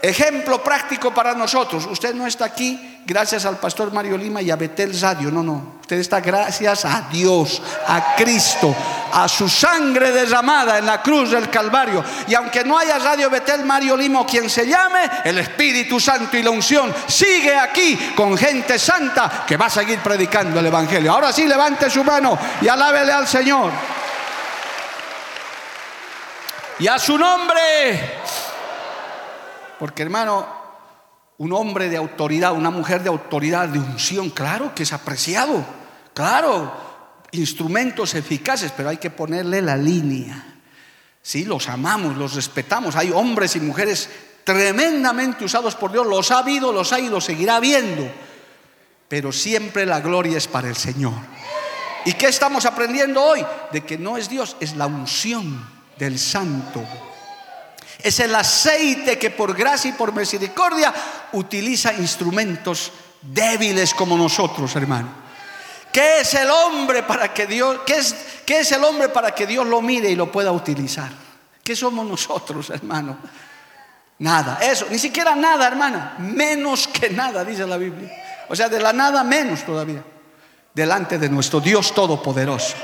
Ejemplo 0.00 0.62
práctico 0.62 1.12
para 1.12 1.34
nosotros. 1.34 1.86
Usted 1.86 2.14
no 2.14 2.26
está 2.26 2.44
aquí 2.44 2.97
gracias 3.08 3.46
al 3.46 3.56
pastor 3.56 3.90
Mario 3.90 4.18
Lima 4.18 4.42
y 4.42 4.50
a 4.50 4.56
Betel 4.56 5.00
Radio. 5.00 5.30
No, 5.30 5.42
no. 5.42 5.78
Usted 5.80 5.98
está 5.98 6.20
gracias 6.20 6.84
a 6.84 7.08
Dios, 7.10 7.62
a 7.86 8.14
Cristo, 8.14 8.76
a 9.14 9.26
su 9.26 9.48
sangre 9.48 10.12
derramada 10.12 10.76
en 10.76 10.84
la 10.84 11.00
cruz 11.00 11.30
del 11.30 11.48
Calvario. 11.48 12.04
Y 12.26 12.34
aunque 12.34 12.62
no 12.64 12.76
haya 12.76 12.98
Radio 12.98 13.30
Betel, 13.30 13.64
Mario 13.64 13.96
Lima 13.96 14.20
o 14.20 14.26
quien 14.26 14.50
se 14.50 14.66
llame, 14.66 15.08
el 15.24 15.38
Espíritu 15.38 15.98
Santo 15.98 16.36
y 16.36 16.42
la 16.42 16.50
unción 16.50 16.94
sigue 17.06 17.56
aquí 17.56 18.12
con 18.14 18.36
gente 18.36 18.78
santa 18.78 19.44
que 19.46 19.56
va 19.56 19.66
a 19.66 19.70
seguir 19.70 20.00
predicando 20.00 20.60
el 20.60 20.66
Evangelio. 20.66 21.10
Ahora 21.10 21.32
sí, 21.32 21.48
levante 21.48 21.88
su 21.88 22.04
mano 22.04 22.38
y 22.60 22.68
alábele 22.68 23.12
al 23.12 23.26
Señor. 23.26 23.72
Y 26.78 26.86
a 26.86 26.98
su 26.98 27.16
nombre. 27.16 28.18
Porque 29.78 30.02
hermano, 30.02 30.57
un 31.38 31.52
hombre 31.52 31.88
de 31.88 31.96
autoridad, 31.96 32.52
una 32.52 32.70
mujer 32.70 33.02
de 33.02 33.08
autoridad, 33.08 33.68
de 33.68 33.78
unción, 33.78 34.30
claro 34.30 34.74
que 34.74 34.82
es 34.82 34.92
apreciado, 34.92 35.64
claro, 36.12 36.72
instrumentos 37.30 38.14
eficaces, 38.14 38.72
pero 38.76 38.88
hay 38.88 38.96
que 38.96 39.10
ponerle 39.10 39.62
la 39.62 39.76
línea. 39.76 40.56
Sí, 41.22 41.44
los 41.44 41.68
amamos, 41.68 42.16
los 42.16 42.34
respetamos. 42.34 42.96
Hay 42.96 43.10
hombres 43.10 43.54
y 43.54 43.60
mujeres 43.60 44.08
tremendamente 44.42 45.44
usados 45.44 45.76
por 45.76 45.92
Dios, 45.92 46.06
los 46.06 46.30
ha 46.30 46.38
habido, 46.38 46.72
los 46.72 46.92
ha 46.92 46.98
ido, 46.98 47.20
seguirá 47.20 47.56
habiendo. 47.56 48.10
Pero 49.06 49.30
siempre 49.30 49.86
la 49.86 50.00
gloria 50.00 50.38
es 50.38 50.48
para 50.48 50.68
el 50.68 50.76
Señor. 50.76 51.14
¿Y 52.04 52.14
qué 52.14 52.26
estamos 52.26 52.64
aprendiendo 52.66 53.22
hoy? 53.22 53.44
De 53.70 53.82
que 53.82 53.96
no 53.96 54.16
es 54.16 54.28
Dios, 54.28 54.56
es 54.58 54.74
la 54.74 54.86
unción 54.86 55.68
del 55.98 56.18
Santo 56.18 56.84
Es 57.98 58.20
el 58.20 58.34
aceite 58.34 59.18
que 59.18 59.30
por 59.30 59.56
gracia 59.56 59.90
y 59.90 59.94
por 59.94 60.14
misericordia 60.14 60.94
utiliza 61.32 61.92
instrumentos 61.94 62.92
débiles 63.20 63.92
como 63.92 64.16
nosotros, 64.16 64.74
hermano. 64.76 65.08
¿Qué 65.92 66.20
es 66.20 66.34
el 66.34 66.48
hombre 66.50 67.02
para 67.02 67.32
que 67.32 67.46
Dios, 67.46 67.80
qué 67.86 67.96
es, 67.96 68.14
qué 68.46 68.60
es 68.60 68.72
el 68.72 68.84
hombre 68.84 69.08
para 69.08 69.32
que 69.32 69.46
Dios 69.46 69.66
lo 69.66 69.80
mire 69.80 70.10
y 70.10 70.14
lo 70.14 70.30
pueda 70.30 70.52
utilizar? 70.52 71.10
¿Qué 71.64 71.74
somos 71.74 72.06
nosotros, 72.06 72.70
hermano? 72.70 73.18
Nada, 74.20 74.58
eso, 74.60 74.86
ni 74.90 74.98
siquiera 74.98 75.34
nada, 75.34 75.66
hermana, 75.66 76.16
menos 76.18 76.88
que 76.88 77.10
nada, 77.10 77.44
dice 77.44 77.66
la 77.66 77.76
Biblia. 77.76 78.10
O 78.48 78.56
sea, 78.56 78.68
de 78.68 78.80
la 78.80 78.92
nada 78.92 79.22
menos 79.22 79.64
todavía, 79.64 80.02
delante 80.74 81.18
de 81.18 81.28
nuestro 81.28 81.60
Dios 81.60 81.94
Todopoderoso. 81.94 82.74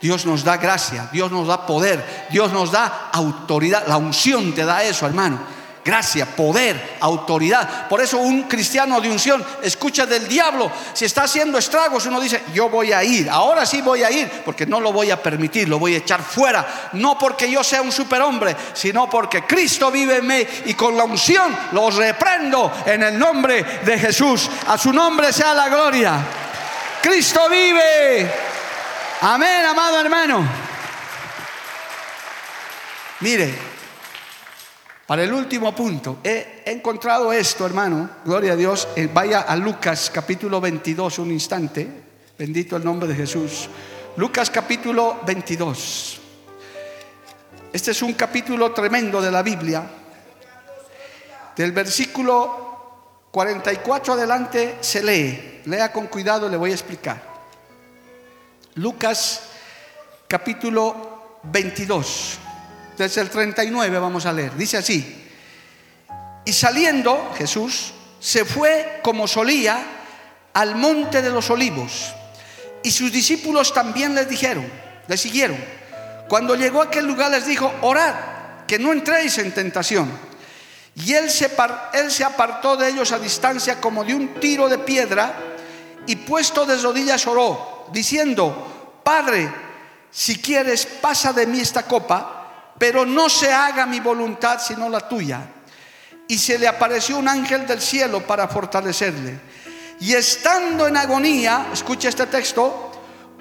Dios 0.00 0.24
nos 0.26 0.44
da 0.44 0.56
gracia, 0.56 1.08
Dios 1.12 1.30
nos 1.30 1.48
da 1.48 1.66
poder, 1.66 2.26
Dios 2.30 2.52
nos 2.52 2.70
da 2.70 3.10
autoridad. 3.12 3.86
La 3.86 3.96
unción 3.96 4.54
te 4.54 4.64
da 4.64 4.82
eso, 4.84 5.06
hermano. 5.06 5.58
Gracia, 5.84 6.26
poder, 6.26 6.98
autoridad. 7.00 7.88
Por 7.88 8.02
eso 8.02 8.18
un 8.18 8.42
cristiano 8.42 9.00
de 9.00 9.10
unción 9.10 9.42
escucha 9.62 10.04
del 10.04 10.28
diablo. 10.28 10.70
Si 10.92 11.06
está 11.06 11.22
haciendo 11.22 11.56
estragos, 11.56 12.04
uno 12.04 12.20
dice, 12.20 12.42
yo 12.52 12.68
voy 12.68 12.92
a 12.92 13.02
ir. 13.02 13.30
Ahora 13.30 13.64
sí 13.64 13.80
voy 13.80 14.02
a 14.02 14.10
ir, 14.10 14.30
porque 14.44 14.66
no 14.66 14.80
lo 14.80 14.92
voy 14.92 15.10
a 15.10 15.22
permitir, 15.22 15.66
lo 15.66 15.78
voy 15.78 15.94
a 15.94 15.98
echar 15.98 16.20
fuera. 16.22 16.90
No 16.92 17.18
porque 17.18 17.50
yo 17.50 17.64
sea 17.64 17.80
un 17.80 17.90
superhombre, 17.90 18.54
sino 18.74 19.08
porque 19.08 19.44
Cristo 19.44 19.90
vive 19.90 20.18
en 20.18 20.26
mí 20.26 20.46
y 20.66 20.74
con 20.74 20.94
la 20.94 21.04
unción 21.04 21.56
los 21.72 21.94
reprendo 21.94 22.70
en 22.84 23.04
el 23.04 23.18
nombre 23.18 23.80
de 23.82 23.98
Jesús. 23.98 24.50
A 24.66 24.76
su 24.76 24.92
nombre 24.92 25.32
sea 25.32 25.54
la 25.54 25.70
gloria. 25.70 26.20
Cristo 27.00 27.48
vive. 27.48 28.47
Amén, 29.20 29.64
amado 29.64 30.00
hermano. 30.00 30.48
Mire, 33.18 33.52
para 35.08 35.24
el 35.24 35.32
último 35.32 35.74
punto, 35.74 36.18
he, 36.22 36.62
encontrado 36.66 37.32
esto, 37.32 37.66
hermano, 37.66 38.08
gloria 38.24 38.52
a 38.52 38.56
Dios. 38.56 38.86
Eh, 38.94 39.08
vaya 39.12 39.40
a 39.40 39.56
Lucas 39.56 40.10
capítulo 40.14 40.60
22 40.60 41.18
un 41.18 41.32
instante. 41.32 41.88
Bendito 42.38 42.76
el 42.76 42.84
nombre 42.84 43.08
de 43.08 43.16
Jesús. 43.16 43.68
Lucas 44.16 44.50
capítulo 44.50 45.20
22. 45.26 46.20
Este 47.72 47.90
es 47.90 48.02
un 48.02 48.12
capítulo 48.12 48.70
tremendo 48.70 49.20
de 49.20 49.32
la 49.32 49.42
Biblia. 49.42 49.82
Del 51.56 51.72
versículo 51.72 53.26
44 53.32 54.12
adelante 54.12 54.76
se 54.80 55.02
lee. 55.02 55.62
Lea 55.64 55.92
con 55.92 56.06
cuidado, 56.06 56.48
le 56.48 56.56
voy 56.56 56.70
a 56.70 56.74
explicar. 56.74 57.27
Lucas 58.78 59.40
capítulo 60.28 61.40
22. 61.42 62.38
Desde 62.96 63.20
el 63.20 63.28
39 63.28 63.98
vamos 63.98 64.24
a 64.24 64.32
leer. 64.32 64.56
Dice 64.56 64.76
así. 64.76 65.26
Y 66.44 66.52
saliendo 66.52 67.34
Jesús 67.36 67.92
se 68.20 68.44
fue 68.44 69.00
como 69.02 69.26
solía 69.26 69.82
al 70.52 70.76
monte 70.76 71.22
de 71.22 71.30
los 71.30 71.50
olivos. 71.50 72.14
Y 72.84 72.92
sus 72.92 73.10
discípulos 73.10 73.74
también 73.74 74.14
les 74.14 74.28
dijeron, 74.28 74.70
le 75.08 75.16
siguieron. 75.16 75.58
Cuando 76.28 76.54
llegó 76.54 76.80
a 76.80 76.84
aquel 76.84 77.06
lugar 77.06 77.32
les 77.32 77.46
dijo, 77.46 77.72
orad, 77.82 78.14
que 78.68 78.78
no 78.78 78.92
entréis 78.92 79.38
en 79.38 79.52
tentación. 79.52 80.08
Y 80.94 81.14
él 81.14 81.28
se, 81.30 81.50
él 81.94 82.12
se 82.12 82.22
apartó 82.22 82.76
de 82.76 82.90
ellos 82.90 83.10
a 83.10 83.18
distancia 83.18 83.80
como 83.80 84.04
de 84.04 84.14
un 84.14 84.34
tiro 84.34 84.68
de 84.68 84.78
piedra 84.78 85.34
y 86.06 86.14
puesto 86.14 86.64
de 86.64 86.76
rodillas 86.76 87.26
oró 87.26 87.77
diciendo, 87.92 89.00
Padre, 89.02 89.50
si 90.10 90.38
quieres, 90.38 90.86
pasa 90.86 91.32
de 91.32 91.46
mí 91.46 91.60
esta 91.60 91.84
copa, 91.84 92.74
pero 92.78 93.04
no 93.04 93.28
se 93.28 93.52
haga 93.52 93.86
mi 93.86 94.00
voluntad 94.00 94.60
sino 94.60 94.88
la 94.88 95.00
tuya. 95.00 95.40
Y 96.26 96.38
se 96.38 96.58
le 96.58 96.68
apareció 96.68 97.16
un 97.16 97.28
ángel 97.28 97.66
del 97.66 97.80
cielo 97.80 98.26
para 98.26 98.48
fortalecerle. 98.48 99.40
Y 100.00 100.14
estando 100.14 100.86
en 100.86 100.96
agonía, 100.96 101.68
escucha 101.72 102.08
este 102.08 102.26
texto, 102.26 102.92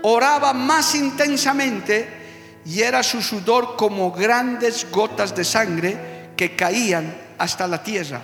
oraba 0.04 0.54
más 0.54 0.96
intensamente 0.96 2.62
y 2.66 2.82
era 2.82 3.04
su 3.04 3.22
sudor 3.22 3.76
como 3.76 4.12
grandes 4.12 4.90
gotas 4.90 5.36
de 5.36 5.44
sangre 5.44 6.32
que 6.36 6.56
caían 6.56 7.16
hasta 7.38 7.68
la 7.68 7.84
tierra. 7.84 8.22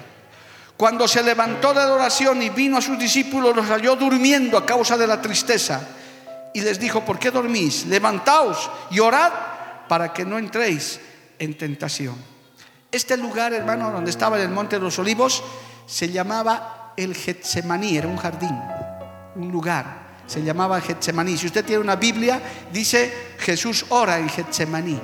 Cuando 0.78 1.08
se 1.08 1.24
levantó 1.24 1.70
de 1.70 1.82
la 1.82 1.94
oración 1.94 2.42
y 2.42 2.50
vino 2.50 2.78
a 2.78 2.82
sus 2.82 2.98
discípulos, 2.98 3.56
los 3.56 3.68
halló 3.68 3.96
durmiendo 3.96 4.58
a 4.58 4.66
causa 4.66 4.98
de 4.98 5.08
la 5.08 5.22
tristeza 5.22 5.82
y 6.54 6.62
les 6.62 6.80
dijo, 6.80 7.04
¿por 7.04 7.20
qué 7.20 7.32
dormís? 7.32 7.86
Levantaos 7.88 8.70
y 8.92 9.00
orad 9.00 9.32
para 9.88 10.14
que 10.14 10.26
no 10.26 10.38
entréis 10.38 11.00
en 11.40 11.58
tentación. 11.58 12.16
Este 12.92 13.18
lugar, 13.18 13.54
hermano, 13.54 13.92
donde 13.92 14.12
estaba 14.12 14.38
en 14.38 14.44
el 14.44 14.50
Monte 14.50 14.78
de 14.78 14.82
los 14.84 15.00
Olivos, 15.00 15.44
se 15.88 16.10
llamaba 16.10 16.94
el 16.96 17.16
Getsemaní, 17.16 17.98
era 17.98 18.08
un 18.08 18.18
jardín, 18.18 18.56
un 19.36 19.52
lugar. 19.52 20.04
Se 20.28 20.44
llamaba 20.44 20.80
Getsemaní. 20.80 21.38
Si 21.38 21.48
usted 21.48 21.66
tiene 21.66 21.82
una 21.82 21.96
Biblia, 21.96 22.42
dice 22.72 23.36
Jesús 23.40 23.86
ora 23.90 24.20
en 24.20 24.30
Getsemaní. 24.30 25.00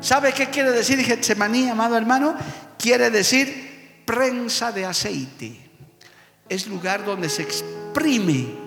¿Sabe 0.00 0.32
qué 0.32 0.46
quiere 0.46 0.70
decir 0.70 1.04
Getsemaní, 1.04 1.68
amado 1.68 1.96
hermano? 1.96 2.34
Quiere 2.78 3.10
decir 3.10 4.02
prensa 4.04 4.72
de 4.72 4.86
aceite. 4.86 5.70
Es 6.48 6.66
lugar 6.66 7.04
donde 7.04 7.28
se 7.28 7.42
exprime 7.42 8.61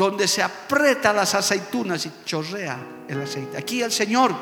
donde 0.00 0.26
se 0.26 0.42
aprieta 0.42 1.12
las 1.12 1.34
aceitunas 1.34 2.06
y 2.06 2.12
chorrea 2.24 2.78
el 3.06 3.20
aceite. 3.20 3.58
Aquí 3.58 3.82
el 3.82 3.92
Señor 3.92 4.34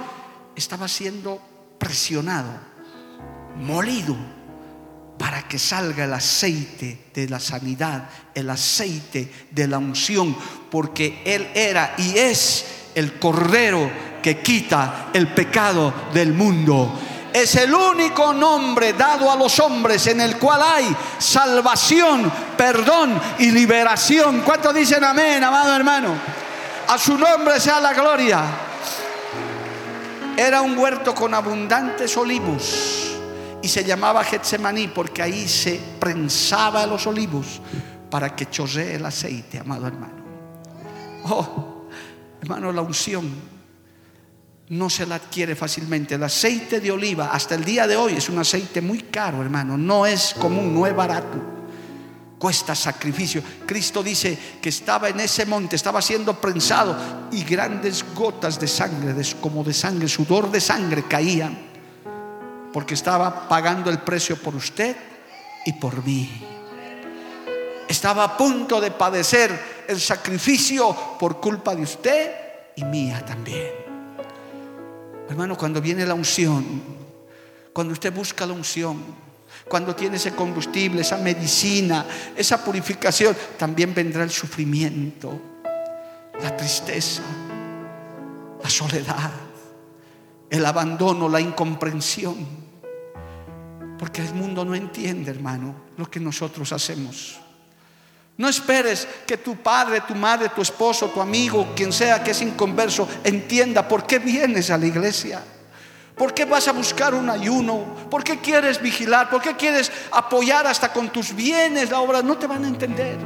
estaba 0.55 0.87
siendo 0.87 1.43
presionado, 1.77 2.49
molido, 3.57 4.17
para 5.19 5.49
que 5.49 5.59
salga 5.59 6.05
el 6.05 6.15
aceite 6.15 7.07
de 7.13 7.29
la 7.29 7.41
sanidad, 7.41 8.09
el 8.37 8.49
aceite 8.51 9.49
de 9.51 9.67
la 9.67 9.79
unción, 9.79 10.37
porque 10.71 11.23
Él 11.25 11.49
era 11.53 11.93
y 11.99 12.17
es 12.17 12.65
el 12.95 13.19
Cordero 13.19 13.91
que 14.23 14.39
quita 14.39 15.11
el 15.13 15.35
pecado 15.35 15.93
del 16.15 16.35
mundo 16.35 16.97
es 17.33 17.55
el 17.57 17.75
único 17.75 18.33
nombre 18.33 18.93
dado 18.95 19.31
a 19.31 19.37
los 19.37 19.59
hombres 19.61 20.07
en 20.07 20.21
el 20.21 20.39
cual 20.39 20.63
hay 20.63 20.97
salvación, 21.19 22.31
perdón 22.57 23.21
y 23.39 23.51
liberación. 23.51 24.43
¿Cuántos 24.43 24.75
dicen 24.75 25.05
amén, 25.05 25.43
amado 25.43 25.75
hermano? 25.75 26.15
A 26.89 26.99
su 26.99 27.19
nombre 27.19 27.61
sea 27.61 27.81
la 27.81 27.93
gloria. 27.93 28.43
Era 30.37 30.63
un 30.63 30.79
huerto 30.79 31.15
con 31.15 31.35
abundantes 31.35 32.17
olivos 32.17 33.17
y 33.61 33.69
se 33.69 33.85
llamaba 33.85 34.23
Getsemaní 34.25 34.89
porque 34.89 35.23
ahí 35.23 35.49
se 35.49 35.81
prensaba 35.99 36.87
los 36.87 37.07
olivos 37.07 37.61
para 38.09 38.35
que 38.35 38.49
chorree 38.49 38.95
el 38.95 39.05
aceite, 39.05 39.59
amado 39.59 39.87
hermano. 39.87 40.19
Oh, 41.25 41.85
hermano, 42.41 42.73
la 42.73 42.81
unción 42.81 43.58
no 44.71 44.91
se 44.91 45.07
la 45.07 45.17
adquiere 45.17 45.55
fácilmente. 45.55 46.15
El 46.15 46.23
aceite 46.23 46.81
de 46.81 46.91
oliva 46.91 47.31
hasta 47.33 47.55
el 47.55 47.65
día 47.65 47.87
de 47.87 47.97
hoy 47.97 48.15
es 48.15 48.29
un 48.29 48.39
aceite 48.39 48.81
muy 48.81 49.03
caro, 49.03 49.43
hermano. 49.43 49.77
No 49.79 50.05
es 50.05 50.35
común, 50.35 50.75
no 50.75 50.87
es 50.87 50.95
barato. 50.95 51.39
Cuesta 52.39 52.75
sacrificio. 52.75 53.43
Cristo 53.67 54.03
dice 54.03 54.39
que 54.61 54.69
estaba 54.69 55.09
en 55.09 55.21
ese 55.21 55.45
monte, 55.47 55.75
estaba 55.75 56.01
siendo 56.01 56.41
prensado 56.41 56.97
y 57.33 57.43
grandes 57.45 58.05
gotas 58.15 58.61
de 58.61 58.69
sangre, 58.69 59.15
como 59.41 59.65
de 59.65 59.73
sangre, 59.73 60.07
sudor 60.07 60.51
de 60.51 60.61
sangre 60.61 61.05
caían, 61.09 61.59
porque 62.73 62.95
estaba 62.95 63.49
pagando 63.49 63.91
el 63.91 63.99
precio 63.99 64.37
por 64.37 64.55
usted 64.55 64.97
y 65.67 65.73
por 65.73 66.05
mí. 66.05 66.45
Estaba 67.89 68.23
a 68.23 68.37
punto 68.37 68.81
de 68.81 68.91
padecer 68.91 69.85
el 69.89 69.99
sacrificio 69.99 70.95
por 71.19 71.41
culpa 71.41 71.75
de 71.75 71.83
usted 71.83 72.33
y 72.77 72.85
mía 72.85 73.25
también. 73.25 73.88
Hermano, 75.29 75.57
cuando 75.57 75.81
viene 75.81 76.07
la 76.07 76.15
unción, 76.15 76.65
cuando 77.73 77.93
usted 77.93 78.13
busca 78.13 78.47
la 78.47 78.55
unción, 78.55 78.97
cuando 79.69 79.95
tiene 79.95 80.17
ese 80.17 80.35
combustible, 80.35 81.03
esa 81.03 81.19
medicina, 81.19 82.07
esa 82.35 82.65
purificación, 82.65 83.37
también 83.59 83.95
vendrá 83.95 84.23
el 84.23 84.31
sufrimiento, 84.31 85.39
la 86.43 86.57
tristeza, 86.57 87.23
la 88.63 88.71
soledad, 88.71 89.31
el 90.49 90.65
abandono, 90.65 91.29
la 91.29 91.41
incomprensión. 91.41 92.69
Porque 93.99 94.23
el 94.23 94.33
mundo 94.35 94.65
no 94.65 94.75
entiende, 94.75 95.31
hermano, 95.31 95.75
lo 95.97 96.11
que 96.11 96.21
nosotros 96.21 96.73
hacemos. 96.73 97.39
No 98.39 98.49
esperes 98.49 99.07
que 99.27 99.37
tu 99.37 99.57
padre, 99.57 100.01
tu 100.03 100.15
madre, 100.15 100.49
tu 100.51 100.63
esposo, 100.63 101.09
tu 101.09 101.21
amigo, 101.21 101.73
quien 101.75 101.93
sea 101.93 102.23
que 102.23 102.31
es 102.31 102.41
inconverso, 102.41 103.09
entienda 103.25 103.87
por 103.87 104.07
qué 104.07 104.21
vienes 104.21 104.71
a 104.71 104.79
la 104.79 104.87
iglesia. 104.87 105.43
¿Por 106.15 106.33
qué 106.33 106.45
vas 106.45 106.69
a 106.69 106.73
buscar 106.73 107.15
un 107.15 107.29
ayuno? 107.29 107.85
¿Por 108.09 108.23
qué 108.23 108.39
quieres 108.39 108.81
vigilar? 108.81 109.29
¿Por 109.29 109.43
qué 109.43 109.57
quieres 109.57 109.91
apoyar 110.13 110.69
hasta 110.69 110.93
con 110.93 111.11
tus 111.11 111.35
bienes 111.35 111.91
la 111.91 112.01
obra? 112.01 112.23
No 112.23 112.39
te 112.39 112.47
van 112.47 112.65
a 112.65 112.69
entender. 112.69 113.19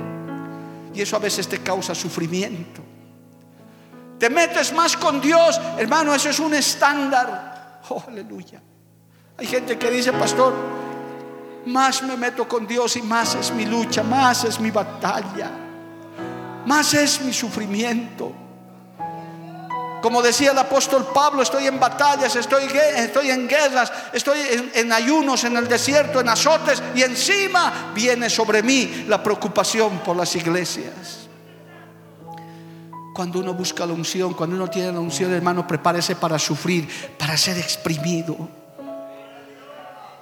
Y 0.94 1.02
eso 1.02 1.16
a 1.16 1.18
veces 1.18 1.46
te 1.46 1.58
causa 1.58 1.94
sufrimiento. 1.94 2.82
Te 4.18 4.30
metes 4.30 4.72
más 4.72 4.96
con 4.96 5.20
Dios, 5.20 5.60
hermano, 5.76 6.14
eso 6.14 6.30
es 6.30 6.38
un 6.38 6.54
estándar. 6.54 7.80
Oh, 7.90 8.02
aleluya. 8.08 8.62
Hay 9.36 9.46
gente 9.46 9.76
que 9.76 9.90
dice, 9.90 10.12
pastor, 10.12 10.54
más 11.66 12.02
me 12.02 12.16
meto 12.16 12.46
con 12.48 12.66
Dios 12.66 12.96
y 12.96 13.02
más 13.02 13.34
es 13.34 13.52
mi 13.52 13.64
lucha, 13.66 14.02
más 14.02 14.44
es 14.44 14.58
mi 14.58 14.70
batalla, 14.70 15.50
más 16.66 16.94
es 16.94 17.20
mi 17.20 17.32
sufrimiento. 17.32 18.32
Como 20.02 20.20
decía 20.20 20.50
el 20.50 20.58
apóstol 20.58 21.06
Pablo, 21.14 21.42
estoy 21.42 21.68
en 21.68 21.78
batallas, 21.78 22.34
estoy, 22.34 22.64
estoy 22.96 23.30
en 23.30 23.46
guerras, 23.46 23.92
estoy 24.12 24.40
en, 24.40 24.72
en, 24.74 24.92
ayunos, 24.92 25.44
en 25.44 25.56
el 25.56 25.68
desierto, 25.68 26.20
en 26.20 26.28
azotes 26.28 26.82
y 26.94 27.02
encima 27.02 27.92
viene 27.94 28.28
sobre 28.28 28.64
mí 28.64 29.04
la 29.06 29.22
preocupación 29.22 30.00
por 30.00 30.16
las 30.16 30.34
iglesias. 30.34 31.28
Cuando 33.14 33.38
uno 33.38 33.54
busca 33.54 33.86
la 33.86 33.92
unción, 33.92 34.34
cuando 34.34 34.56
uno 34.56 34.68
tiene 34.68 34.90
la 34.90 34.98
unción, 34.98 35.32
hermano, 35.32 35.66
prepárese 35.66 36.16
para 36.16 36.38
sufrir, 36.38 36.88
para 37.16 37.36
ser 37.36 37.58
exprimido. 37.58 38.61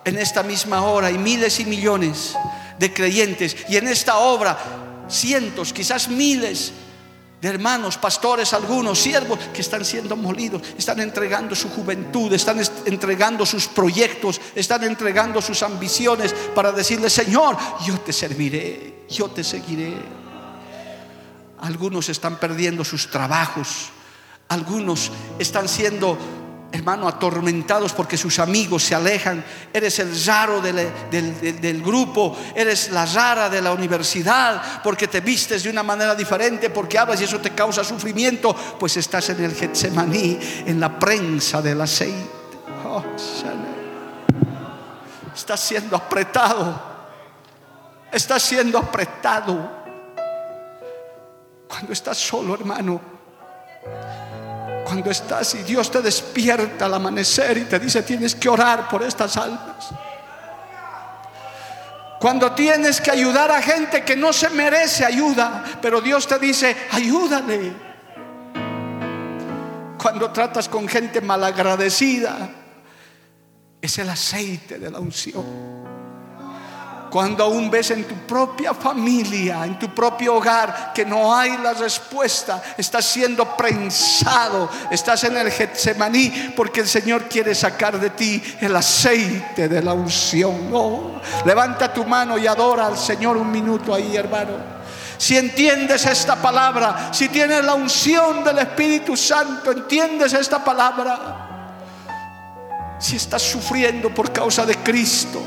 En 0.05 0.19
esta 0.19 0.43
misma 0.43 0.83
hora 0.83 1.09
hay 1.09 1.19
miles 1.19 1.61
y 1.61 1.65
millones 1.65 2.35
de 2.79 2.93
creyentes 2.93 3.57
y 3.69 3.77
en 3.77 3.89
esta 3.89 4.19
obra 4.19 4.59
cientos, 5.09 5.73
quizás 5.73 6.09
miles 6.09 6.73
de 7.41 7.49
hermanos, 7.49 7.97
pastores, 7.97 8.53
algunos 8.53 8.99
siervos 8.99 9.39
que 9.53 9.63
están 9.63 9.85
siendo 9.85 10.15
molidos, 10.15 10.63
están 10.77 11.01
entregando 11.01 11.55
su 11.55 11.71
juventud, 11.71 12.33
están 12.33 12.61
entregando 12.85 13.47
sus 13.47 13.67
proyectos, 13.67 14.41
están 14.55 14.85
entregando 14.85 15.41
sus 15.41 15.63
ambiciones 15.63 16.35
para 16.55 16.71
decirle, 16.71 17.09
Señor, 17.09 17.57
yo 17.87 17.99
te 18.01 18.13
serviré, 18.13 19.05
yo 19.09 19.29
te 19.31 19.43
seguiré. 19.43 19.95
Algunos 21.61 22.11
están 22.11 22.37
perdiendo 22.39 22.85
sus 22.85 23.11
trabajos, 23.11 23.89
algunos 24.49 25.11
están 25.39 25.67
siendo 25.67 26.19
hermano, 26.73 27.09
atormentados 27.09 27.93
porque 27.93 28.17
sus 28.17 28.39
amigos 28.39 28.85
se 28.85 28.95
alejan. 28.95 29.45
Eres 29.73 29.99
el 29.99 30.25
raro 30.25 30.61
del, 30.61 30.91
del, 31.61 31.83
grupo, 31.83 32.37
eres 32.55 32.91
la 32.91 33.07
rara 33.07 33.49
de 33.49 33.61
la 33.61 33.73
universidad 33.73 34.83
porque 34.83 35.09
te 35.09 35.21
vistes 35.21 35.63
de 35.63 35.71
una 35.71 35.83
manera 35.83 36.15
diferente, 36.15 36.71
porque 36.71 36.99
hablas 36.99 37.21
y 37.21 37.25
eso 37.25 37.41
te 37.41 37.51
causa 37.51 37.83
sufrimiento. 37.85 38.55
Pues 38.79 38.97
estás 38.97 39.31
en 39.31 39.45
el 39.45 39.55
Getsemaní, 39.55 40.39
en 40.67 40.81
la 40.81 40.99
prensa 40.99 41.61
del 41.61 41.81
aceite. 41.81 42.31
Oh, 42.87 43.03
estás 45.35 45.61
siendo 45.61 45.97
apretado. 45.97 46.91
Estás 48.13 48.43
siendo 48.43 48.79
apretado. 48.79 49.81
Cuando 51.69 51.93
estás 51.93 52.19
solo, 52.19 52.55
hermano 52.55 53.20
cuando 54.91 55.13
estás 55.13 55.55
y 55.55 55.63
Dios 55.63 55.89
te 55.89 56.03
despierta 56.03 56.87
al 56.87 56.95
amanecer 56.95 57.57
y 57.59 57.65
te 57.67 57.79
dice 57.79 58.03
tienes 58.03 58.35
que 58.35 58.49
orar 58.49 58.89
por 58.89 59.05
estas 59.05 59.37
almas. 59.37 59.91
Cuando 62.19 62.51
tienes 62.51 63.01
que 63.01 63.13
ayudar 63.13 63.53
a 63.53 63.63
gente 63.63 64.05
que 64.05 64.17
no 64.17 64.33
se 64.33 64.51
merece 64.51 65.05
ayuda, 65.05 65.63
pero 65.81 66.01
Dios 66.01 66.27
te 66.27 66.41
dice, 66.41 66.77
ayúdale. 66.91 67.73
Cuando 69.97 70.31
tratas 70.33 70.69
con 70.69 70.89
gente 70.89 71.21
malagradecida, 71.21 72.51
es 73.81 73.99
el 73.99 74.11
aceite 74.11 74.81
de 74.81 74.91
la 74.91 74.99
unción. 74.99 76.00
Cuando 77.11 77.43
aún 77.43 77.69
ves 77.69 77.91
en 77.91 78.05
tu 78.07 78.15
propia 78.15 78.73
familia, 78.73 79.65
en 79.65 79.79
tu 79.79 79.93
propio 79.93 80.37
hogar, 80.37 80.93
que 80.95 81.05
no 81.05 81.35
hay 81.35 81.57
la 81.59 81.73
respuesta, 81.73 82.63
estás 82.79 83.05
siendo 83.05 83.57
prensado, 83.57 84.71
estás 84.91 85.25
en 85.25 85.37
el 85.37 85.51
Getsemaní, 85.51 86.53
porque 86.57 86.81
el 86.81 86.89
Señor 86.89 87.25
quiere 87.25 87.55
sacar 87.55 87.99
de 87.99 88.11
ti 88.11 88.41
el 88.61 88.77
aceite 88.77 89.69
de 89.69 89.83
la 89.83 89.93
unción. 89.93 90.71
Oh, 90.73 91.21
levanta 91.45 91.93
tu 91.93 92.05
mano 92.05 92.39
y 92.39 92.47
adora 92.47 92.87
al 92.87 92.97
Señor 92.97 93.37
un 93.37 93.51
minuto 93.51 93.93
ahí, 93.93 94.17
hermano. 94.17 94.81
Si 95.19 95.37
entiendes 95.37 96.07
esta 96.07 96.37
palabra, 96.37 97.11
si 97.13 97.29
tienes 97.29 97.65
la 97.65 97.75
unción 97.75 98.45
del 98.45 98.59
Espíritu 98.59 99.17
Santo, 99.17 99.73
entiendes 99.73 100.33
esta 100.33 100.65
palabra. 100.65 101.49
Si 102.99 103.17
estás 103.17 103.43
sufriendo 103.43 104.15
por 104.15 104.33
causa 104.33 104.65
de 104.65 104.77
Cristo, 104.77 105.43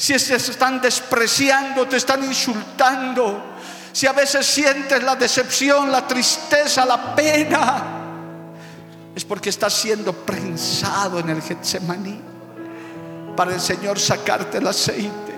si 0.00 0.14
te 0.14 0.36
están 0.36 0.80
despreciando, 0.80 1.86
te 1.86 1.98
están 1.98 2.24
insultando, 2.24 3.56
si 3.92 4.06
a 4.06 4.14
veces 4.14 4.46
sientes 4.46 5.02
la 5.02 5.14
decepción, 5.14 5.92
la 5.92 6.08
tristeza, 6.08 6.86
la 6.86 7.14
pena, 7.14 7.82
es 9.14 9.22
porque 9.26 9.50
estás 9.50 9.74
siendo 9.74 10.14
prensado 10.14 11.18
en 11.18 11.28
el 11.28 11.42
Getsemaní 11.42 12.18
para 13.36 13.52
el 13.52 13.60
Señor 13.60 13.98
sacarte 13.98 14.56
el 14.56 14.66
aceite. 14.68 15.34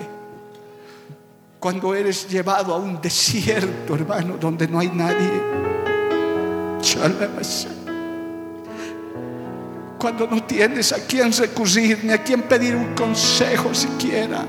Cuando 1.59 1.93
eres 1.93 2.29
llevado 2.29 2.73
a 2.73 2.77
un 2.77 3.01
desierto, 3.01 3.97
hermano, 3.97 4.37
donde 4.37 4.69
no 4.69 4.79
hay 4.79 4.91
nadie. 4.91 5.43
Cuando 10.03 10.27
no 10.27 10.43
tienes 10.43 10.93
a 10.93 11.07
quien 11.07 11.33
recurrir 11.33 12.01
ni 12.03 12.13
a 12.13 12.25
quien 12.25 12.43
pedir 12.43 12.75
un 12.75 12.93
consejo 12.93 13.73
siquiera. 13.73 14.45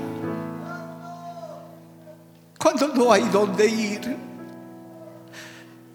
Cuando 2.58 2.88
no 2.88 3.14
hay 3.14 3.22
dónde 3.26 3.68
ir. 3.68 4.18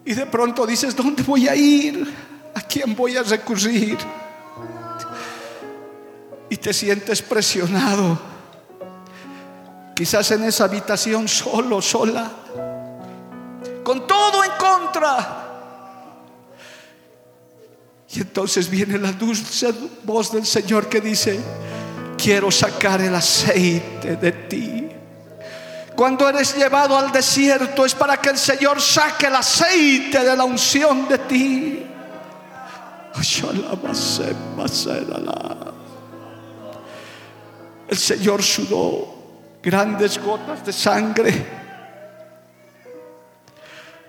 Y 0.04 0.14
de 0.14 0.26
pronto 0.26 0.64
dices, 0.64 0.94
¿dónde 0.94 1.24
voy 1.24 1.48
a 1.48 1.56
ir? 1.56 2.06
¿A 2.54 2.60
quién 2.60 2.94
voy 2.94 3.16
a 3.16 3.24
recurrir? 3.24 3.98
Y 6.48 6.56
te 6.56 6.72
sientes 6.72 7.20
presionado. 7.20 8.16
Quizás 9.96 10.30
en 10.30 10.44
esa 10.44 10.66
habitación 10.66 11.26
solo, 11.26 11.82
sola. 11.82 12.30
Con 13.82 14.06
todo 14.06 14.44
en 14.44 14.52
contra 14.52 15.47
y 18.10 18.20
entonces 18.20 18.70
viene 18.70 18.98
la 18.98 19.12
dulce 19.12 19.72
voz 20.04 20.32
del 20.32 20.46
Señor 20.46 20.88
que 20.88 21.00
dice, 21.00 21.38
quiero 22.16 22.50
sacar 22.50 23.00
el 23.02 23.14
aceite 23.14 24.16
de 24.16 24.32
ti. 24.32 24.88
Cuando 25.94 26.28
eres 26.28 26.56
llevado 26.56 26.96
al 26.96 27.12
desierto 27.12 27.84
es 27.84 27.94
para 27.94 28.16
que 28.16 28.30
el 28.30 28.38
Señor 28.38 28.80
saque 28.80 29.26
el 29.26 29.34
aceite 29.34 30.24
de 30.24 30.36
la 30.36 30.44
unción 30.44 31.06
de 31.08 31.18
ti. 31.18 31.86
El 37.88 37.96
Señor 37.98 38.42
sudó 38.42 39.14
grandes 39.62 40.22
gotas 40.22 40.64
de 40.64 40.72
sangre. 40.72 41.46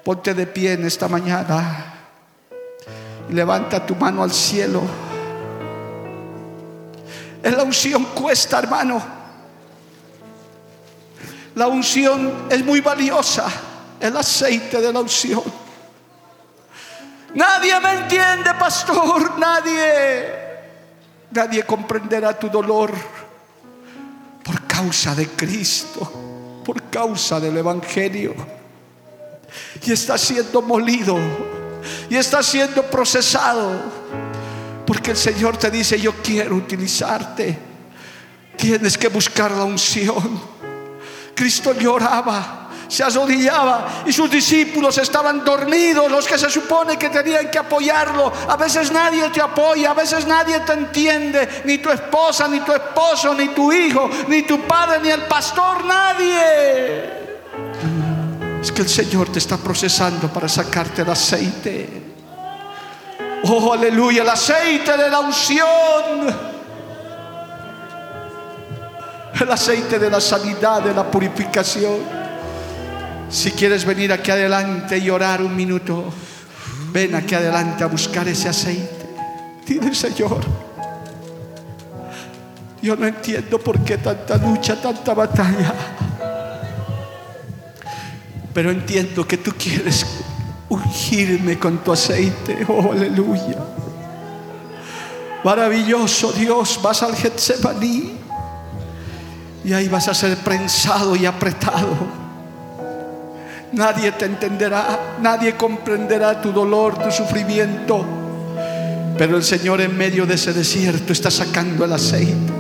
Ponte 0.06 0.34
de 0.34 0.48
pie 0.48 0.74
en 0.74 0.86
esta 0.86 1.08
mañana. 1.08 1.99
Levanta 3.30 3.86
tu 3.86 3.96
mano 3.96 4.24
al 4.24 4.32
cielo. 4.32 4.82
La 7.44 7.64
unción 7.64 8.06
cuesta, 8.06 8.60
hermano. 8.60 9.02
La 11.56 11.68
unción 11.68 12.48
es 12.50 12.64
muy 12.64 12.82
valiosa. 12.82 13.48
El 14.00 14.16
aceite 14.18 14.82
de 14.82 14.94
la 14.94 15.02
unción. 15.02 15.44
Nadie 17.36 17.80
me 17.80 17.94
entiende, 17.94 18.52
pastor. 18.58 19.38
Nadie. 19.38 20.50
Nadie 21.32 21.64
comprenderá 21.64 22.38
tu 22.38 22.50
dolor 22.50 22.92
por 24.44 24.66
causa 24.66 25.14
de 25.14 25.28
Cristo, 25.28 26.62
por 26.66 26.82
causa 26.90 27.40
del 27.40 27.58
Evangelio. 27.58 28.34
Y 29.84 29.92
está 29.92 30.18
siendo 30.18 30.62
molido 30.62 31.18
y 32.10 32.16
está 32.16 32.44
siendo 32.44 32.84
procesado. 32.84 33.72
Porque 34.86 35.12
el 35.12 35.18
Señor 35.18 35.58
te 35.58 35.70
dice, 35.70 36.00
yo 36.00 36.14
quiero 36.24 36.56
utilizarte. 36.56 37.58
Tienes 38.56 38.98
que 38.98 39.08
buscar 39.08 39.52
la 39.52 39.64
unción. 39.64 40.42
Cristo 41.36 41.74
lloraba, 41.74 42.70
se 42.90 43.04
arrodillaba 43.04 44.04
y 44.06 44.12
sus 44.12 44.30
discípulos 44.30 44.98
estaban 44.98 45.46
dormidos, 45.46 46.12
los 46.12 46.28
que 46.28 46.38
se 46.38 46.50
supone 46.50 46.98
que 46.98 47.10
tenían 47.10 47.50
que 47.50 47.60
apoyarlo. 47.60 48.34
A 48.48 48.58
veces 48.58 48.92
nadie 48.92 49.30
te 49.30 49.42
apoya, 49.42 49.92
a 49.92 49.94
veces 49.94 50.26
nadie 50.26 50.60
te 50.62 50.74
entiende, 50.74 51.62
ni 51.66 51.78
tu 51.78 51.92
esposa, 51.92 52.48
ni 52.48 52.60
tu 52.62 52.74
esposo, 52.74 53.34
ni 53.36 53.50
tu 53.50 53.72
hijo, 53.72 54.10
ni 54.28 54.42
tu 54.42 54.62
padre, 54.62 55.00
ni 55.02 55.10
el 55.10 55.22
pastor, 55.28 55.86
nadie. 55.86 57.19
Es 58.62 58.72
que 58.72 58.82
el 58.82 58.90
Señor 58.90 59.32
te 59.32 59.40
está 59.40 59.58
procesando 59.58 60.28
para 60.28 60.50
sacarte 60.50 61.04
el 61.04 61.10
aceite. 61.10 61.88
Oh, 63.44 63.74
aleluya, 63.74 64.24
el 64.24 64.30
aceite 64.30 64.98
de 64.98 65.10
la 65.10 65.20
unción. 65.22 66.50
El 69.40 69.52
aceite 69.52 69.98
de 69.98 70.10
la 70.10 70.20
sanidad, 70.20 70.82
de 70.82 70.94
la 70.94 71.10
purificación. 71.10 72.00
Si 73.30 73.52
quieres 73.52 73.86
venir 73.86 74.12
aquí 74.12 74.32
adelante 74.32 74.98
y 74.98 75.10
orar 75.10 75.42
un 75.42 75.56
minuto, 75.56 76.12
ven 76.92 77.16
aquí 77.16 77.36
adelante 77.36 77.84
a 77.84 77.88
buscar 77.88 78.28
ese 78.28 78.50
aceite. 78.50 79.08
Dile, 79.66 79.96
Señor, 79.96 80.42
Yo 82.82 82.96
no 82.96 83.08
entiendo 83.08 83.60
por 83.60 83.80
qué 83.84 83.98
tanta 83.98 84.38
lucha, 84.38 84.82
tanta 84.82 85.14
batalla. 85.14 85.74
Pero 88.60 88.72
entiendo 88.72 89.26
que 89.26 89.38
tú 89.38 89.54
quieres 89.58 90.06
ungirme 90.68 91.58
con 91.58 91.78
tu 91.78 91.94
aceite. 91.94 92.66
Oh, 92.68 92.92
aleluya. 92.92 93.56
Maravilloso 95.46 96.34
Dios, 96.34 96.78
vas 96.84 97.02
al 97.02 97.16
Getsemaní 97.16 98.18
y 99.64 99.72
ahí 99.72 99.88
vas 99.88 100.10
a 100.10 100.14
ser 100.14 100.36
prensado 100.40 101.16
y 101.16 101.26
apretado. 101.26 101.88
Nadie 103.72 104.12
te 104.12 104.26
entenderá, 104.26 105.16
nadie 105.22 105.56
comprenderá 105.56 106.42
tu 106.42 106.52
dolor, 106.52 107.02
tu 107.02 107.10
sufrimiento. 107.14 108.04
Pero 109.18 109.38
el 109.38 109.44
Señor 109.44 109.80
en 109.80 109.98
medio 109.98 110.26
de 110.26 110.34
ese 110.34 110.52
desierto 110.52 111.14
está 111.14 111.32
sacando 111.32 111.86
el 111.86 111.94
aceite. 111.94 112.52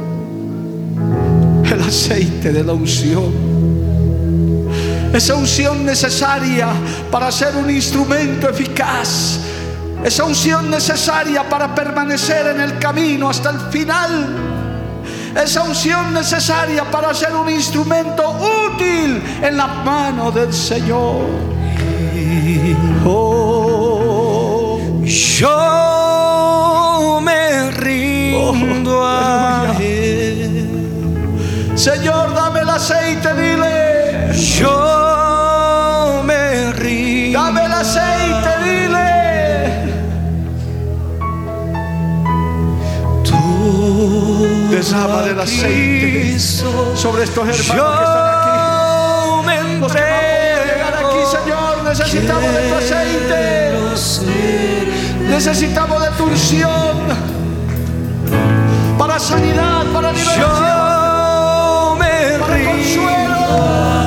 El 1.69 1.81
aceite 1.81 2.53
de 2.53 2.63
la 2.63 2.71
unción. 2.71 3.48
Esa 5.14 5.36
unción 5.36 5.86
necesaria 5.86 6.68
para 7.10 7.32
ser 7.32 7.55
un 7.55 7.70
instrumento 7.70 8.47
eficaz. 8.49 9.39
Esa 10.03 10.24
unción 10.24 10.70
necesaria 10.70 11.49
para 11.49 11.74
permanecer 11.74 12.47
en 12.47 12.62
el 12.62 12.78
camino 12.78 13.30
hasta 13.30 13.49
el 13.49 13.60
final. 13.72 14.28
Esa 15.36 15.64
unción 15.64 16.14
necesaria 16.14 16.84
para 16.89 17.14
ser 17.14 17.36
un 17.36 17.49
instrumento 17.49 18.38
útil 18.72 19.22
en 19.41 19.57
la 19.57 19.68
mano 19.68 20.32
del 20.32 20.53
Señor. 20.53 21.26
Oh, 23.05 24.80
Yo 25.03 25.60
me 27.22 27.72
rindo 27.72 29.05
a 29.05 29.76
Él. 29.80 30.70
Señor, 31.76 32.34
dame 32.36 32.60
el 32.62 32.70
aceite, 32.70 33.34
dile. 33.34 34.34
Yo 34.34 34.98
Derrama 44.70 45.24
del 45.24 45.39
aceite 45.39 46.39
sobre 46.39 47.24
estos 47.24 47.47
hermanos 47.47 47.97
que 47.97 48.03
están 48.05 49.45
me 49.45 49.57
aquí. 49.57 49.80
Los 49.80 49.91
que 49.91 50.01
vamos 50.01 50.59
a 50.59 50.65
llegar 50.65 50.93
aquí. 50.93 51.20
Señor, 51.32 51.84
necesitamos 51.84 52.53
de 52.53 52.70
tu 52.70 52.76
aceite. 52.76 53.49
Necesitamos 55.28 56.01
de 56.01 56.09
tu 56.11 56.24
unción 56.26 56.97
para 58.97 59.17
sanidad, 59.20 59.86
para 59.93 60.11
liberación, 60.11 60.49
para 62.39 62.63
consuelo. 62.65 63.98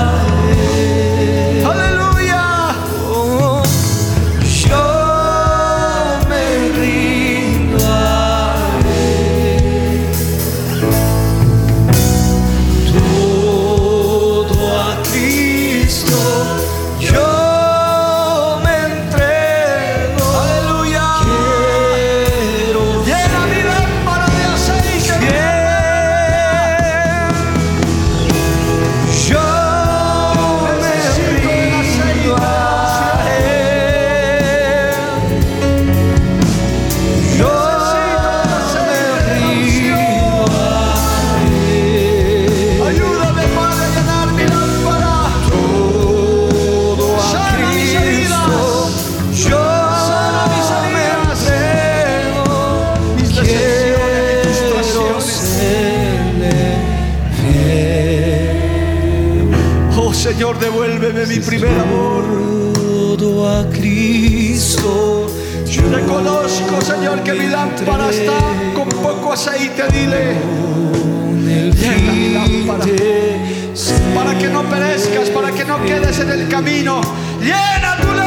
Primer 61.43 61.79
amor. 61.79 62.25
Todo 63.19 63.49
a 63.49 63.69
Cristo 63.71 65.29
yo 65.67 65.89
Reconozco, 65.89 66.83
Señor, 66.83 67.23
que 67.23 67.33
mi 67.33 67.47
lámpara 67.47 68.11
está 68.11 68.33
con 68.75 68.89
poco 68.91 69.33
aceite. 69.33 69.83
Dile, 69.91 70.37
Llena 71.73 72.13
mi 72.13 72.29
lámpara. 72.35 72.85
para 74.15 74.39
que 74.39 74.49
no 74.49 74.63
perezcas, 74.65 75.31
para 75.31 75.51
que 75.51 75.65
no 75.65 75.83
quedes 75.85 76.19
en 76.19 76.31
el 76.31 76.49
camino. 76.49 77.01
Llena 77.41 77.97
tu 78.01 78.09
lámpara 78.09 78.22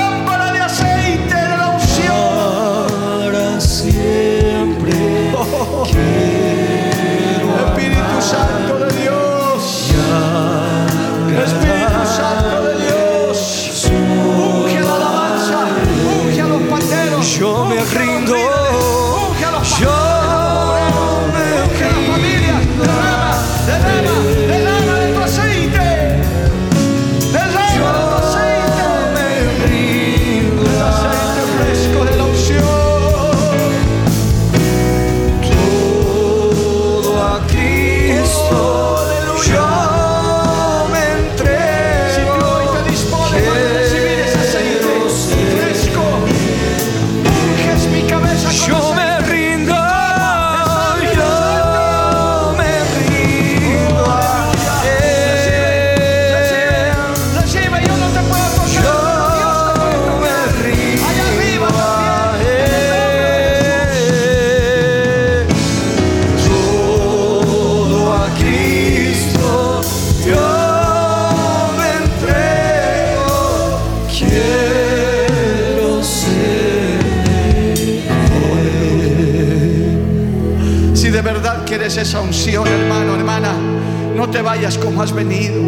vayas 84.46 84.78
como 84.78 85.02
has 85.02 85.12
venido. 85.12 85.62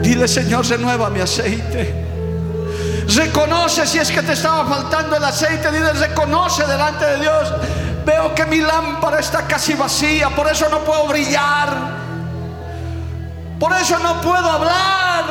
Dile, 0.00 0.26
Señor, 0.26 0.66
renueva 0.66 1.10
mi 1.10 1.20
aceite. 1.20 2.06
Reconoce 3.14 3.86
si 3.86 3.98
es 3.98 4.10
que 4.10 4.22
te 4.22 4.32
estaba 4.32 4.64
faltando 4.64 5.16
el 5.16 5.24
aceite. 5.24 5.70
Dile, 5.70 5.92
reconoce 5.92 6.64
delante 6.66 7.04
de 7.04 7.20
Dios. 7.20 7.52
Veo 8.06 8.34
que 8.34 8.46
mi 8.46 8.58
lámpara 8.60 9.18
está 9.18 9.46
casi 9.46 9.74
vacía, 9.74 10.30
por 10.30 10.50
eso 10.50 10.66
no 10.70 10.78
puedo 10.78 11.06
brillar. 11.08 11.68
Por 13.58 13.72
eso 13.72 13.98
no 13.98 14.20
puedo 14.20 14.48
hablar. 14.48 15.24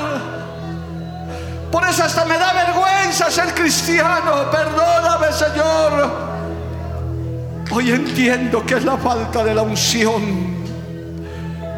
Por 1.72 1.84
eso 1.88 2.04
hasta 2.04 2.26
me 2.26 2.38
da 2.38 2.54
vergüenza 2.54 3.32
ser 3.32 3.54
cristiano. 3.54 4.52
Perdóname, 4.52 5.32
Señor. 5.32 6.28
Hoy 7.72 7.91
entiendo 7.91 8.66
que 8.66 8.76
es 8.76 8.86
la 8.86 8.98
falta 8.98 9.43
de 9.43 9.54
la 9.54 9.62
unción, 9.62 10.57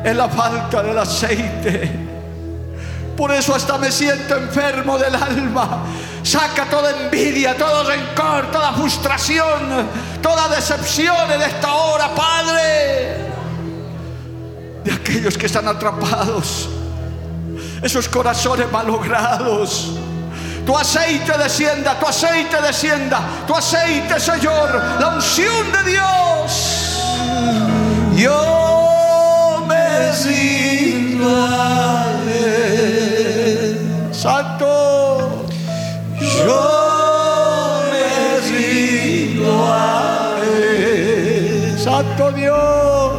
es 0.04 0.16
la 0.16 0.30
falta 0.30 0.82
del 0.82 0.98
aceite. 0.98 2.10
Por 3.16 3.32
eso 3.34 3.54
hasta 3.54 3.78
me 3.78 3.92
siento 3.92 4.38
enfermo 4.38 4.98
del 4.98 5.14
alma. 5.14 5.84
Saca 6.24 6.66
toda 6.70 6.92
envidia, 6.92 7.56
todo 7.58 7.84
rencor, 7.84 8.50
toda 8.50 8.72
frustración, 8.72 9.90
toda 10.22 10.48
decepción 10.48 11.30
en 11.32 11.42
esta 11.42 11.74
hora, 11.74 12.10
Padre. 12.16 13.18
De 14.86 14.92
aquellos 14.94 15.38
que 15.38 15.48
están 15.48 15.68
atrapados, 15.68 16.70
esos 17.82 18.08
corazones 18.08 18.72
malogrados. 18.72 19.92
Tu 20.66 20.78
aceite 20.78 21.38
descienda, 21.38 22.00
tu 22.00 22.08
aceite 22.08 22.62
descienda, 22.62 23.22
tu 23.46 23.54
aceite, 23.54 24.18
Señor, 24.20 24.82
la 25.00 25.08
unción 25.10 25.72
de 25.74 25.92
Dios. 25.92 27.02
Yo 28.16 28.59
Santo, 34.12 35.46
yo 36.20 37.82
me 37.92 38.06
rindo 38.50 39.66
a 39.68 40.36
Él. 40.44 41.78
Santo 41.78 42.32
Dios, 42.32 43.12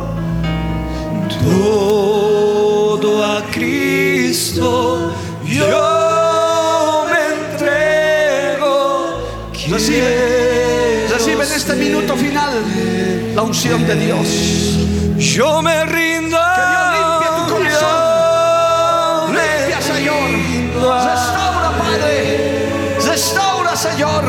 todo 1.44 3.24
a 3.24 3.42
Cristo 3.52 5.10
yo 5.50 7.06
me 7.10 7.20
entrego. 7.52 9.22
recibe, 9.68 11.06
recibe 11.10 11.44
en 11.44 11.52
este 11.52 11.74
minuto 11.74 12.16
final 12.16 12.50
la 13.34 13.42
unción 13.42 13.86
de 13.86 13.94
Dios. 13.96 14.28
Yo 15.18 15.62
me 15.62 15.84
rindo. 15.84 16.09
Restaura, 21.04 21.70
Padre. 21.78 22.96
Restaura, 23.06 23.76
Señor. 23.76 24.24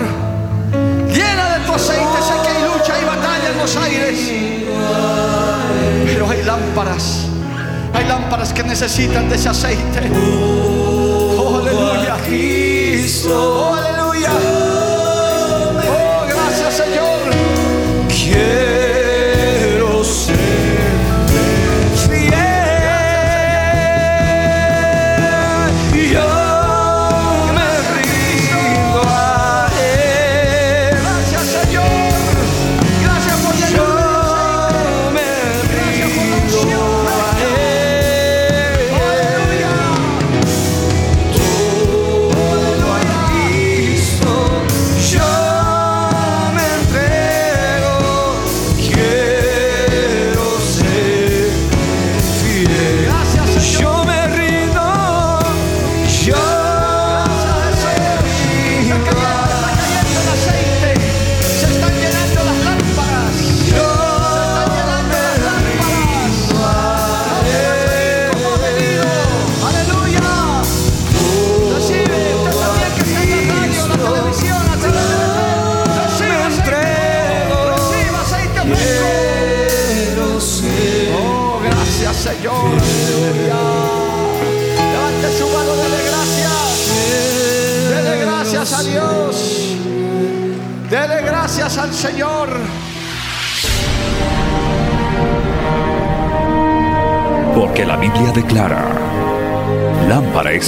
Llena 1.08 1.58
de 1.58 1.66
tu 1.66 1.74
aceite. 1.74 2.18
Sé 2.22 2.34
que 2.44 2.50
hay 2.50 2.64
lucha 2.64 3.00
y 3.02 3.06
batalla 3.06 3.50
en 3.50 3.58
los 3.58 3.76
aires. 3.76 4.32
Pero 6.06 6.30
hay 6.30 6.44
lámparas. 6.44 7.26
Hay 7.94 8.06
lámparas 8.06 8.54
que 8.54 8.64
necesitan 8.64 9.30
de 9.30 9.36
ese 9.36 9.50
aceite. 9.50 10.10
Oh, 11.38 11.60
aleluya. 11.60 12.18
Oh, 13.30 13.76
aleluya. 13.76 14.30
Oh, 15.90 16.26
gracias, 16.28 16.74
Señor. 16.76 17.22